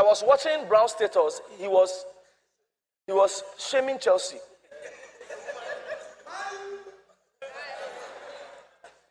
I 0.00 0.02
was 0.02 0.24
watching 0.26 0.66
Brown 0.66 0.88
status. 0.88 1.42
He 1.58 1.68
was 1.68 2.06
he 3.06 3.12
was 3.12 3.42
shaming 3.58 3.98
Chelsea. 3.98 4.38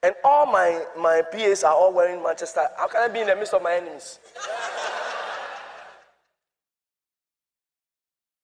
And 0.02 0.16
all 0.24 0.48
my, 0.48 0.84
my 0.98 1.22
PAs 1.32 1.64
are 1.64 1.76
all 1.76 1.94
wearing 1.94 2.24
Manchester. 2.24 2.66
How 2.76 2.88
can 2.88 3.02
I 3.02 3.14
be 3.14 3.20
in 3.20 3.28
the 3.28 3.36
midst 3.36 3.54
of 3.54 3.62
my 3.62 3.76
enemies? 3.76 4.18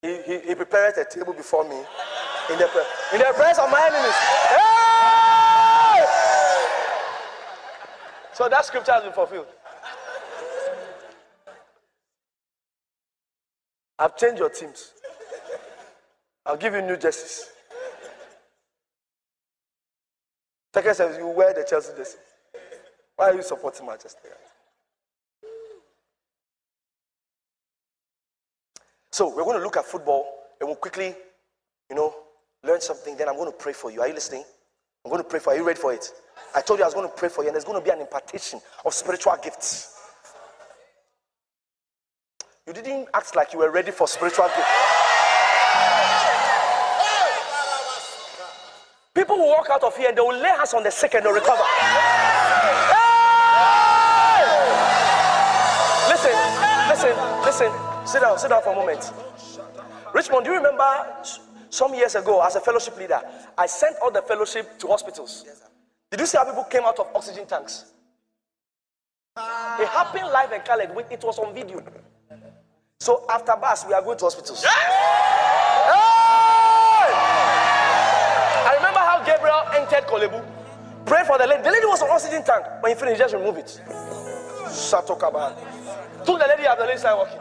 he, 0.04 0.22
he, 0.24 0.40
he 0.50 0.56
prepared 0.56 0.96
a 0.98 1.06
table 1.06 1.34
before 1.34 1.64
me 1.64 1.78
in 1.78 2.60
the, 2.60 2.70
in 3.14 3.20
the 3.20 3.34
presence 3.34 3.58
of 3.58 3.72
my 3.72 3.82
enemies. 3.90 4.14
Hey! 4.54 6.06
So 8.34 8.50
that 8.50 8.66
scripture 8.66 8.92
has 8.92 9.04
been 9.04 9.14
fulfilled. 9.14 9.48
I've 13.98 14.18
changed 14.18 14.40
your 14.40 14.50
teams. 14.50 14.92
I'll 16.46 16.58
give 16.58 16.74
you 16.74 16.82
new 16.82 16.98
jerseys. 16.98 17.50
Second 20.74 20.96
service, 20.96 21.18
you 21.18 21.28
wear 21.28 21.54
the 21.54 21.66
Chelsea 21.68 21.94
jersey. 21.96 22.18
Why 23.16 23.30
are 23.30 23.36
you 23.36 23.44
supporting 23.44 23.86
Manchester? 23.86 24.20
So 29.12 29.34
we're 29.34 29.46
going 29.46 29.58
to 29.58 29.64
look 29.64 29.78
at 29.78 29.86
football 29.86 30.26
and 30.60 30.68
we'll 30.68 30.76
quickly, 30.76 31.16
you 31.90 31.96
know, 31.96 32.14
learn 32.66 32.82
something. 32.82 33.16
Then 33.16 33.30
I'm 33.30 33.38
going 33.38 33.50
to 33.50 33.58
pray 33.58 33.72
for 33.72 33.90
you. 33.90 34.02
Are 34.02 34.08
you 34.10 34.14
listening? 34.14 34.44
I'm 35.06 35.12
going 35.12 35.24
to 35.24 35.30
pray 35.30 35.40
for 35.40 35.54
you. 35.54 35.56
Are 35.56 35.62
you 35.62 35.68
ready 35.68 35.80
for 35.80 35.94
it? 35.94 36.12
I 36.54 36.60
told 36.60 36.80
you 36.80 36.84
I 36.84 36.88
was 36.88 36.94
going 36.94 37.08
to 37.08 37.16
pray 37.16 37.30
for 37.30 37.44
you, 37.44 37.48
and 37.48 37.56
there's 37.56 37.64
going 37.64 37.80
to 37.80 37.84
be 37.84 37.92
an 37.92 38.02
impartation 38.02 38.60
of 38.86 38.94
spiritual 38.94 39.38
gifts. 39.42 39.98
You 42.68 42.74
didn't 42.74 43.08
act 43.14 43.36
like 43.36 43.54
you 43.54 43.60
were 43.60 43.70
ready 43.70 43.92
for 43.92 44.08
spiritual 44.08 44.46
gifts. 44.46 44.68
People 49.14 49.38
will 49.38 49.50
walk 49.50 49.68
out 49.70 49.84
of 49.84 49.96
here 49.96 50.10
and 50.10 50.18
they 50.18 50.22
will 50.22 50.36
lay 50.36 50.50
hands 50.50 50.74
on 50.74 50.82
the 50.82 50.90
sick 50.90 51.14
and 51.14 51.24
they'll 51.24 51.32
recover. 51.32 51.62
Hey! 51.62 52.02
Listen, 56.10 56.34
listen, 56.90 57.16
listen. 57.44 57.72
Sit 58.08 58.22
down, 58.24 58.40
sit 58.40 58.50
down 58.50 58.64
for 58.64 58.74
a 58.74 58.76
moment. 58.76 59.14
Richmond, 60.16 60.46
do 60.46 60.52
you 60.52 60.58
remember 60.58 61.06
some 61.70 61.94
years 61.94 62.16
ago 62.16 62.42
as 62.42 62.56
a 62.56 62.60
fellowship 62.60 62.98
leader, 62.98 63.22
I 63.56 63.68
sent 63.68 63.96
all 64.02 64.10
the 64.10 64.24
fellowship 64.24 64.80
to 64.80 64.88
hospitals. 64.88 65.46
Did 66.10 66.20
you 66.20 66.26
see 66.26 66.38
how 66.40 66.46
people 66.46 66.64
came 66.64 66.84
out 66.84 66.98
of 66.98 67.10
oxygen 67.14 67.46
tanks? 67.46 67.94
It 69.38 69.88
happened 69.90 70.32
live 70.32 70.52
and 70.52 70.66
colored. 70.66 70.90
It 71.12 71.24
was 71.24 71.38
on 71.38 71.54
video. 71.54 71.84
So 73.06 73.24
after 73.30 73.54
bus, 73.62 73.86
we 73.86 73.94
are 73.94 74.02
going 74.02 74.18
to 74.18 74.26
hospitals. 74.26 74.64
Yes! 74.64 74.74
Hey! 74.74 74.82
I 78.66 78.74
remember 78.78 78.98
how 78.98 79.24
Gabriel 79.24 79.62
entered 79.76 80.10
Korle 80.10 80.28
Bu. 80.28 80.42
Pray 81.06 81.24
for 81.24 81.38
the 81.38 81.46
lady. 81.46 81.62
The 81.62 81.70
lady 81.70 81.86
was 81.86 82.02
on 82.02 82.10
oxygen 82.10 82.44
tank. 82.44 82.66
When 82.82 82.90
you 82.90 82.98
finish, 82.98 83.20
just 83.20 83.36
remove 83.36 83.58
it. 83.58 83.80
Satokaba. 84.74 85.54
took 86.26 86.40
the 86.40 86.48
lady 86.48 86.66
up, 86.66 86.80
the 86.80 86.86
lady 86.86 86.98
started 86.98 87.18
walking. 87.18 87.40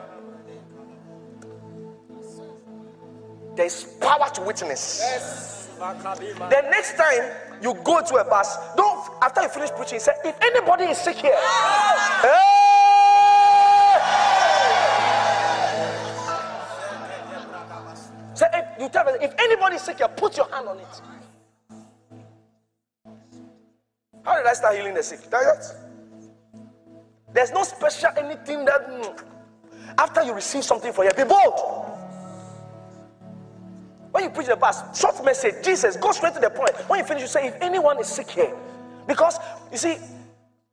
There's 3.56 3.84
power 4.02 4.28
to 4.34 4.42
witness. 4.42 5.00
Yes. 5.00 5.70
The 5.78 6.60
next 6.68 6.98
time 6.98 7.32
you 7.62 7.72
go 7.82 8.02
to 8.02 8.16
a 8.16 8.24
bus, 8.24 8.58
don't 8.76 9.00
after 9.22 9.40
you 9.40 9.48
finish 9.48 9.70
preaching, 9.70 9.98
say, 9.98 10.12
if 10.26 10.36
anybody 10.42 10.84
is 10.84 10.98
sick 10.98 11.16
here, 11.16 11.32
ah. 11.34 12.18
hey! 12.20 12.73
Say, 18.34 18.46
if 18.52 18.80
you 18.82 18.88
tell 18.88 19.04
me, 19.04 19.12
if 19.20 19.34
anybody 19.38 19.76
is 19.76 19.82
sick 19.82 19.98
here, 19.98 20.08
put 20.08 20.36
your 20.36 20.50
hand 20.52 20.68
on 20.68 20.78
it. 20.78 21.00
How 24.24 24.36
did 24.36 24.46
I 24.46 24.54
start 24.54 24.76
healing 24.76 24.94
the 24.94 25.02
sick? 25.02 25.20
There's 27.32 27.50
no 27.50 27.62
special 27.62 28.10
anything 28.16 28.64
that 28.64 28.88
mm, 28.88 29.24
after 29.98 30.22
you 30.22 30.32
receive 30.32 30.64
something 30.64 30.92
for 30.92 31.04
you, 31.04 31.10
be 31.12 31.24
bold. 31.24 31.90
When 34.10 34.24
you 34.24 34.30
preach 34.30 34.46
the 34.46 34.56
bus, 34.56 34.98
short 34.98 35.24
message, 35.24 35.64
Jesus, 35.64 35.96
go 35.96 36.12
straight 36.12 36.34
to 36.34 36.40
the 36.40 36.50
point. 36.50 36.70
When 36.88 37.00
you 37.00 37.04
finish, 37.04 37.22
you 37.22 37.28
say, 37.28 37.48
if 37.48 37.56
anyone 37.60 37.98
is 37.98 38.06
sick 38.06 38.30
here, 38.30 38.54
because 39.06 39.38
you 39.72 39.78
see, 39.78 39.96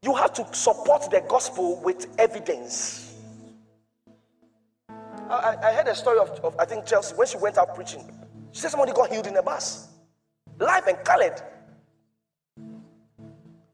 you 0.04 0.16
have 0.16 0.34
to 0.34 0.48
support 0.54 1.10
the 1.10 1.24
gospel 1.28 1.82
with 1.84 2.08
evidence. 2.20 3.11
I, 5.32 5.56
I- 5.70 5.74
heard 5.74 5.88
a 5.88 5.96
story 5.96 6.20
of, 6.20 6.30
of, 6.44 6.56
I 6.60 6.66
think, 6.66 6.86
Chelsea, 6.86 7.16
when 7.16 7.28
she 7.28 7.38
went 7.38 7.58
out 7.58 7.74
preaching. 7.76 8.04
She 8.52 8.62
said 8.62 8.72
somebody 8.72 8.92
got 8.94 9.12
healed 9.12 9.28
in 9.28 9.36
a 9.38 9.44
bus. 9.44 9.88
Live 10.60 10.88
and 10.88 10.98
colored. 11.04 11.42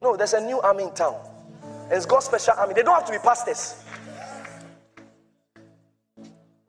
No, 0.01 0.16
there's 0.16 0.34
a 0.34 0.41
new 0.41 0.60
army 0.62 0.84
in 0.84 0.93
town. 0.93 1.16
And 1.86 1.93
it's 1.93 2.05
God's 2.05 2.26
special 2.26 2.53
army. 2.58 2.74
They 2.76 2.84
don't 2.84 2.93
have 2.95 3.05
to 3.05 3.12
be 3.12 3.18
pastors. 3.20 3.84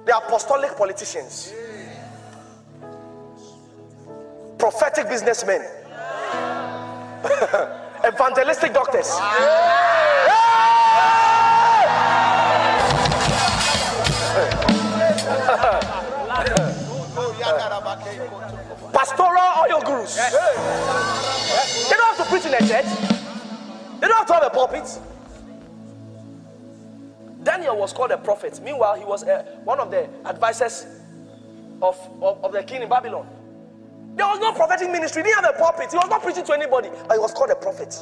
They 0.04 0.12
are 0.12 0.22
apostolic 0.26 0.76
politicians 0.76 1.52
prophetic 4.58 5.08
businessmen, 5.08 5.62
evangelistic 8.06 8.74
doctors. 8.74 9.06
Oh, 9.10 10.74
They 20.14 21.96
don't 21.96 22.16
have 22.16 22.18
to 22.18 22.24
preach 22.24 22.46
in 22.46 22.54
a 22.54 22.58
church. 22.58 22.86
They 24.00 24.06
don't 24.06 24.16
have 24.16 24.26
to 24.26 24.34
have 24.34 24.44
a 24.44 24.50
pulpit. 24.50 24.98
Daniel 27.42 27.76
was 27.76 27.92
called 27.92 28.10
a 28.10 28.18
prophet. 28.18 28.60
Meanwhile, 28.62 28.96
he 28.96 29.04
was 29.04 29.22
uh, 29.22 29.44
one 29.64 29.80
of 29.80 29.90
the 29.90 30.08
advisors 30.24 30.86
of, 31.80 31.98
of, 32.20 32.44
of 32.44 32.52
the 32.52 32.62
king 32.62 32.82
in 32.82 32.88
Babylon. 32.88 33.26
There 34.16 34.26
was 34.26 34.40
no 34.40 34.52
prophetic 34.52 34.90
ministry. 34.90 35.22
He 35.22 35.28
didn't 35.28 35.44
have 35.44 35.54
a 35.54 35.58
pulpit. 35.58 35.90
He 35.90 35.96
was 35.96 36.08
not 36.10 36.22
preaching 36.22 36.44
to 36.44 36.52
anybody, 36.52 36.90
but 37.06 37.14
he 37.14 37.20
was 37.20 37.32
called 37.32 37.50
a 37.50 37.54
prophet. 37.54 37.96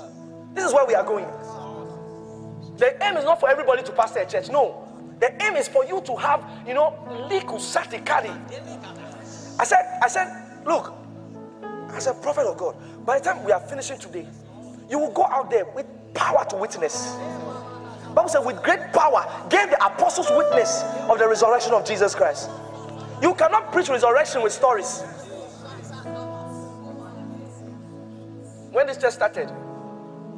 This 0.54 0.64
is 0.64 0.72
where 0.72 0.86
we 0.86 0.94
are 0.94 1.04
going. 1.04 1.26
The 2.78 2.96
aim 3.04 3.16
is 3.16 3.24
not 3.24 3.40
for 3.40 3.48
everybody 3.48 3.82
to 3.82 3.92
pastor 3.92 4.20
a 4.20 4.26
church. 4.26 4.48
No. 4.48 4.82
The 5.20 5.30
aim 5.44 5.56
is 5.56 5.68
for 5.68 5.84
you 5.84 6.00
to 6.02 6.16
have, 6.16 6.44
you 6.66 6.74
know, 6.74 6.94
liku 7.30 7.58
satikari. 7.58 8.30
I 9.58 9.64
said, 9.64 9.98
I 10.02 10.08
said, 10.08 10.64
look, 10.64 10.94
as 11.96 12.06
a 12.06 12.14
prophet 12.14 12.46
of 12.46 12.58
God, 12.58 12.76
by 13.06 13.18
the 13.18 13.24
time 13.24 13.42
we 13.44 13.52
are 13.52 13.60
finishing 13.60 13.98
today, 13.98 14.26
you 14.90 14.98
will 14.98 15.10
go 15.10 15.24
out 15.24 15.50
there 15.50 15.64
with 15.74 15.86
power 16.14 16.44
to 16.50 16.56
witness. 16.56 17.16
Bible 18.14 18.28
said, 18.28 18.40
with 18.40 18.62
great 18.62 18.80
power, 18.92 19.26
gave 19.50 19.68
the 19.70 19.84
apostles 19.84 20.28
witness 20.30 20.82
of 21.08 21.18
the 21.18 21.28
resurrection 21.28 21.72
of 21.74 21.84
Jesus 21.84 22.14
Christ. 22.14 22.48
You 23.20 23.34
cannot 23.34 23.72
preach 23.72 23.88
resurrection 23.88 24.42
with 24.42 24.52
stories. 24.52 25.02
When 28.72 28.86
this 28.86 28.96
church 28.98 29.14
started, 29.14 29.50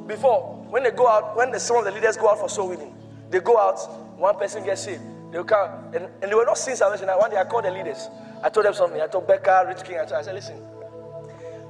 before, 0.07 0.65
when 0.69 0.83
they 0.83 0.91
go 0.91 1.07
out, 1.07 1.37
when 1.37 1.51
the, 1.51 1.59
some 1.59 1.77
of 1.77 1.85
the 1.85 1.91
leaders 1.91 2.17
go 2.17 2.29
out 2.29 2.39
for 2.39 2.49
soul 2.49 2.69
winning, 2.69 2.93
they 3.29 3.39
go 3.39 3.57
out, 3.57 3.77
one 4.17 4.35
person 4.37 4.65
gets 4.65 4.83
saved. 4.83 5.01
They 5.31 5.37
will 5.37 5.45
come, 5.45 5.69
and, 5.93 6.07
and 6.21 6.31
they 6.31 6.35
were 6.35 6.45
not 6.45 6.57
seeing 6.57 6.75
salvation. 6.75 7.07
One 7.07 7.29
day 7.29 7.37
I 7.37 7.43
called 7.43 7.65
the 7.65 7.71
leaders. 7.71 8.09
I 8.43 8.49
told 8.49 8.65
them 8.65 8.73
something. 8.73 8.99
I 8.99 9.07
told 9.07 9.27
Becca, 9.27 9.65
Rich 9.67 9.83
King, 9.83 9.99
I, 9.99 10.05
told, 10.05 10.13
I 10.13 10.21
said, 10.23 10.35
listen, 10.35 10.57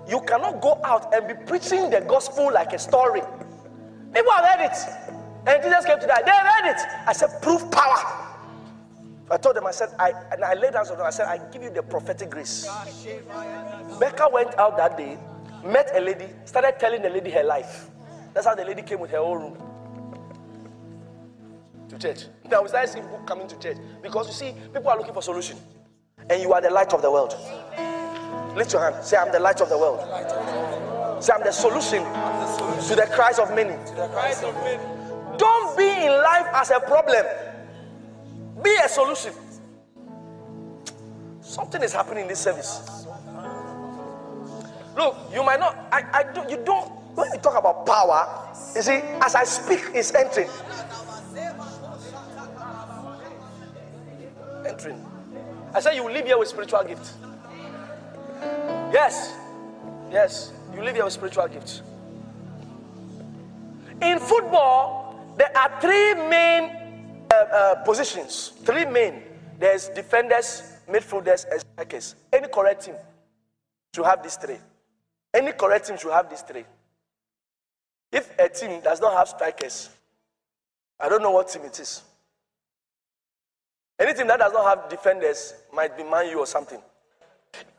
you 0.09 0.21
cannot 0.21 0.61
go 0.61 0.79
out 0.83 1.13
and 1.13 1.27
be 1.27 1.33
preaching 1.45 1.89
the 1.89 2.01
gospel 2.01 2.51
like 2.51 2.73
a 2.73 2.79
story. 2.79 3.21
People 4.13 4.31
have 4.31 4.45
heard 4.45 4.65
it. 4.65 4.77
And 5.47 5.63
Jesus 5.63 5.85
came 5.85 5.99
to 5.99 6.07
die. 6.07 6.21
They 6.25 6.31
have 6.31 6.47
heard 6.47 6.71
it. 6.71 6.81
I 7.07 7.13
said, 7.13 7.41
prove 7.41 7.69
power. 7.71 8.25
I 9.31 9.37
told 9.37 9.55
them, 9.55 9.67
I 9.67 9.71
said, 9.71 9.89
I, 9.99 10.11
and 10.31 10.43
I 10.43 10.55
laid 10.55 10.73
hands 10.73 10.89
on 10.89 10.97
them. 10.97 11.05
I 11.05 11.11
said, 11.11 11.27
I 11.27 11.37
give 11.51 11.61
you 11.61 11.69
the 11.69 11.83
prophetic 11.83 12.31
grace. 12.31 12.67
Becca 13.99 14.27
went 14.33 14.57
out 14.57 14.75
that 14.77 14.97
day, 14.97 15.19
met 15.63 15.91
a 15.93 15.99
lady, 15.99 16.25
started 16.45 16.79
telling 16.79 17.03
the 17.03 17.09
lady 17.09 17.29
her 17.29 17.43
life. 17.43 17.89
That's 18.33 18.47
how 18.47 18.55
the 18.55 18.65
lady 18.65 18.81
came 18.81 18.99
with 18.99 19.11
her 19.11 19.19
own 19.19 19.39
room 19.39 19.57
to 21.89 21.97
church. 21.99 22.25
Now 22.49 22.63
we 22.63 22.69
started 22.69 22.89
seeing 22.89 23.03
people 23.03 23.19
coming 23.19 23.47
to 23.47 23.59
church 23.59 23.77
because 24.01 24.27
you 24.27 24.33
see, 24.33 24.53
people 24.73 24.89
are 24.89 24.97
looking 24.97 25.13
for 25.13 25.21
solution, 25.21 25.57
and 26.29 26.41
you 26.41 26.51
are 26.53 26.61
the 26.61 26.69
light 26.69 26.93
of 26.93 27.01
the 27.03 27.11
world. 27.11 27.35
Lift 28.55 28.73
your 28.73 28.81
hand. 28.81 29.03
Say, 29.03 29.17
I'm 29.17 29.31
the 29.31 29.39
light 29.39 29.61
of 29.61 29.69
the 29.69 29.77
world. 29.77 29.99
Say, 31.23 31.33
I'm 31.33 31.43
the 31.43 31.51
solution 31.51 32.03
to 32.03 32.95
the 32.95 33.07
cries 33.11 33.39
of 33.39 33.53
many. 33.55 33.75
Don't 35.37 35.77
be 35.77 35.87
in 35.87 36.11
life 36.11 36.47
as 36.53 36.71
a 36.71 36.79
problem. 36.79 37.25
Be 38.63 38.75
a 38.83 38.89
solution. 38.89 39.33
Something 41.41 41.81
is 41.81 41.93
happening 41.93 42.23
in 42.23 42.27
this 42.27 42.39
service. 42.39 43.07
Look, 44.95 45.15
you 45.33 45.43
might 45.43 45.59
not. 45.59 45.77
I, 45.91 46.03
I 46.13 46.23
do, 46.33 46.41
you 46.49 46.61
don't. 46.65 46.89
When 47.15 47.31
we 47.31 47.37
talk 47.37 47.57
about 47.57 47.85
power, 47.85 48.49
you 48.75 48.81
see, 48.81 49.01
as 49.21 49.35
I 49.35 49.43
speak, 49.43 49.81
it's 49.93 50.13
entering. 50.13 50.49
Entering. 54.67 55.05
I 55.73 55.79
said 55.79 55.95
you 55.95 56.03
will 56.03 56.11
leave 56.11 56.25
here 56.25 56.37
with 56.37 56.49
spiritual 56.49 56.83
gifts. 56.83 57.13
Yes, 58.91 59.35
yes, 60.11 60.53
you 60.73 60.81
leave 60.83 60.97
your 60.97 61.09
spiritual 61.09 61.47
gifts. 61.47 61.81
In 64.01 64.19
football, 64.19 65.15
there 65.37 65.55
are 65.57 65.79
three 65.81 66.15
main 66.29 66.71
uh, 67.31 67.35
uh, 67.35 67.75
positions. 67.83 68.53
Three 68.63 68.85
main. 68.85 69.23
There's 69.59 69.89
defenders, 69.89 70.63
midfielders, 70.89 71.45
and 71.51 71.61
strikers. 71.61 72.15
Any 72.31 72.47
correct 72.47 72.85
team 72.85 72.95
should 73.93 74.05
have 74.05 74.23
these 74.23 74.37
three. 74.37 74.57
Any 75.33 75.51
correct 75.51 75.87
team 75.87 75.97
should 75.97 76.13
have 76.13 76.29
these 76.29 76.41
three. 76.41 76.63
If 78.11 78.37
a 78.39 78.49
team 78.49 78.81
does 78.81 78.99
not 78.99 79.15
have 79.17 79.27
strikers, 79.27 79.89
I 80.99 81.09
don't 81.09 81.21
know 81.21 81.31
what 81.31 81.49
team 81.49 81.63
it 81.65 81.79
is. 81.79 82.03
Anything 83.99 84.27
that 84.27 84.39
does 84.39 84.53
not 84.53 84.65
have 84.65 84.89
defenders 84.89 85.53
might 85.73 85.95
be 85.95 86.03
Man 86.03 86.29
U 86.29 86.39
or 86.39 86.47
something. 86.47 86.81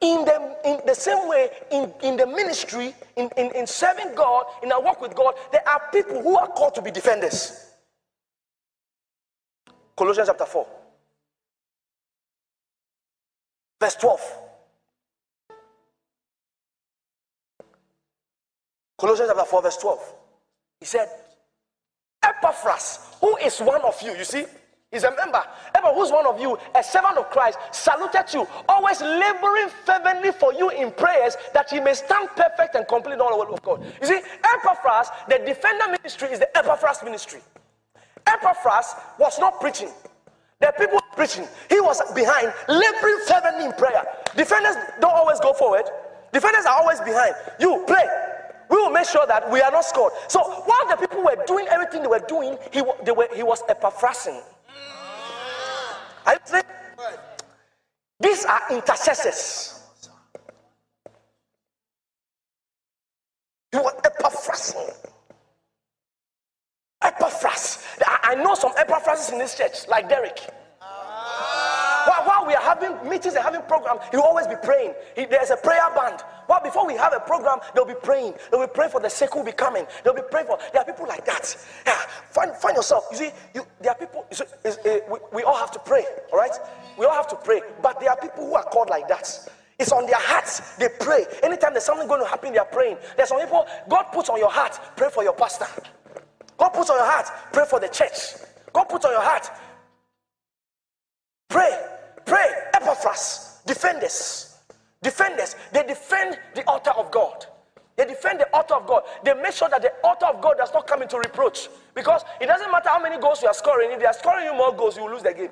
In 0.01 0.25
the, 0.25 0.57
in 0.65 0.81
the 0.87 0.95
same 0.95 1.29
way, 1.29 1.51
in, 1.71 1.93
in 2.03 2.17
the 2.17 2.27
ministry, 2.27 2.95
in, 3.17 3.31
in, 3.37 3.51
in 3.53 3.67
serving 3.67 4.15
God, 4.15 4.47
in 4.63 4.73
our 4.73 4.83
work 4.83 5.01
with 5.01 5.15
God, 5.15 5.35
there 5.53 5.67
are 5.69 5.83
people 5.93 6.23
who 6.23 6.37
are 6.37 6.49
called 6.49 6.75
to 6.77 6.83
be 6.83 6.91
defenders. 6.91 7.71
Colossians 9.97 10.29
chapter 10.29 10.47
4, 10.47 10.67
verse 13.81 13.95
12. 13.97 14.21
Colossians 18.99 19.31
chapter 19.31 19.45
4, 19.45 19.63
verse 19.63 19.77
12. 19.77 20.15
He 20.81 20.87
said, 20.87 21.09
Epaphras, 22.23 23.01
who 23.21 23.37
is 23.39 23.59
one 23.61 23.83
of 23.83 24.01
you, 24.03 24.15
you 24.15 24.25
see, 24.25 24.45
he's 24.91 25.05
a 25.05 25.15
member. 25.17 25.43
Epaphras, 25.75 25.95
who's 25.97 26.11
one 26.11 26.27
of 26.27 26.41
you, 26.41 26.59
a 26.75 26.83
servant 26.83 27.19
of 27.19 27.31
Christ, 27.31 27.59
saluted 27.73 28.33
you, 28.33 28.47
always 28.69 29.01
laboring 29.01 29.69
fervently 29.85 30.33
for 30.33 30.53
you 30.53 30.71
in 30.71 30.91
prayers 30.93 31.37
that 31.55 31.71
he 31.71 31.81
may 31.81 31.95
stand 31.95 32.29
perfect 32.37 32.75
and 32.75 32.87
complete 32.89 33.19
all 33.19 33.31
the 33.31 33.45
will 33.45 33.55
of 33.55 33.63
God. 33.63 33.83
You 34.01 34.07
see, 34.07 34.21
Epaphras, 34.55 35.09
the 35.29 35.39
defender 35.45 35.87
ministry 35.89 36.29
is 36.29 36.39
the 36.39 36.57
Epaphras 36.57 37.03
ministry. 37.05 37.41
Epaphras 38.27 38.95
was 39.19 39.39
not 39.39 39.61
preaching. 39.61 39.91
The 40.61 40.73
people 40.79 40.97
were 40.97 41.17
preaching. 41.17 41.47
He 41.71 41.81
was 41.81 42.01
behind, 42.13 42.53
laboring 42.69 43.19
fervently 43.27 43.65
in 43.65 43.73
prayer. 43.73 44.05
Defenders 44.37 44.77
don't 45.01 45.15
always 45.15 45.41
go 45.41 45.55
forward. 45.55 45.85
Defenders 46.33 46.67
are 46.67 46.79
always 46.79 47.01
behind. 47.01 47.35
You 47.59 47.83
play. 47.87 48.05
We 48.69 48.77
will 48.77 48.91
make 48.91 49.07
sure 49.07 49.27
that 49.27 49.51
we 49.51 49.61
are 49.63 49.71
not 49.73 49.85
scored. 49.85 50.13
So 50.29 50.41
while 50.41 50.89
the 50.89 50.97
people 50.97 51.25
were 51.25 51.37
doing 51.47 51.67
everything 51.69 52.03
they 52.03 52.09
were 52.09 52.25
doing, 52.29 52.57
he, 52.73 52.83
they 53.05 53.11
were, 53.11 53.29
he 53.35 53.43
was 53.43 53.63
epaphrasing. 53.69 54.41
Are 56.27 56.35
you 56.35 56.41
listening? 56.41 56.63
These 58.21 58.45
are 58.45 58.61
intercessors. 58.71 59.81
He 63.73 63.79
was 63.79 63.95
epaphrasing. 64.05 64.91
Epaphras. 67.03 67.85
I 68.07 68.35
know 68.35 68.55
some 68.55 68.73
Epaphras 68.77 69.31
in 69.31 69.39
this 69.39 69.57
church, 69.57 69.89
like 69.89 70.09
Derek. 70.09 70.39
While, 72.07 72.25
while 72.27 72.47
we 72.47 72.55
are 72.55 72.63
having 72.63 72.93
meetings 73.09 73.35
and 73.35 73.45
having 73.45 73.63
programs, 73.63 74.01
he'll 74.11 74.21
always 74.21 74.47
be 74.47 74.57
praying. 74.63 74.95
He, 75.17 75.25
there's 75.27 75.51
a 75.51 75.57
prayer 75.57 75.91
band. 75.95 76.23
Well, 76.49 76.61
before 76.63 76.87
we 76.87 76.95
have 76.95 77.13
a 77.13 77.21
program, 77.21 77.59
they'll 77.75 77.85
be 77.85 77.95
praying. 78.03 78.35
They'll 78.51 78.67
be 78.67 78.73
praying 78.73 78.91
for 78.91 79.01
the 79.01 79.11
sick 79.11 79.31
who 79.33 79.39
will 79.41 79.47
be 79.47 79.53
coming. 79.53 79.87
They'll 80.05 80.15
be 80.15 80.23
praying 80.31 80.47
for. 80.47 80.59
There 80.73 80.83
are 80.83 80.85
people 80.85 81.07
like 81.07 81.25
that. 81.27 81.57
Yeah, 81.87 81.95
find, 82.31 82.55
find 82.57 82.77
yourself. 82.77 83.05
You 83.13 83.17
see, 83.17 83.31
you, 83.55 83.67
there 83.81 83.93
are 83.93 83.99
people. 83.99 84.27
See, 84.33 84.45
uh, 84.65 84.99
we, 85.11 85.19
we 85.33 85.43
all 85.43 85.57
have 85.57 85.71
to 85.73 85.79
pray. 85.79 86.05
All 86.33 86.39
right, 86.39 86.53
we 86.99 87.07
all 87.07 87.15
have 87.15 87.29
to 87.29 87.37
pray. 87.37 87.61
But 87.83 88.01
there 88.01 88.11
are 88.11 88.17
people 88.17 88.47
who 88.47 88.55
are 88.55 88.65
called 88.65 88.91
like 88.91 89.09
that. 89.09 89.49
It's 89.79 89.93
on 89.93 90.07
their 90.07 90.19
hearts. 90.19 90.77
They 90.77 90.89
pray. 91.01 91.25
Anytime 91.43 91.73
there's 91.73 91.85
something 91.85 92.07
going 92.07 92.21
to 92.23 92.29
happen, 92.29 92.53
they 92.53 92.59
are 92.59 92.67
praying. 92.67 92.99
There's 93.17 93.31
some 93.31 93.41
people 93.41 93.67
God 93.89 94.05
puts 94.13 94.29
on 94.29 94.39
your 94.39 94.51
heart. 94.51 94.79
Pray 94.97 95.09
for 95.11 95.23
your 95.23 95.33
pastor. 95.33 95.67
God 96.59 96.69
puts 96.71 96.91
on 96.91 96.99
your 96.99 97.11
heart. 97.11 97.27
Pray 97.53 97.65
for 97.65 97.81
the 97.81 97.89
church. 97.89 98.35
God 98.75 98.85
puts 98.85 99.07
on 99.07 99.13
your 99.13 99.23
heart. 99.23 99.51
Pray, 101.49 101.73
pray. 102.25 102.53
Epaphras, 102.75 103.61
defenders, 103.67 104.59
defenders. 105.03 105.57
They 105.73 105.83
defend 105.83 106.39
the 106.55 106.69
altar 106.69 106.91
of 106.91 107.11
God. 107.11 107.47
They 107.97 108.07
defend 108.07 108.41
the 108.41 108.49
altar 108.55 108.75
of 108.75 108.87
God. 108.87 109.03
They 109.25 109.35
make 109.35 109.53
sure 109.53 109.69
that 109.69 109.83
the 109.83 109.93
altar 110.03 110.27
of 110.27 110.41
God 110.41 110.55
does 110.57 110.73
not 110.73 110.87
come 110.87 111.03
into 111.03 111.19
reproach. 111.19 111.69
Because 111.95 112.23
it 112.41 112.47
doesn't 112.47 112.71
matter 112.73 112.89
how 112.89 112.99
many 112.99 113.19
goals 113.21 113.43
you 113.43 113.49
are 113.49 113.55
scoring. 113.55 113.91
If 113.93 114.01
they 114.01 114.07
are 114.07 114.15
scoring 114.15 114.47
you 114.47 114.55
more 114.55 114.75
goals, 114.75 114.97
you 114.97 115.03
will 115.03 115.11
lose 115.11 115.23
the 115.23 115.35
game. 115.35 115.51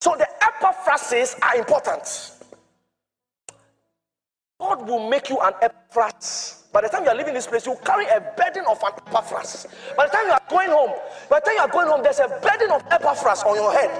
So 0.00 0.16
the 0.18 0.28
epaphrases 0.42 1.38
are 1.42 1.56
important. 1.56 2.32
God 4.60 4.88
will 4.88 5.08
make 5.08 5.28
you 5.28 5.38
an 5.40 5.52
epaphras. 5.62 6.64
By 6.72 6.80
the 6.80 6.88
time 6.88 7.04
you 7.04 7.10
are 7.10 7.14
leaving 7.14 7.34
this 7.34 7.46
place, 7.46 7.66
you 7.66 7.72
will 7.72 7.78
carry 7.78 8.06
a 8.06 8.20
burden 8.36 8.64
of 8.66 8.82
an 8.82 8.92
epaphras. 9.06 9.66
By 9.96 10.06
the 10.06 10.12
time 10.12 10.26
you 10.26 10.32
are 10.32 10.42
going 10.50 10.70
home, 10.70 10.90
by 11.30 11.38
the 11.38 11.46
time 11.46 11.54
you 11.54 11.60
are 11.60 11.68
going 11.68 11.86
home, 11.86 12.02
there's 12.02 12.18
a 12.18 12.28
burden 12.42 12.72
of 12.72 12.82
epaphras 12.90 13.44
on 13.44 13.54
your 13.54 13.72
head. 13.72 13.90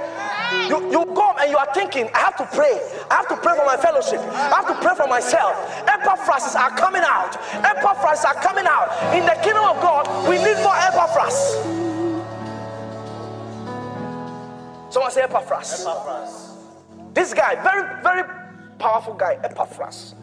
You, 0.68 0.90
you 0.90 1.04
go 1.14 1.34
and 1.38 1.50
you 1.50 1.56
are 1.56 1.68
thinking, 1.74 2.08
I 2.14 2.18
have 2.18 2.36
to 2.36 2.46
pray. 2.46 2.80
I 3.10 3.14
have 3.16 3.28
to 3.28 3.36
pray 3.36 3.56
for 3.56 3.64
my 3.64 3.76
fellowship. 3.76 4.20
I 4.20 4.62
have 4.62 4.66
to 4.68 4.74
pray 4.74 4.94
for 4.96 5.06
myself. 5.08 5.54
Epaphrases 5.86 6.54
are 6.54 6.70
coming 6.76 7.02
out. 7.04 7.36
Epaphras 7.64 8.24
are 8.24 8.34
coming 8.34 8.64
out. 8.66 9.14
In 9.14 9.26
the 9.26 9.38
kingdom 9.42 9.64
of 9.64 9.80
God, 9.80 10.28
we 10.28 10.36
need 10.38 10.56
more 10.62 10.76
epaphras. 10.76 11.54
Someone 14.90 15.10
say 15.10 15.22
Epaphras. 15.22 15.86
This 17.12 17.34
guy, 17.34 17.60
very, 17.62 18.02
very 18.02 18.22
powerful 18.78 19.14
guy, 19.14 19.38
Epaphras. 19.42 20.14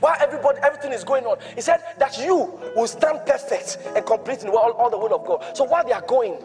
While 0.00 0.16
everybody, 0.20 0.58
everything 0.62 0.92
is 0.92 1.04
going 1.04 1.24
on, 1.24 1.38
he 1.54 1.62
said 1.62 1.82
that 1.98 2.18
you 2.18 2.60
will 2.76 2.86
stand 2.86 3.20
perfect 3.26 3.78
and 3.96 4.04
complete 4.04 4.42
in 4.42 4.50
all, 4.50 4.72
all 4.72 4.90
the 4.90 4.98
will 4.98 5.14
of 5.14 5.26
God. 5.26 5.56
So 5.56 5.64
while 5.64 5.84
they 5.84 5.92
are 5.92 6.02
going, 6.02 6.36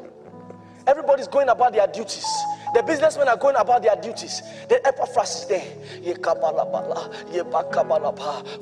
everybody's 0.88 1.28
going 1.28 1.50
about 1.50 1.74
their 1.74 1.88
duties. 1.88 2.26
The 2.74 2.84
businessmen 2.84 3.28
are 3.28 3.36
going 3.36 3.58
about 3.58 3.84
their 3.84 3.96
duties. 3.98 4.42
The 4.70 4.86
Epaphras 4.88 5.42
is 5.42 5.46
there. 5.48 5.62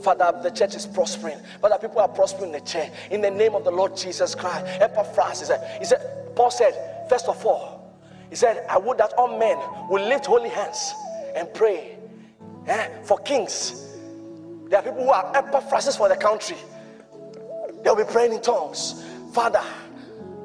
Father, 0.01 0.39
the 0.41 0.49
church 0.49 0.75
is 0.75 0.87
prospering. 0.87 1.37
Father, 1.61 1.77
people 1.77 1.99
are 1.99 2.07
prospering 2.07 2.47
in 2.47 2.51
the 2.53 2.61
church. 2.65 2.89
In 3.11 3.21
the 3.21 3.29
name 3.29 3.53
of 3.53 3.63
the 3.63 3.71
Lord 3.71 3.95
Jesus 3.95 4.33
Christ. 4.33 4.65
Epaphras, 4.81 5.41
is 5.41 5.47
said, 5.49 5.79
he 5.79 5.85
said, 5.85 6.35
Paul 6.35 6.49
said, 6.49 7.07
first 7.07 7.27
of 7.27 7.45
all, 7.45 7.95
he 8.29 8.35
said, 8.35 8.65
I 8.67 8.77
would 8.77 8.97
that 8.97 9.13
all 9.13 9.37
men 9.37 9.57
will 9.89 10.03
lift 10.07 10.25
holy 10.25 10.49
hands 10.49 10.93
and 11.35 11.51
pray 11.53 11.97
eh, 12.67 12.87
for 13.03 13.19
kings. 13.19 13.95
There 14.69 14.79
are 14.79 14.83
people 14.83 15.03
who 15.03 15.09
are 15.09 15.33
epaphrases 15.33 15.97
for 15.97 16.09
the 16.09 16.15
country. 16.15 16.57
They'll 17.83 17.95
be 17.95 18.03
praying 18.03 18.33
in 18.33 18.41
tongues. 18.41 19.03
Father, 19.33 19.63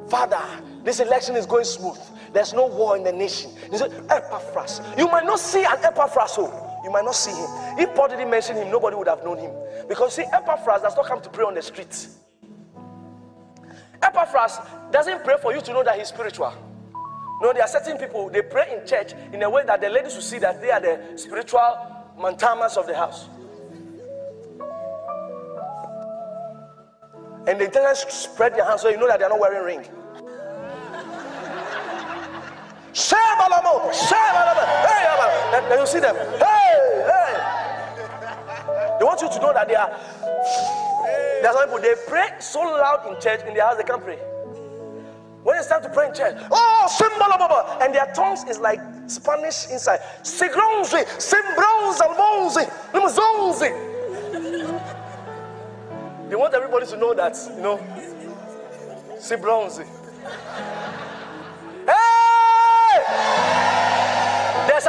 Father, 0.09 0.41
this 0.85 1.01
election 1.01 1.35
is 1.35 1.47
going 1.47 1.65
smooth. 1.65 1.99
There's 2.33 2.53
no 2.53 2.67
war 2.67 2.97
in 2.97 3.05
the 3.05 3.13
nation. 3.13 3.51
He 3.71 3.79
said, 3.79 3.93
Epaphras. 4.11 4.81
You 4.99 5.07
might 5.07 5.25
not 5.25 5.41
see 5.41 5.65
an 5.65 5.79
Epaphras, 5.83 6.35
oh, 6.39 6.81
you 6.85 6.91
might 6.91 7.05
not 7.05 7.15
see 7.15 7.31
him. 7.31 7.49
If 7.79 7.95
Paul 7.95 8.09
didn't 8.09 8.29
mention 8.29 8.57
him, 8.57 8.71
nobody 8.71 8.97
would 8.97 9.09
have 9.09 9.25
known 9.25 9.39
him. 9.39 9.53
Because 9.89 10.15
see, 10.15 10.25
Epaphras 10.33 10.83
does 10.83 10.97
not 10.97 11.07
come 11.07 11.23
to 11.23 11.31
pray 11.31 11.45
on 11.45 11.55
the 11.55 11.63
streets. 11.63 12.19
Epaphras 14.03 14.59
doesn't 14.91 15.25
pray 15.25 15.37
for 15.41 15.55
you 15.55 15.61
to 15.63 15.73
know 15.73 15.83
that 15.83 15.99
he's 15.99 16.09
spiritual. 16.09 16.53
No, 17.41 17.53
there 17.53 17.63
are 17.63 17.69
certain 17.69 17.97
people, 17.97 18.29
they 18.29 18.43
pray 18.43 18.79
in 18.79 18.87
church 18.87 19.13
in 19.33 19.43
a 19.43 19.49
way 19.51 19.65
that 19.67 19.81
the 19.81 19.89
ladies 19.89 20.15
will 20.15 20.23
see 20.23 20.39
that 20.39 20.61
they 20.61 20.71
are 20.71 20.81
the 20.81 21.17
spiritual 21.17 22.05
mantamas 22.21 22.77
of 22.77 22.87
the 22.87 22.95
house. 22.95 23.29
And 27.47 27.61
they 27.61 27.67
tell 27.69 27.87
us 27.87 28.05
spread 28.09 28.55
their 28.55 28.65
hands 28.65 28.83
so 28.83 28.89
you 28.89 28.97
know 28.97 29.07
that 29.09 29.19
they're 29.19 29.29
not 29.29 29.41
wearing 29.41 29.65
ring. 29.65 29.91
Shabalamo, 32.95 33.91
shabalamo, 33.91 34.65
hey. 34.87 35.03
Then- 35.51 35.69
Then 35.69 35.79
you 35.81 35.87
see 35.87 36.01
them. 36.01 36.17
Hey, 36.17 37.03
hey. 37.11 37.35
They 38.99 39.05
want 39.05 39.21
you 39.21 39.29
to 39.29 39.39
know 39.41 39.53
that 39.53 39.67
they 39.69 39.75
are. 39.75 39.91
There 41.43 41.49
are 41.51 41.55
some 41.55 41.65
people 41.65 41.81
they 41.81 41.95
pray 42.09 42.29
so 42.39 42.61
loud 42.61 43.07
in 43.09 43.21
church 43.21 43.43
in 43.47 43.55
their 43.55 43.65
house 43.65 43.77
they 43.77 43.83
can't 43.85 44.03
pray. 44.03 44.19
When 45.43 45.57
it's 45.59 45.67
time 45.69 45.83
to 45.83 45.89
pray 45.91 46.09
in 46.09 46.15
church, 46.15 46.37
oh, 46.51 46.87
simbalababa, 46.89 47.83
and 47.85 47.95
their 47.95 48.07
tongues 48.15 48.45
is 48.45 48.59
like 48.59 48.81
Spanish 49.09 49.69
inside. 49.71 50.01
Sigronzi, 50.23 51.05
simbronzi, 51.19 52.01
albonzi, 52.01 52.67
limazonzi. 52.93 53.71
They 56.31 56.37
want 56.37 56.55
everybody 56.55 56.87
to 56.87 56.97
know 56.97 57.13
that, 57.15 57.37
you 57.57 57.63
know, 57.63 57.79
simbronzi. 59.19 59.85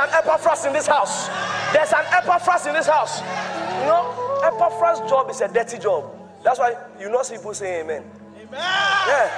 An 0.05 0.13
Epaphras 0.13 0.65
in 0.65 0.73
this 0.73 0.87
house. 0.87 1.27
There's 1.73 1.91
an 1.91 2.05
Epaphras 2.11 2.65
in 2.67 2.73
this 2.73 2.87
house. 2.87 3.21
You 3.21 3.85
know, 3.87 4.41
Epaphras' 4.43 5.09
job 5.09 5.29
is 5.29 5.41
a 5.41 5.47
dirty 5.47 5.79
job. 5.79 6.11
That's 6.43 6.59
why 6.59 6.75
you 6.99 7.09
know 7.09 7.23
see 7.23 7.35
people 7.35 7.53
say 7.53 7.81
amen. 7.81 8.03
Amen. 8.35 8.51
Yeah. 8.53 9.29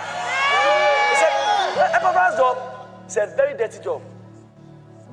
He 1.09 1.15
said, 1.15 1.91
Epaphras' 1.95 2.37
job 2.37 2.57
is 3.07 3.17
a 3.17 3.33
very 3.35 3.57
dirty 3.57 3.81
job. 3.81 4.01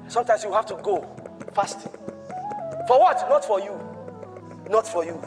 Sometimes 0.09 0.45
you 0.45 0.53
have 0.53 0.67
to 0.67 0.75
go 0.83 1.07
fasting. 1.55 1.93
For 2.87 3.01
what? 3.01 3.27
Not 3.29 3.45
for 3.45 3.61
you. 3.61 3.79
Not 4.69 4.87
for 4.87 5.05
you. 5.05 5.23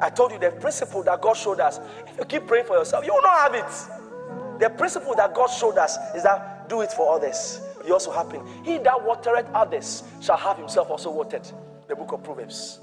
I 0.00 0.10
told 0.10 0.32
you 0.32 0.38
the 0.38 0.50
principle 0.50 1.02
that 1.04 1.20
God 1.20 1.34
showed 1.34 1.60
us. 1.60 1.78
If 2.08 2.18
you 2.18 2.24
keep 2.24 2.46
praying 2.46 2.66
for 2.66 2.76
yourself, 2.76 3.06
you 3.06 3.14
will 3.14 3.22
not 3.22 3.38
have 3.38 3.54
it. 3.54 4.60
The 4.60 4.70
principle 4.70 5.14
that 5.14 5.34
God 5.34 5.46
showed 5.46 5.78
us 5.78 5.96
is 6.14 6.24
that 6.24 6.68
do 6.68 6.80
it 6.80 6.92
for 6.92 7.14
others. 7.14 7.60
You 7.86 7.94
also 7.94 8.12
happen. 8.12 8.46
He 8.64 8.78
that 8.78 9.04
watereth 9.04 9.46
others 9.54 10.04
shall 10.20 10.36
have 10.36 10.58
himself 10.58 10.90
also 10.90 11.10
watered. 11.10 11.46
The 11.88 11.96
book 11.96 12.12
of 12.12 12.22
Proverbs. 12.22 12.80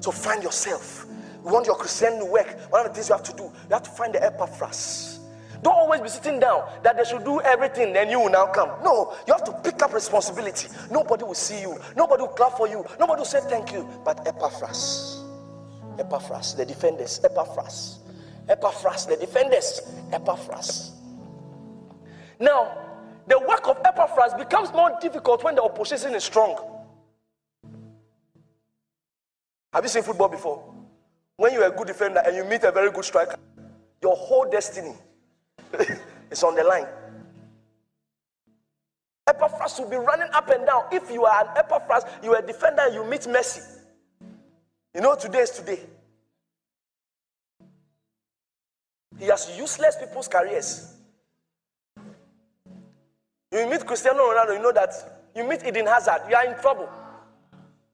So 0.00 0.10
find 0.10 0.42
yourself. 0.42 1.06
You 1.44 1.52
want 1.52 1.66
your 1.66 1.76
Christian 1.76 2.18
to 2.18 2.24
work. 2.24 2.56
One 2.70 2.86
of 2.86 2.88
the 2.88 2.94
things 2.94 3.08
you 3.08 3.14
have 3.14 3.24
to 3.24 3.32
do, 3.36 3.44
you 3.44 3.70
have 3.70 3.82
to 3.82 3.90
find 3.90 4.14
the 4.14 4.22
Epaphras. 4.22 5.20
Don't 5.62 5.74
always 5.74 6.00
be 6.00 6.08
sitting 6.08 6.40
down 6.40 6.68
that 6.82 6.96
they 6.96 7.04
should 7.04 7.24
do 7.24 7.40
everything, 7.42 7.92
then 7.92 8.10
you 8.10 8.18
will 8.18 8.30
now 8.30 8.46
come. 8.46 8.68
No, 8.82 9.14
you 9.28 9.32
have 9.32 9.44
to 9.44 9.52
pick 9.62 9.80
up 9.82 9.94
responsibility. 9.94 10.68
Nobody 10.90 11.22
will 11.22 11.34
see 11.34 11.60
you, 11.60 11.78
nobody 11.96 12.22
will 12.22 12.30
clap 12.30 12.56
for 12.56 12.66
you, 12.66 12.84
nobody 12.98 13.20
will 13.20 13.24
say 13.26 13.40
thank 13.48 13.72
you. 13.72 13.88
But 14.04 14.26
Epaphras, 14.26 15.22
Epaphras, 16.00 16.54
the 16.54 16.66
defenders, 16.66 17.20
Epaphras, 17.22 18.00
Epaphras, 18.48 19.06
the 19.06 19.16
defenders, 19.16 19.82
Epaphras. 20.12 21.01
Now, 22.42 22.76
the 23.28 23.38
work 23.38 23.68
of 23.68 23.78
Epaphras 23.84 24.34
becomes 24.34 24.72
more 24.72 24.90
difficult 25.00 25.44
when 25.44 25.54
the 25.54 25.62
opposition 25.62 26.12
is 26.16 26.24
strong. 26.24 26.58
Have 29.72 29.84
you 29.84 29.88
seen 29.88 30.02
football 30.02 30.28
before? 30.28 30.74
When 31.36 31.52
you're 31.52 31.68
a 31.68 31.70
good 31.70 31.86
defender 31.86 32.20
and 32.26 32.34
you 32.34 32.44
meet 32.44 32.64
a 32.64 32.72
very 32.72 32.90
good 32.90 33.04
striker, 33.04 33.36
your 34.02 34.16
whole 34.16 34.50
destiny 34.50 34.92
is 36.32 36.42
on 36.42 36.56
the 36.56 36.64
line. 36.64 36.88
Epaphras 39.28 39.78
will 39.78 39.88
be 39.88 39.96
running 39.96 40.28
up 40.32 40.50
and 40.50 40.66
down. 40.66 40.82
If 40.90 41.12
you 41.12 41.24
are 41.24 41.44
an 41.44 41.56
Epaphras, 41.56 42.02
you 42.24 42.34
are 42.34 42.40
a 42.42 42.46
defender, 42.46 42.88
you 42.88 43.04
meet 43.04 43.20
Messi. 43.20 43.62
You 44.92 45.00
know, 45.00 45.14
today 45.14 45.42
is 45.42 45.50
today. 45.50 45.78
He 49.16 49.26
has 49.26 49.56
useless 49.56 49.94
people's 49.94 50.26
careers. 50.26 50.96
You 53.52 53.68
meet 53.68 53.86
Cristiano 53.86 54.22
Ronaldo, 54.22 54.56
you 54.56 54.62
know 54.62 54.72
that. 54.72 54.94
You 55.36 55.46
meet 55.46 55.64
Eden 55.64 55.86
Hazard, 55.86 56.22
you 56.28 56.34
are 56.34 56.46
in 56.46 56.58
trouble. 56.60 56.88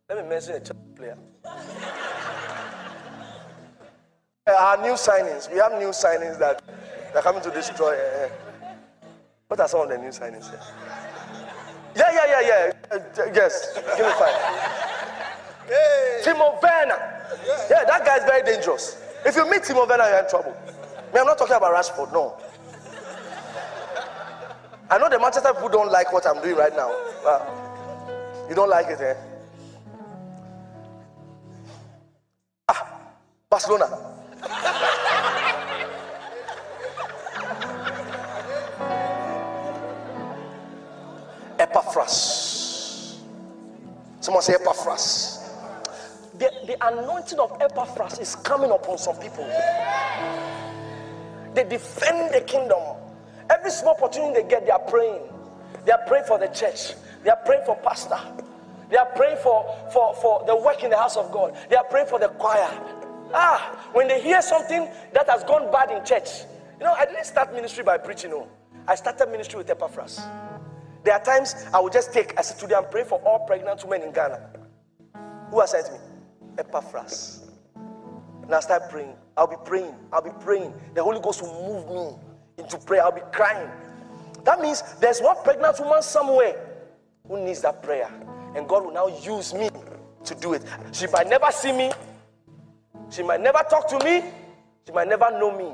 Let 0.08 0.22
me 0.22 0.28
mention 0.28 0.54
a 0.54 0.60
Chelsea 0.60 0.74
player. 0.94 1.18
Our 4.46 4.80
new 4.80 4.94
signings. 4.94 5.52
We 5.52 5.58
have 5.58 5.72
new 5.72 5.88
signings 5.88 6.38
that 6.38 6.62
are 7.14 7.22
coming 7.22 7.42
to 7.42 7.50
destroy. 7.50 7.94
uh, 7.98 8.28
what 9.48 9.60
are 9.60 9.68
some 9.68 9.80
of 9.80 9.88
the 9.88 9.98
new 9.98 10.08
signings? 10.08 10.48
here? 10.48 10.60
Yeah, 11.96 12.10
yeah, 12.12 12.40
yeah, 12.40 12.48
yeah. 12.48 12.72
Uh, 12.96 13.32
yes, 13.34 13.74
give 13.96 14.06
me 14.06 14.12
five. 14.12 14.34
Timo 16.24 16.62
Werner. 16.62 17.26
Yeah, 17.68 17.84
that 17.84 18.04
guy 18.06 18.16
is 18.18 18.24
very 18.24 18.42
dangerous. 18.42 19.02
If 19.26 19.36
you 19.36 19.50
meet 19.50 19.62
Timo 19.62 19.88
Werner, 19.88 20.08
you're 20.08 20.20
in 20.20 20.30
trouble. 20.30 20.56
Me, 21.12 21.20
I'm 21.20 21.26
not 21.26 21.36
talking 21.36 21.56
about 21.56 21.74
Rashford, 21.74 22.12
no. 22.12 22.36
I 24.90 24.96
know 24.98 25.08
the 25.10 25.18
Manchester 25.18 25.52
people 25.52 25.68
don't 25.68 25.92
like 25.92 26.12
what 26.12 26.26
I'm 26.26 26.42
doing 26.42 26.56
right 26.56 26.74
now. 26.74 26.90
you 28.48 28.54
don't 28.54 28.70
like 28.70 28.86
it, 28.86 29.00
eh? 29.00 29.14
Ah, 32.68 33.00
Barcelona. 33.50 33.86
Epaphras. 41.58 43.20
Someone 44.20 44.42
say 44.42 44.54
Epaphras. 44.54 45.50
The, 46.38 46.50
the 46.66 46.76
anointing 46.86 47.38
of 47.38 47.56
Epaphras 47.60 48.18
is 48.20 48.36
coming 48.36 48.70
upon 48.70 48.96
some 48.98 49.16
people. 49.16 49.44
They 51.54 51.64
defend 51.64 52.32
the 52.32 52.42
kingdom. 52.42 52.97
Every 53.50 53.70
small 53.70 53.94
opportunity 53.94 54.42
they 54.42 54.48
get, 54.48 54.64
they 54.66 54.72
are 54.72 54.78
praying. 54.78 55.22
They 55.84 55.92
are 55.92 56.02
praying 56.06 56.24
for 56.24 56.38
the 56.38 56.48
church. 56.48 56.92
They 57.24 57.30
are 57.30 57.40
praying 57.44 57.64
for 57.64 57.76
pastor. 57.76 58.18
They 58.90 58.96
are 58.96 59.06
praying 59.16 59.38
for, 59.42 59.64
for, 59.92 60.14
for 60.16 60.44
the 60.46 60.56
work 60.56 60.82
in 60.82 60.90
the 60.90 60.96
house 60.96 61.16
of 61.16 61.30
God. 61.32 61.56
They 61.68 61.76
are 61.76 61.84
praying 61.84 62.06
for 62.06 62.18
the 62.18 62.28
choir. 62.28 62.68
Ah, 63.34 63.88
when 63.92 64.08
they 64.08 64.20
hear 64.20 64.40
something 64.40 64.88
that 65.12 65.28
has 65.28 65.44
gone 65.44 65.70
bad 65.70 65.90
in 65.90 66.04
church. 66.04 66.44
You 66.78 66.84
know, 66.84 66.92
I 66.92 67.04
didn't 67.04 67.24
start 67.24 67.52
ministry 67.52 67.84
by 67.84 67.98
preaching, 67.98 68.30
no. 68.30 68.48
I 68.86 68.94
started 68.94 69.30
ministry 69.30 69.58
with 69.58 69.68
Epaphras. 69.68 70.20
There 71.04 71.14
are 71.14 71.22
times 71.22 71.54
I 71.72 71.80
will 71.80 71.90
just 71.90 72.12
take 72.12 72.38
I 72.38 72.42
sit 72.42 72.58
today 72.58 72.74
and 72.74 72.90
pray 72.90 73.04
for 73.04 73.18
all 73.20 73.46
pregnant 73.46 73.84
women 73.84 74.08
in 74.08 74.12
Ghana. 74.12 74.50
Who 75.50 75.60
has 75.60 75.70
sent 75.70 75.92
me? 75.92 75.98
Epaphras. 76.58 77.50
And 78.42 78.54
I 78.54 78.60
start 78.60 78.90
praying. 78.90 79.14
I'll 79.36 79.46
be 79.46 79.56
praying. 79.64 79.94
I'll 80.12 80.22
be 80.22 80.30
praying. 80.40 80.72
The 80.94 81.02
Holy 81.02 81.20
Ghost 81.20 81.42
will 81.42 81.52
move 81.52 81.88
me 81.88 82.27
into 82.58 82.78
prayer. 82.78 83.02
I'll 83.04 83.12
be 83.12 83.22
crying. 83.32 83.70
That 84.44 84.60
means 84.60 84.82
there's 85.00 85.20
one 85.20 85.36
pregnant 85.42 85.78
woman 85.80 86.02
somewhere 86.02 86.56
who 87.26 87.44
needs 87.44 87.60
that 87.62 87.82
prayer. 87.82 88.10
And 88.54 88.68
God 88.68 88.84
will 88.84 88.92
now 88.92 89.06
use 89.06 89.54
me 89.54 89.70
to 90.24 90.34
do 90.34 90.54
it. 90.54 90.62
She 90.92 91.06
might 91.06 91.28
never 91.28 91.50
see 91.50 91.72
me. 91.72 91.92
She 93.10 93.22
might 93.22 93.40
never 93.40 93.62
talk 93.70 93.88
to 93.88 94.04
me. 94.04 94.24
She 94.86 94.92
might 94.92 95.08
never 95.08 95.30
know 95.30 95.56
me. 95.56 95.72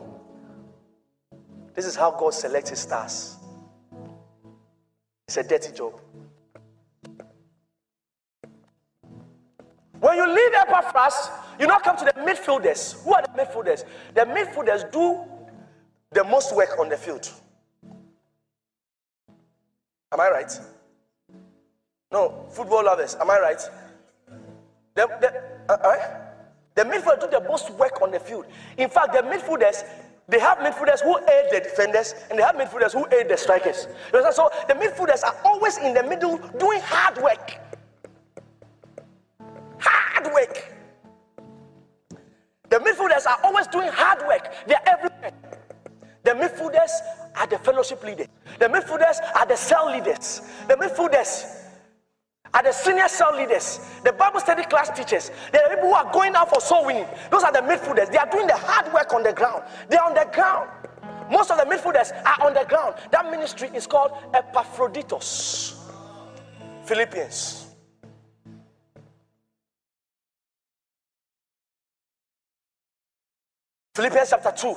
This 1.74 1.86
is 1.86 1.96
how 1.96 2.10
God 2.12 2.34
selects 2.34 2.70
his 2.70 2.80
stars. 2.80 3.36
It's 5.26 5.36
a 5.36 5.42
dirty 5.42 5.72
job. 5.72 6.00
When 10.00 10.16
you 10.18 10.26
leave 10.26 10.52
Epaphras, 10.54 11.30
you 11.58 11.66
now 11.66 11.78
come 11.78 11.96
to 11.96 12.04
the 12.04 12.12
midfielders. 12.12 13.02
Who 13.04 13.14
are 13.14 13.22
the 13.22 13.42
midfielders? 13.42 13.84
The 14.14 14.20
midfielders 14.22 14.92
do 14.92 15.24
the 16.14 16.24
most 16.24 16.54
work 16.56 16.78
on 16.78 16.88
the 16.88 16.96
field. 16.96 17.30
Am 20.12 20.20
I 20.20 20.30
right? 20.30 20.60
No, 22.12 22.46
football 22.50 22.84
lovers. 22.84 23.16
Am 23.20 23.30
I 23.30 23.40
right? 23.40 23.60
The, 24.94 25.08
the, 25.20 25.42
uh, 25.68 25.76
uh, 25.76 26.20
the 26.76 26.82
midfielders 26.82 27.20
do 27.20 27.26
the 27.30 27.46
most 27.48 27.70
work 27.72 28.00
on 28.00 28.12
the 28.12 28.20
field. 28.20 28.46
In 28.76 28.88
fact, 28.88 29.12
the 29.12 29.22
midfielders 29.22 29.84
they 30.26 30.40
have 30.40 30.58
midfielders 30.58 31.02
who 31.02 31.18
aid 31.18 31.50
the 31.50 31.60
defenders 31.60 32.14
and 32.30 32.38
they 32.38 32.42
have 32.42 32.54
midfielders 32.54 32.92
who 32.92 33.06
aid 33.14 33.28
the 33.28 33.36
strikers. 33.36 33.88
So 34.10 34.50
the 34.68 34.74
midfielders 34.74 35.22
are 35.22 35.36
always 35.44 35.76
in 35.76 35.92
the 35.92 36.02
middle 36.02 36.38
doing 36.58 36.80
hard 36.82 37.18
work. 37.18 37.58
Hard 39.78 40.32
work. 40.32 40.72
The 42.70 42.76
midfielders 42.78 43.26
are 43.26 43.38
always 43.44 43.66
doing 43.66 43.90
hard 43.92 44.26
work. 44.26 44.50
They 44.66 44.74
are 44.74 44.82
everywhere. 44.86 45.32
The 46.24 46.30
midfielders 46.30 46.90
are 47.36 47.46
the 47.46 47.58
fellowship 47.58 48.02
leaders. 48.02 48.28
The 48.58 48.66
midfielders 48.66 49.18
are 49.36 49.46
the 49.46 49.56
cell 49.56 49.92
leaders. 49.92 50.40
The 50.66 50.74
midfielders 50.74 51.60
are 52.54 52.62
the 52.62 52.72
senior 52.72 53.08
cell 53.08 53.36
leaders, 53.36 53.80
the 54.04 54.12
Bible 54.12 54.40
study 54.40 54.62
class 54.64 54.88
teachers. 54.96 55.30
the 55.52 55.60
people 55.68 55.88
who 55.88 55.94
are 55.94 56.10
going 56.12 56.34
out 56.36 56.48
for 56.48 56.60
soul 56.60 56.86
winning. 56.86 57.06
Those 57.30 57.42
are 57.42 57.52
the 57.52 57.58
midfielders. 57.58 58.10
They 58.10 58.16
are 58.16 58.30
doing 58.30 58.46
the 58.46 58.56
hard 58.56 58.92
work 58.92 59.12
on 59.12 59.22
the 59.22 59.32
ground. 59.32 59.64
They 59.88 59.96
are 59.96 60.08
on 60.08 60.14
the 60.14 60.28
ground. 60.32 60.70
Most 61.30 61.50
of 61.50 61.58
the 61.58 61.64
midfielders 61.64 62.12
are 62.24 62.46
on 62.46 62.54
the 62.54 62.64
ground. 62.68 62.94
That 63.10 63.30
ministry 63.30 63.70
is 63.74 63.86
called 63.86 64.12
Epaphroditus. 64.32 65.90
Philippians. 66.84 67.66
Philippians 73.94 74.30
chapter 74.30 74.52
2, 74.52 74.76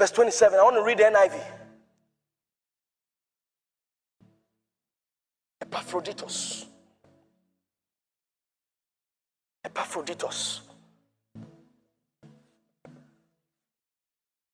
verse 0.00 0.12
27. 0.12 0.58
I 0.58 0.62
want 0.62 0.76
to 0.76 0.82
read 0.82 0.96
the 0.96 1.02
NIV. 1.02 1.38
Epaphroditus. 5.60 6.64
Epaphroditus. 9.62 10.62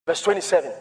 Verse 0.04 0.22
27. 0.22 0.72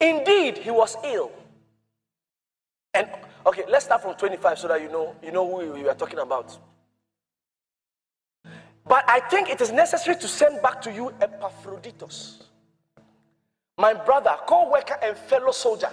Indeed, 0.00 0.58
he 0.58 0.70
was 0.70 0.96
ill. 1.02 1.32
And 2.94 3.08
okay, 3.46 3.64
let's 3.68 3.84
start 3.84 4.02
from 4.02 4.14
25 4.14 4.58
so 4.58 4.68
that 4.68 4.82
you 4.82 4.90
know 4.90 5.14
you 5.22 5.30
know 5.30 5.48
who 5.48 5.72
we 5.72 5.88
are 5.88 5.94
talking 5.94 6.18
about. 6.18 6.58
But 8.86 9.08
I 9.08 9.20
think 9.20 9.48
it 9.48 9.60
is 9.60 9.70
necessary 9.70 10.16
to 10.16 10.26
send 10.26 10.60
back 10.62 10.82
to 10.82 10.92
you 10.92 11.12
Epaphroditus, 11.20 12.42
my 13.78 13.94
brother, 13.94 14.34
co 14.46 14.70
worker, 14.70 14.96
and 15.02 15.16
fellow 15.16 15.52
soldier, 15.52 15.90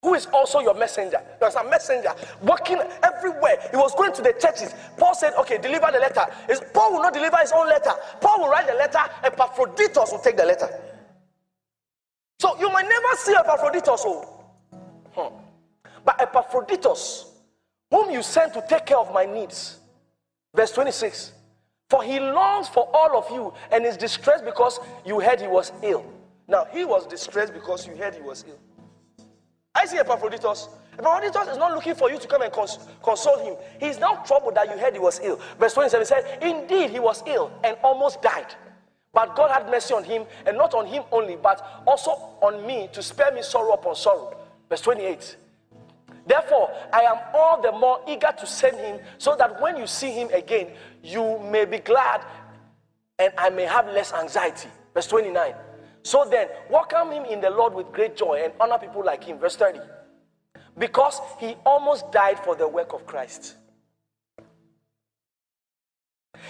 who 0.00 0.14
is 0.14 0.26
also 0.32 0.60
your 0.60 0.74
messenger. 0.74 1.20
There's 1.38 1.56
a 1.56 1.64
messenger 1.68 2.14
working 2.40 2.80
everywhere. 3.02 3.58
He 3.70 3.76
was 3.76 3.94
going 3.94 4.14
to 4.14 4.22
the 4.22 4.32
churches. 4.40 4.74
Paul 4.96 5.14
said, 5.14 5.34
Okay, 5.34 5.58
deliver 5.58 5.90
the 5.92 5.98
letter. 5.98 6.24
Paul 6.72 6.94
will 6.94 7.02
not 7.02 7.12
deliver 7.12 7.36
his 7.38 7.52
own 7.52 7.68
letter. 7.68 7.92
Paul 8.20 8.40
will 8.40 8.48
write 8.48 8.66
the 8.66 8.74
letter, 8.74 9.00
Epaphroditus 9.24 10.12
will 10.12 10.20
take 10.20 10.36
the 10.36 10.46
letter. 10.46 10.68
So 12.38 12.58
you 12.58 12.70
might 12.70 12.88
never 12.88 13.16
see 13.16 13.34
Epaphroditus. 13.34 14.02
Oh. 14.06 14.35
Hmm. 15.16 15.34
But 16.04 16.20
Epaphroditus, 16.20 17.26
whom 17.90 18.10
you 18.10 18.22
sent 18.22 18.54
to 18.54 18.64
take 18.68 18.86
care 18.86 18.98
of 18.98 19.12
my 19.12 19.24
needs, 19.24 19.80
Verse 20.56 20.72
26 20.72 21.32
For 21.90 22.02
he 22.02 22.18
longs 22.18 22.66
for 22.68 22.88
all 22.92 23.16
of 23.16 23.30
you 23.30 23.52
and 23.70 23.84
is 23.84 23.96
distressed 23.96 24.44
because 24.44 24.80
you 25.04 25.20
heard 25.20 25.40
he 25.40 25.46
was 25.46 25.70
ill. 25.82 26.04
Now, 26.48 26.66
he 26.72 26.84
was 26.84 27.06
distressed 27.06 27.52
because 27.52 27.86
you 27.86 27.94
heard 27.94 28.14
he 28.14 28.22
was 28.22 28.44
ill. 28.48 28.58
I 29.74 29.84
see 29.84 29.98
Epaphroditus. 29.98 30.68
Epaphroditus 30.98 31.48
is 31.48 31.58
not 31.58 31.74
looking 31.74 31.94
for 31.94 32.10
you 32.10 32.18
to 32.18 32.26
come 32.26 32.40
and 32.40 32.50
cons- 32.50 32.78
console 33.02 33.38
him. 33.44 33.56
He's 33.78 33.98
now 33.98 34.14
troubled 34.24 34.54
that 34.54 34.70
you 34.70 34.78
heard 34.78 34.94
he 34.94 34.98
was 34.98 35.20
ill. 35.22 35.38
Verse 35.58 35.74
27 35.74 36.06
said, 36.06 36.38
Indeed, 36.40 36.90
he 36.90 37.00
was 37.00 37.22
ill 37.26 37.52
and 37.62 37.76
almost 37.84 38.22
died. 38.22 38.54
But 39.12 39.36
God 39.36 39.50
had 39.50 39.70
mercy 39.70 39.92
on 39.92 40.04
him, 40.04 40.24
and 40.46 40.56
not 40.56 40.72
on 40.74 40.86
him 40.86 41.02
only, 41.10 41.36
but 41.36 41.82
also 41.86 42.10
on 42.42 42.66
me 42.66 42.88
to 42.92 43.02
spare 43.02 43.32
me 43.32 43.42
sorrow 43.42 43.72
upon 43.72 43.96
sorrow. 43.96 44.36
Verse 44.68 44.80
28 44.80 45.36
Therefore, 46.26 46.72
I 46.92 47.02
am 47.02 47.18
all 47.34 47.62
the 47.62 47.70
more 47.72 48.00
eager 48.08 48.32
to 48.38 48.46
send 48.46 48.78
him 48.78 48.98
so 49.18 49.36
that 49.36 49.60
when 49.60 49.76
you 49.76 49.86
see 49.86 50.10
him 50.10 50.28
again, 50.32 50.72
you 51.02 51.38
may 51.38 51.64
be 51.64 51.78
glad 51.78 52.24
and 53.18 53.32
I 53.38 53.50
may 53.50 53.64
have 53.64 53.86
less 53.86 54.12
anxiety. 54.12 54.68
Verse 54.92 55.06
29. 55.06 55.54
So 56.02 56.26
then, 56.28 56.48
welcome 56.68 57.12
him 57.12 57.24
in 57.24 57.40
the 57.40 57.50
Lord 57.50 57.74
with 57.74 57.92
great 57.92 58.16
joy 58.16 58.42
and 58.44 58.52
honor 58.60 58.78
people 58.78 59.04
like 59.04 59.24
him. 59.24 59.38
Verse 59.38 59.56
30. 59.56 59.80
Because 60.78 61.20
he 61.38 61.54
almost 61.64 62.10
died 62.10 62.38
for 62.40 62.56
the 62.56 62.66
work 62.66 62.92
of 62.92 63.06
Christ. 63.06 63.54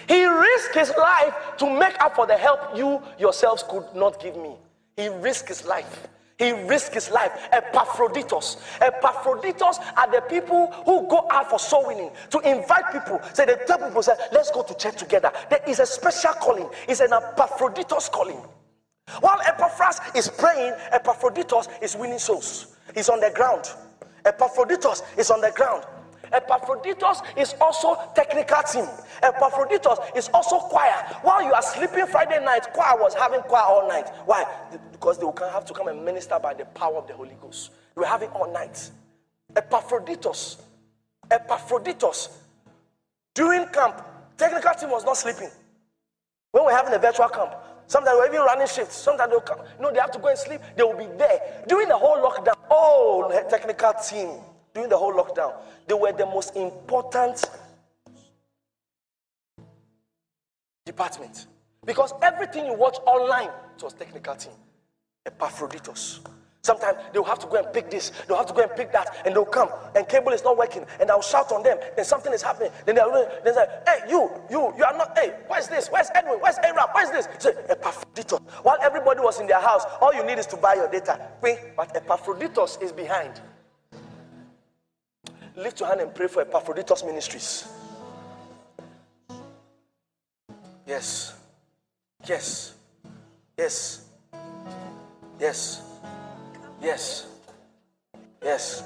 He 0.09 0.25
risked 0.25 0.75
his 0.75 0.93
life 0.97 1.35
to 1.59 1.71
make 1.71 2.01
up 2.01 2.17
for 2.17 2.27
the 2.27 2.37
help 2.37 2.77
you 2.77 3.03
yourselves 3.19 3.65
could 3.69 3.85
not 3.95 4.21
give 4.21 4.37
me. 4.37 4.57
He 4.97 5.09
risked 5.09 5.49
his 5.49 5.65
life. 5.67 6.09
He 6.39 6.53
risked 6.53 6.95
his 6.95 7.11
life. 7.11 7.33
Epaphroditus. 7.53 8.59
Epaphroditus 8.81 9.79
are 9.97 10.11
the 10.11 10.21
people 10.29 10.71
who 10.85 11.09
go 11.09 11.27
out 11.31 11.49
for 11.49 11.59
soul 11.59 11.87
winning 11.87 12.11
to 12.31 12.39
invite 12.41 12.93
people. 12.93 13.21
Say, 13.33 13.47
they 13.47 13.57
tell 13.67 13.79
people, 13.79 14.03
say, 14.03 14.13
let's 14.33 14.51
go 14.51 14.63
to 14.63 14.75
church 14.75 14.97
together. 14.97 15.33
There 15.49 15.61
is 15.67 15.81
a 15.81 15.87
special 15.87 16.33
calling. 16.35 16.69
It's 16.89 17.01
an 17.01 17.13
Epaphroditus 17.13 18.11
calling. 18.11 18.43
While 19.21 19.41
Epaphras 19.47 20.01
is 20.15 20.29
praying, 20.29 20.75
Epaphroditus 20.93 21.69
is 21.81 21.97
winning 21.97 22.19
souls. 22.19 22.77
He's 22.95 23.09
on 23.09 23.21
the 23.21 23.31
ground. 23.35 23.73
Epaphroditus 24.27 25.03
is 25.17 25.31
on 25.31 25.41
the 25.41 25.53
ground. 25.53 25.85
Epaphroditus 26.33 27.23
is 27.37 27.55
also 27.61 27.97
technical 28.15 28.63
team. 28.63 28.87
Epaphroditus 29.23 29.99
is 30.15 30.29
also 30.35 30.59
choir. 30.59 30.95
While 31.23 31.43
you 31.43 31.53
are 31.53 31.63
sleeping 31.63 32.07
Friday 32.07 32.45
night, 32.45 32.73
choir 32.73 33.01
was 33.01 33.15
having 33.15 33.41
choir 33.41 33.63
all 33.63 33.89
night. 33.89 34.09
Why? 34.25 34.45
Because 34.93 35.19
they 35.19 35.25
will 35.25 35.37
have 35.51 35.65
to 35.67 35.75
come 35.75 35.89
and 35.89 36.05
minister 36.05 36.39
by 36.43 36.55
the 36.55 36.65
power 36.67 36.97
of 36.97 37.07
the 37.07 37.15
Holy 37.15 37.37
Ghost. 37.41 37.71
Were 37.95 38.05
having 38.05 38.29
all 38.31 38.53
night. 38.53 38.91
Epaphroditus 39.57 40.59
Epaphroditus, 41.31 42.29
during 43.35 43.67
camp, 43.69 44.03
technical 44.37 44.73
team 44.75 44.91
was 44.91 45.05
not 45.05 45.17
sleeping. 45.17 45.51
When 46.53 46.65
we're 46.65 46.77
having 46.77 46.95
a 46.95 46.99
virtual 46.99 47.29
camp, 47.29 47.53
sometimes 47.87 48.17
we're 48.19 48.29
even 48.29 48.41
running 48.41 48.67
shifts. 48.67 48.97
Sometimes 48.97 49.31
they'll 49.31 49.41
come, 49.41 49.59
you 49.77 49.83
know, 49.83 49.93
they 49.93 49.99
have 49.99 50.13
to 50.13 50.19
go 50.19 50.29
and 50.29 50.39
sleep. 50.39 50.61
They 50.77 50.83
will 50.85 50.97
be 50.97 51.07
there. 51.19 51.65
During 51.69 51.89
the 51.89 51.97
whole 51.97 52.17
lockdown, 52.19 52.55
oh, 52.71 53.47
technical 53.51 53.93
team, 53.95 54.31
during 54.77 54.91
the 54.91 54.99
whole 54.99 55.15
lockdown, 55.15 55.55
they 55.87 55.95
were 55.95 56.13
the 56.13 56.27
most 56.27 56.55
important 56.55 57.49
department. 60.85 61.47
Because 61.87 62.13
everything 62.21 62.67
you 62.67 62.75
watch 62.75 62.99
online, 63.07 63.49
it 63.75 63.83
was 63.83 63.95
technical 63.95 64.35
team. 64.35 64.53
Epaphroditus. 65.25 66.21
Sometimes 66.61 66.99
they'll 67.15 67.25
have 67.25 67.39
to 67.39 67.47
go 67.47 67.57
and 67.57 67.73
pick 67.73 67.91
this, 67.91 68.13
they'll 68.29 68.37
have 68.37 68.49
to 68.49 68.53
go 68.53 68.61
and 68.61 68.71
pick 68.77 68.93
that, 68.93 69.17
and 69.25 69.35
they'll 69.35 69.47
come, 69.47 69.71
and 69.95 70.07
cable 70.09 70.33
is 70.33 70.45
not 70.45 70.59
working, 70.59 70.85
and 71.01 71.11
I'll 71.11 71.23
shout 71.23 71.53
on 71.53 71.63
them, 71.63 71.79
then 71.95 72.05
something 72.05 72.33
is 72.35 72.43
happening. 72.43 72.71
Then 72.85 72.97
they'll 72.97 73.13
they 73.45 73.53
say, 73.55 73.67
Hey, 73.87 74.01
you, 74.11 74.31
you, 74.51 74.75
you 74.77 74.85
are 74.85 74.93
not, 74.99 75.17
hey, 75.17 75.37
where's 75.49 75.69
this? 75.69 75.89
Where's 75.89 76.11
Edwin? 76.15 76.39
Where's 76.43 76.59
Arab? 76.59 76.91
Where's 76.93 77.11
this? 77.11 77.29
Say, 77.39 77.55
Epaphroditus. 77.71 78.41
While 78.63 78.77
everybody 78.83 79.21
was 79.21 79.41
in 79.41 79.47
their 79.47 79.61
house, 79.63 79.85
all 80.03 80.13
you 80.13 80.23
need 80.27 80.39
is 80.39 80.47
to 80.49 80.59
buy 80.59 80.75
your 80.75 80.91
data. 80.91 81.31
But 81.41 81.97
Epaphroditus 81.97 82.77
is 82.83 82.93
behind. 82.93 83.41
Lift 85.57 85.81
your 85.81 85.89
hand 85.89 86.03
and 86.03 86.15
pray 86.15 86.29
for 86.29 86.43
Epaphroditus 86.43 87.03
Ministries. 87.03 87.67
Yes. 90.87 91.35
Yes. 92.29 92.75
Yes. 93.57 94.05
Yes. 95.41 95.83
Yes. 96.81 97.27
Yes. 98.43 98.85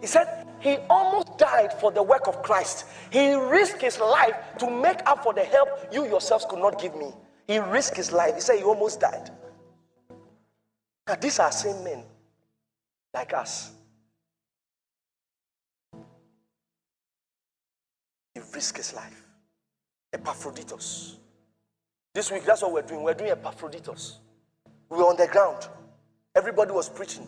He 0.00 0.06
said 0.06 0.46
he 0.60 0.78
almost 0.88 1.36
died 1.38 1.72
for 1.78 1.92
the 1.92 2.02
work 2.02 2.26
of 2.26 2.42
Christ. 2.42 2.86
He 3.10 3.34
risked 3.34 3.82
his 3.82 4.00
life 4.00 4.34
to 4.58 4.70
make 4.70 5.00
up 5.06 5.22
for 5.22 5.34
the 5.34 5.44
help 5.44 5.68
you 5.92 6.06
yourselves 6.06 6.46
could 6.48 6.58
not 6.58 6.80
give 6.80 6.96
me. 6.96 7.12
He 7.46 7.58
risked 7.58 7.96
his 7.96 8.12
life. 8.12 8.34
He 8.34 8.40
said 8.40 8.56
he 8.56 8.64
almost 8.64 9.00
died. 9.00 9.30
Now, 11.06 11.14
these 11.14 11.38
are 11.38 11.52
same 11.52 11.84
men 11.84 12.02
like 13.14 13.32
us. 13.34 13.75
He 18.36 18.42
risked 18.52 18.76
his 18.76 18.92
life. 18.92 19.24
Epaphroditus. 20.12 21.16
This 22.12 22.30
week, 22.30 22.44
that's 22.44 22.60
what 22.60 22.70
we're 22.70 22.82
doing. 22.82 23.02
We're 23.02 23.14
doing 23.14 23.30
Epaphroditus. 23.30 24.18
We 24.90 24.98
were 24.98 25.04
on 25.04 25.16
the 25.16 25.26
ground. 25.26 25.66
Everybody 26.34 26.70
was 26.72 26.90
preaching. 26.90 27.26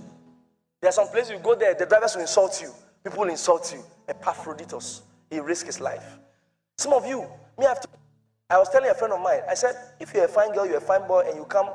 There 0.82 0.90
are 0.90 0.92
some 0.92 1.08
places 1.08 1.30
you 1.30 1.38
go 1.38 1.54
there, 1.54 1.72
the 1.72 1.86
drivers 1.86 2.14
will 2.14 2.20
insult 2.20 2.60
you. 2.60 2.70
People 3.02 3.20
will 3.20 3.30
insult 3.30 3.72
you. 3.72 3.82
Epaphroditus, 4.06 5.00
he 5.30 5.40
risked 5.40 5.68
his 5.68 5.80
life. 5.80 6.04
Some 6.76 6.92
of 6.92 7.06
you, 7.06 7.24
me 7.58 7.64
have 7.64 7.80
to. 7.80 7.88
I 8.50 8.58
was 8.58 8.68
telling 8.68 8.90
a 8.90 8.94
friend 8.94 9.14
of 9.14 9.22
mine, 9.22 9.40
I 9.48 9.54
said, 9.54 9.76
if 9.98 10.12
you're 10.12 10.26
a 10.26 10.28
fine 10.28 10.52
girl, 10.52 10.66
you're 10.66 10.76
a 10.76 10.80
fine 10.82 11.08
boy, 11.08 11.24
and 11.26 11.38
you 11.38 11.46
come 11.46 11.70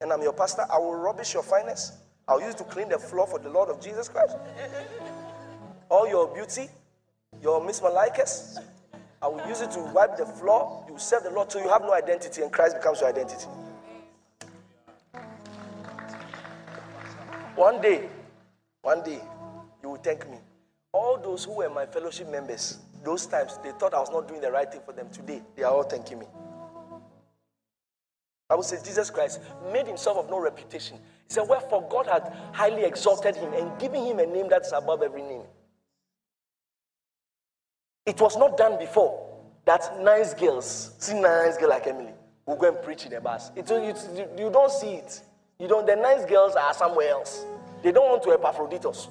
and 0.00 0.10
I'm 0.10 0.22
your 0.22 0.32
pastor, 0.32 0.64
I 0.72 0.78
will 0.78 0.94
rubbish 0.94 1.34
your 1.34 1.42
fineness. 1.42 1.92
I'll 2.26 2.40
use 2.40 2.54
to 2.54 2.64
clean 2.64 2.88
the 2.88 2.98
floor 2.98 3.26
for 3.26 3.38
the 3.38 3.50
Lord 3.50 3.68
of 3.68 3.82
Jesus 3.82 4.08
Christ. 4.08 4.34
All 5.90 6.08
your 6.08 6.34
beauty, 6.34 6.70
your 7.42 7.64
Miss 7.64 7.80
Malaikas, 7.80 8.58
I 9.22 9.28
will 9.28 9.46
use 9.48 9.60
it 9.60 9.70
to 9.72 9.80
wipe 9.80 10.16
the 10.16 10.26
floor. 10.26 10.84
You 10.88 10.98
serve 10.98 11.24
the 11.24 11.30
Lord 11.30 11.50
till 11.50 11.62
you 11.62 11.68
have 11.68 11.82
no 11.82 11.92
identity, 11.94 12.42
and 12.42 12.52
Christ 12.52 12.76
becomes 12.76 13.00
your 13.00 13.08
identity. 13.08 13.46
One 17.54 17.80
day, 17.80 18.08
one 18.82 19.02
day, 19.02 19.20
you 19.82 19.90
will 19.90 19.96
thank 19.96 20.28
me. 20.30 20.36
All 20.92 21.18
those 21.18 21.44
who 21.44 21.56
were 21.56 21.70
my 21.70 21.86
fellowship 21.86 22.30
members, 22.30 22.78
those 23.02 23.26
times 23.26 23.58
they 23.62 23.72
thought 23.72 23.94
I 23.94 24.00
was 24.00 24.10
not 24.10 24.28
doing 24.28 24.40
the 24.40 24.50
right 24.50 24.70
thing 24.70 24.82
for 24.84 24.92
them. 24.92 25.08
Today, 25.10 25.42
they 25.56 25.62
are 25.62 25.72
all 25.72 25.82
thanking 25.82 26.18
me. 26.18 26.26
I 28.48 28.54
would 28.54 28.64
say 28.64 28.76
Jesus 28.84 29.10
Christ 29.10 29.40
made 29.72 29.86
himself 29.86 30.18
of 30.18 30.30
no 30.30 30.38
reputation. 30.38 30.98
He 31.26 31.34
said, 31.34 31.48
Wherefore 31.48 31.88
God 31.90 32.06
had 32.06 32.32
highly 32.52 32.84
exalted 32.84 33.34
him 33.34 33.52
and 33.54 33.78
given 33.80 34.04
him 34.04 34.20
a 34.20 34.26
name 34.26 34.48
that's 34.48 34.72
above 34.72 35.02
every 35.02 35.22
name. 35.22 35.35
It 38.06 38.20
was 38.20 38.36
not 38.36 38.56
done 38.56 38.78
before 38.78 39.26
that 39.66 40.00
nice 40.00 40.32
girls, 40.32 40.92
see 40.98 41.20
nice 41.20 41.56
girl 41.58 41.70
like 41.70 41.88
Emily, 41.88 42.12
will 42.46 42.56
go 42.56 42.68
and 42.68 42.80
preach 42.82 43.04
in 43.04 43.12
a 43.14 43.20
bus. 43.20 43.50
It, 43.56 43.68
you, 43.68 44.50
don't 44.50 44.70
see 44.70 44.94
it. 44.94 45.20
You 45.58 45.66
don't, 45.66 45.84
the 45.84 45.96
nice 45.96 46.24
girls 46.24 46.54
are 46.54 46.72
somewhere 46.72 47.10
else. 47.10 47.44
They 47.82 47.90
don't 47.90 48.08
want 48.08 48.22
to 48.22 48.30
Epaphroditus. 48.30 49.08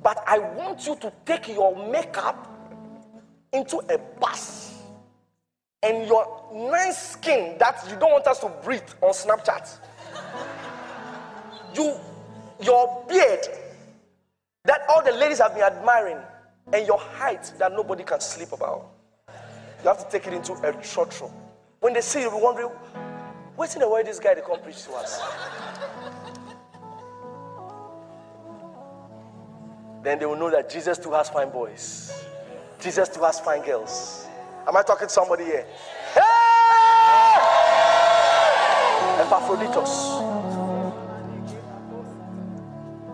But 0.00 0.22
I 0.26 0.38
want 0.38 0.86
you 0.86 0.96
to 0.96 1.12
take 1.24 1.48
your 1.48 1.74
makeup 1.90 2.48
into 3.52 3.78
a 3.78 3.98
bus 3.98 4.80
and 5.82 6.06
your 6.06 6.48
nice 6.54 7.12
skin 7.12 7.58
that 7.58 7.84
you 7.90 7.96
don't 7.96 8.12
want 8.12 8.26
us 8.28 8.38
to 8.40 8.48
breathe 8.62 8.82
on 9.00 9.10
Snapchat. 9.12 9.78
you, 11.74 11.94
your 12.60 13.04
beard 13.08 13.40
that 14.64 14.82
all 14.88 15.02
the 15.02 15.12
ladies 15.12 15.38
have 15.38 15.54
been 15.54 15.64
admiring, 15.64 16.18
and 16.72 16.86
your 16.86 16.98
height 16.98 17.52
that 17.58 17.72
nobody 17.72 18.04
can 18.04 18.20
sleep 18.20 18.52
about. 18.52 18.90
You 19.82 19.88
have 19.88 19.98
to 19.98 20.10
take 20.10 20.26
it 20.28 20.32
into 20.32 20.52
a 20.52 20.72
trotro. 20.74 21.30
When 21.80 21.92
they 21.92 22.00
see 22.00 22.20
you, 22.20 22.30
you'll 22.30 22.40
wondering, 22.40 22.68
what's 23.56 23.74
in 23.74 23.80
the 23.80 23.88
way 23.88 24.04
this 24.04 24.20
guy 24.20 24.34
to 24.34 24.42
come 24.42 24.60
preach 24.60 24.84
to 24.84 24.92
us? 24.92 25.20
then 30.02 30.18
they 30.18 30.26
will 30.26 30.36
know 30.36 30.50
that 30.50 30.68
Jesus 30.68 30.98
too 30.98 31.12
has 31.12 31.28
fine 31.28 31.50
boys. 31.50 32.12
Jesus 32.80 33.08
too 33.08 33.22
has 33.22 33.38
fine 33.40 33.62
girls. 33.62 34.26
Am 34.66 34.76
I 34.76 34.82
talking 34.82 35.06
to 35.06 35.12
somebody 35.12 35.44
here? 35.44 35.66
Hey! 36.14 36.20
Epaphroditus. 39.22 40.31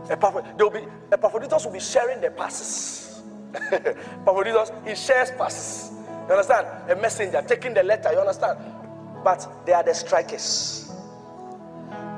Will 0.08 0.70
be, 0.70 0.80
Epaphroditus 1.12 1.64
will 1.64 1.72
be 1.72 1.80
sharing 1.80 2.20
the 2.20 2.30
passes. 2.30 3.22
Epaphroditus, 3.72 4.72
he 4.86 4.94
shares 4.94 5.30
passes. 5.32 5.92
You 6.26 6.34
understand? 6.34 6.66
A 6.90 6.96
messenger 6.96 7.42
taking 7.46 7.74
the 7.74 7.82
letter, 7.82 8.12
you 8.12 8.18
understand? 8.18 8.58
But 9.24 9.46
they 9.66 9.72
are 9.72 9.82
the 9.82 9.94
strikers. 9.94 10.90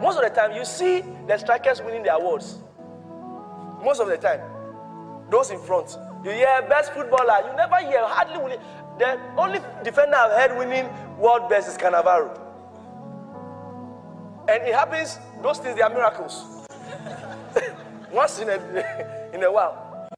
Most 0.01 0.17
of 0.17 0.23
the 0.23 0.31
time, 0.31 0.53
you 0.57 0.65
see 0.65 1.03
the 1.27 1.37
strikers 1.37 1.83
winning 1.83 2.03
the 2.03 2.15
awards. 2.15 2.59
Most 3.85 4.01
of 4.01 4.09
the 4.09 4.17
time, 4.17 4.41
those 5.31 5.51
in 5.51 5.59
front. 5.61 5.97
You 6.25 6.31
hear 6.33 6.67
best 6.69 6.93
footballer, 6.93 7.49
you 7.49 7.57
never 7.57 7.77
hear 7.77 8.05
hardly 8.05 8.39
winning. 8.39 8.61
The 8.99 9.19
only 9.37 9.61
defender 9.83 10.17
I've 10.17 10.51
heard 10.51 10.59
winning 10.59 10.89
world 11.19 11.49
best 11.49 11.69
is 11.69 11.79
Cannavaro. 11.79 12.39
And 14.49 14.63
it 14.65 14.75
happens, 14.75 15.19
those 15.43 15.59
things, 15.59 15.77
they 15.77 15.83
are 15.83 15.91
miracles. 15.91 16.60
Once 18.13 18.41
in 18.41 18.49
a, 18.49 19.31
in 19.35 19.43
a 19.43 19.51
while. 19.53 20.09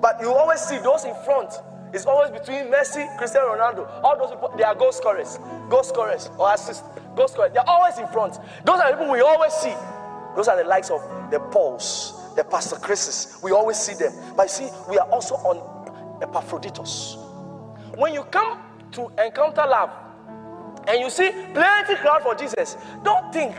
But 0.00 0.20
you 0.20 0.32
always 0.32 0.60
see 0.60 0.78
those 0.78 1.04
in 1.04 1.14
front 1.24 1.50
it's 1.94 2.06
always 2.06 2.32
between 2.32 2.64
Messi, 2.72 3.06
Cristiano 3.16 3.54
Ronaldo. 3.54 3.88
All 4.02 4.18
those 4.18 4.30
people, 4.30 4.52
they 4.56 4.64
are 4.64 4.74
goal 4.74 4.90
scorers, 4.90 5.38
goal 5.70 5.84
scorers 5.84 6.28
or 6.36 6.52
assist, 6.52 6.82
goal 7.14 7.28
scorers. 7.28 7.52
They're 7.52 7.68
always 7.68 7.98
in 7.98 8.08
front. 8.08 8.36
Those 8.64 8.80
are 8.80 8.90
the 8.90 8.96
people 8.96 9.12
we 9.12 9.20
always 9.20 9.52
see. 9.52 9.72
Those 10.34 10.48
are 10.48 10.56
the 10.60 10.68
likes 10.68 10.90
of 10.90 11.00
the 11.30 11.38
Pauls, 11.38 12.34
the 12.34 12.42
Pastor 12.42 12.74
Chris's. 12.76 13.38
We 13.44 13.52
always 13.52 13.76
see 13.76 13.94
them. 13.94 14.12
But 14.36 14.50
see, 14.50 14.68
we 14.90 14.98
are 14.98 15.08
also 15.08 15.36
on 15.36 16.20
Epaphroditus. 16.20 17.16
When 17.94 18.12
you 18.12 18.24
come 18.24 18.58
to 18.90 19.12
encounter 19.24 19.64
love 19.64 19.90
and 20.88 21.00
you 21.00 21.08
see 21.10 21.30
plenty 21.52 21.94
crowd 21.94 22.22
for 22.22 22.34
Jesus, 22.34 22.76
don't 23.04 23.32
think 23.32 23.54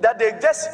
that 0.00 0.18
they 0.18 0.32
just 0.40 0.70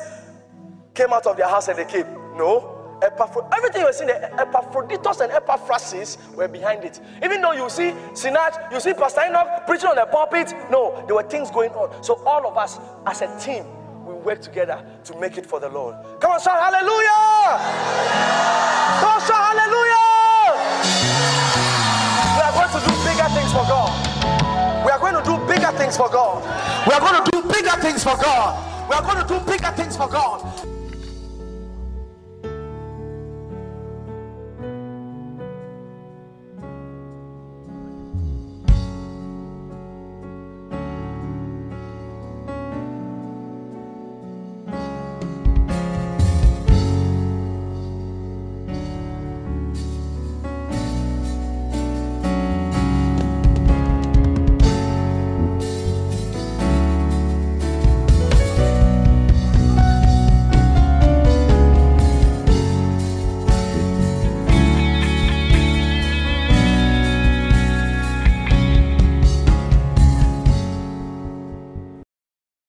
came 0.95 1.13
out 1.13 1.27
of 1.27 1.37
their 1.37 1.49
house 1.49 1.67
and 1.67 1.77
they 1.81 1.85
came. 1.85 2.22
No, 2.37 2.99
everything 3.03 3.81
you 3.81 3.87
were 3.87 3.93
seeing, 3.93 4.11
Epaphroditus 4.11 5.21
and 5.21 5.33
Epaphrases 5.33 6.17
were 6.35 6.49
behind 6.49 6.85
it. 6.85 7.01
Even 7.23 7.41
though 7.43 7.53
you 7.53 7.69
see 7.69 7.93
Sinach, 8.13 8.73
you 8.73 8.81
see 8.81 8.95
Pastor 8.95 9.23
Enoch 9.29 9.67
preaching 9.67 9.89
on 9.89 9.97
the 9.97 10.07
pulpit, 10.07 10.55
no, 10.71 11.05
there 11.07 11.17
were 11.17 11.23
things 11.23 11.51
going 11.51 11.71
on. 11.73 12.03
So 12.03 12.23
all 12.25 12.47
of 12.47 12.57
us 12.57 12.79
as 13.07 13.23
a 13.23 13.39
team, 13.39 13.65
we 14.07 14.15
work 14.15 14.41
together 14.41 14.85
to 15.05 15.19
make 15.19 15.37
it 15.39 15.47
for 15.47 15.61
the 15.61 15.69
Lord. 15.69 15.95
Come 16.21 16.33
on, 16.33 16.41
shout 16.41 16.59
hallelujah! 16.59 17.59
Come 19.01 19.11
on, 19.11 19.21
shout 19.21 19.43
hallelujah! 19.51 20.09
We 22.35 22.41
are 22.41 22.53
going 22.53 22.71
to 22.71 22.81
do 22.89 22.95
bigger 23.05 23.29
things 23.35 23.53
for 23.53 23.65
God. 23.69 24.85
We 24.85 24.91
are 24.91 24.99
going 24.99 25.15
to 25.15 25.23
do 25.23 25.39
bigger 25.47 25.73
things 25.79 25.97
for 25.97 26.09
God. 26.09 26.43
We 26.87 26.93
are 26.95 27.01
going 27.01 27.25
to 27.25 27.31
do 27.31 27.43
bigger 27.49 27.77
things 27.81 28.03
for 28.03 28.17
God. 28.17 28.89
We 28.89 28.97
are 28.97 29.03
going 29.03 29.23
to 29.23 29.29
do 29.29 29.39
bigger 29.47 29.71
things 29.77 29.97
for 29.97 30.09
God. 30.09 30.72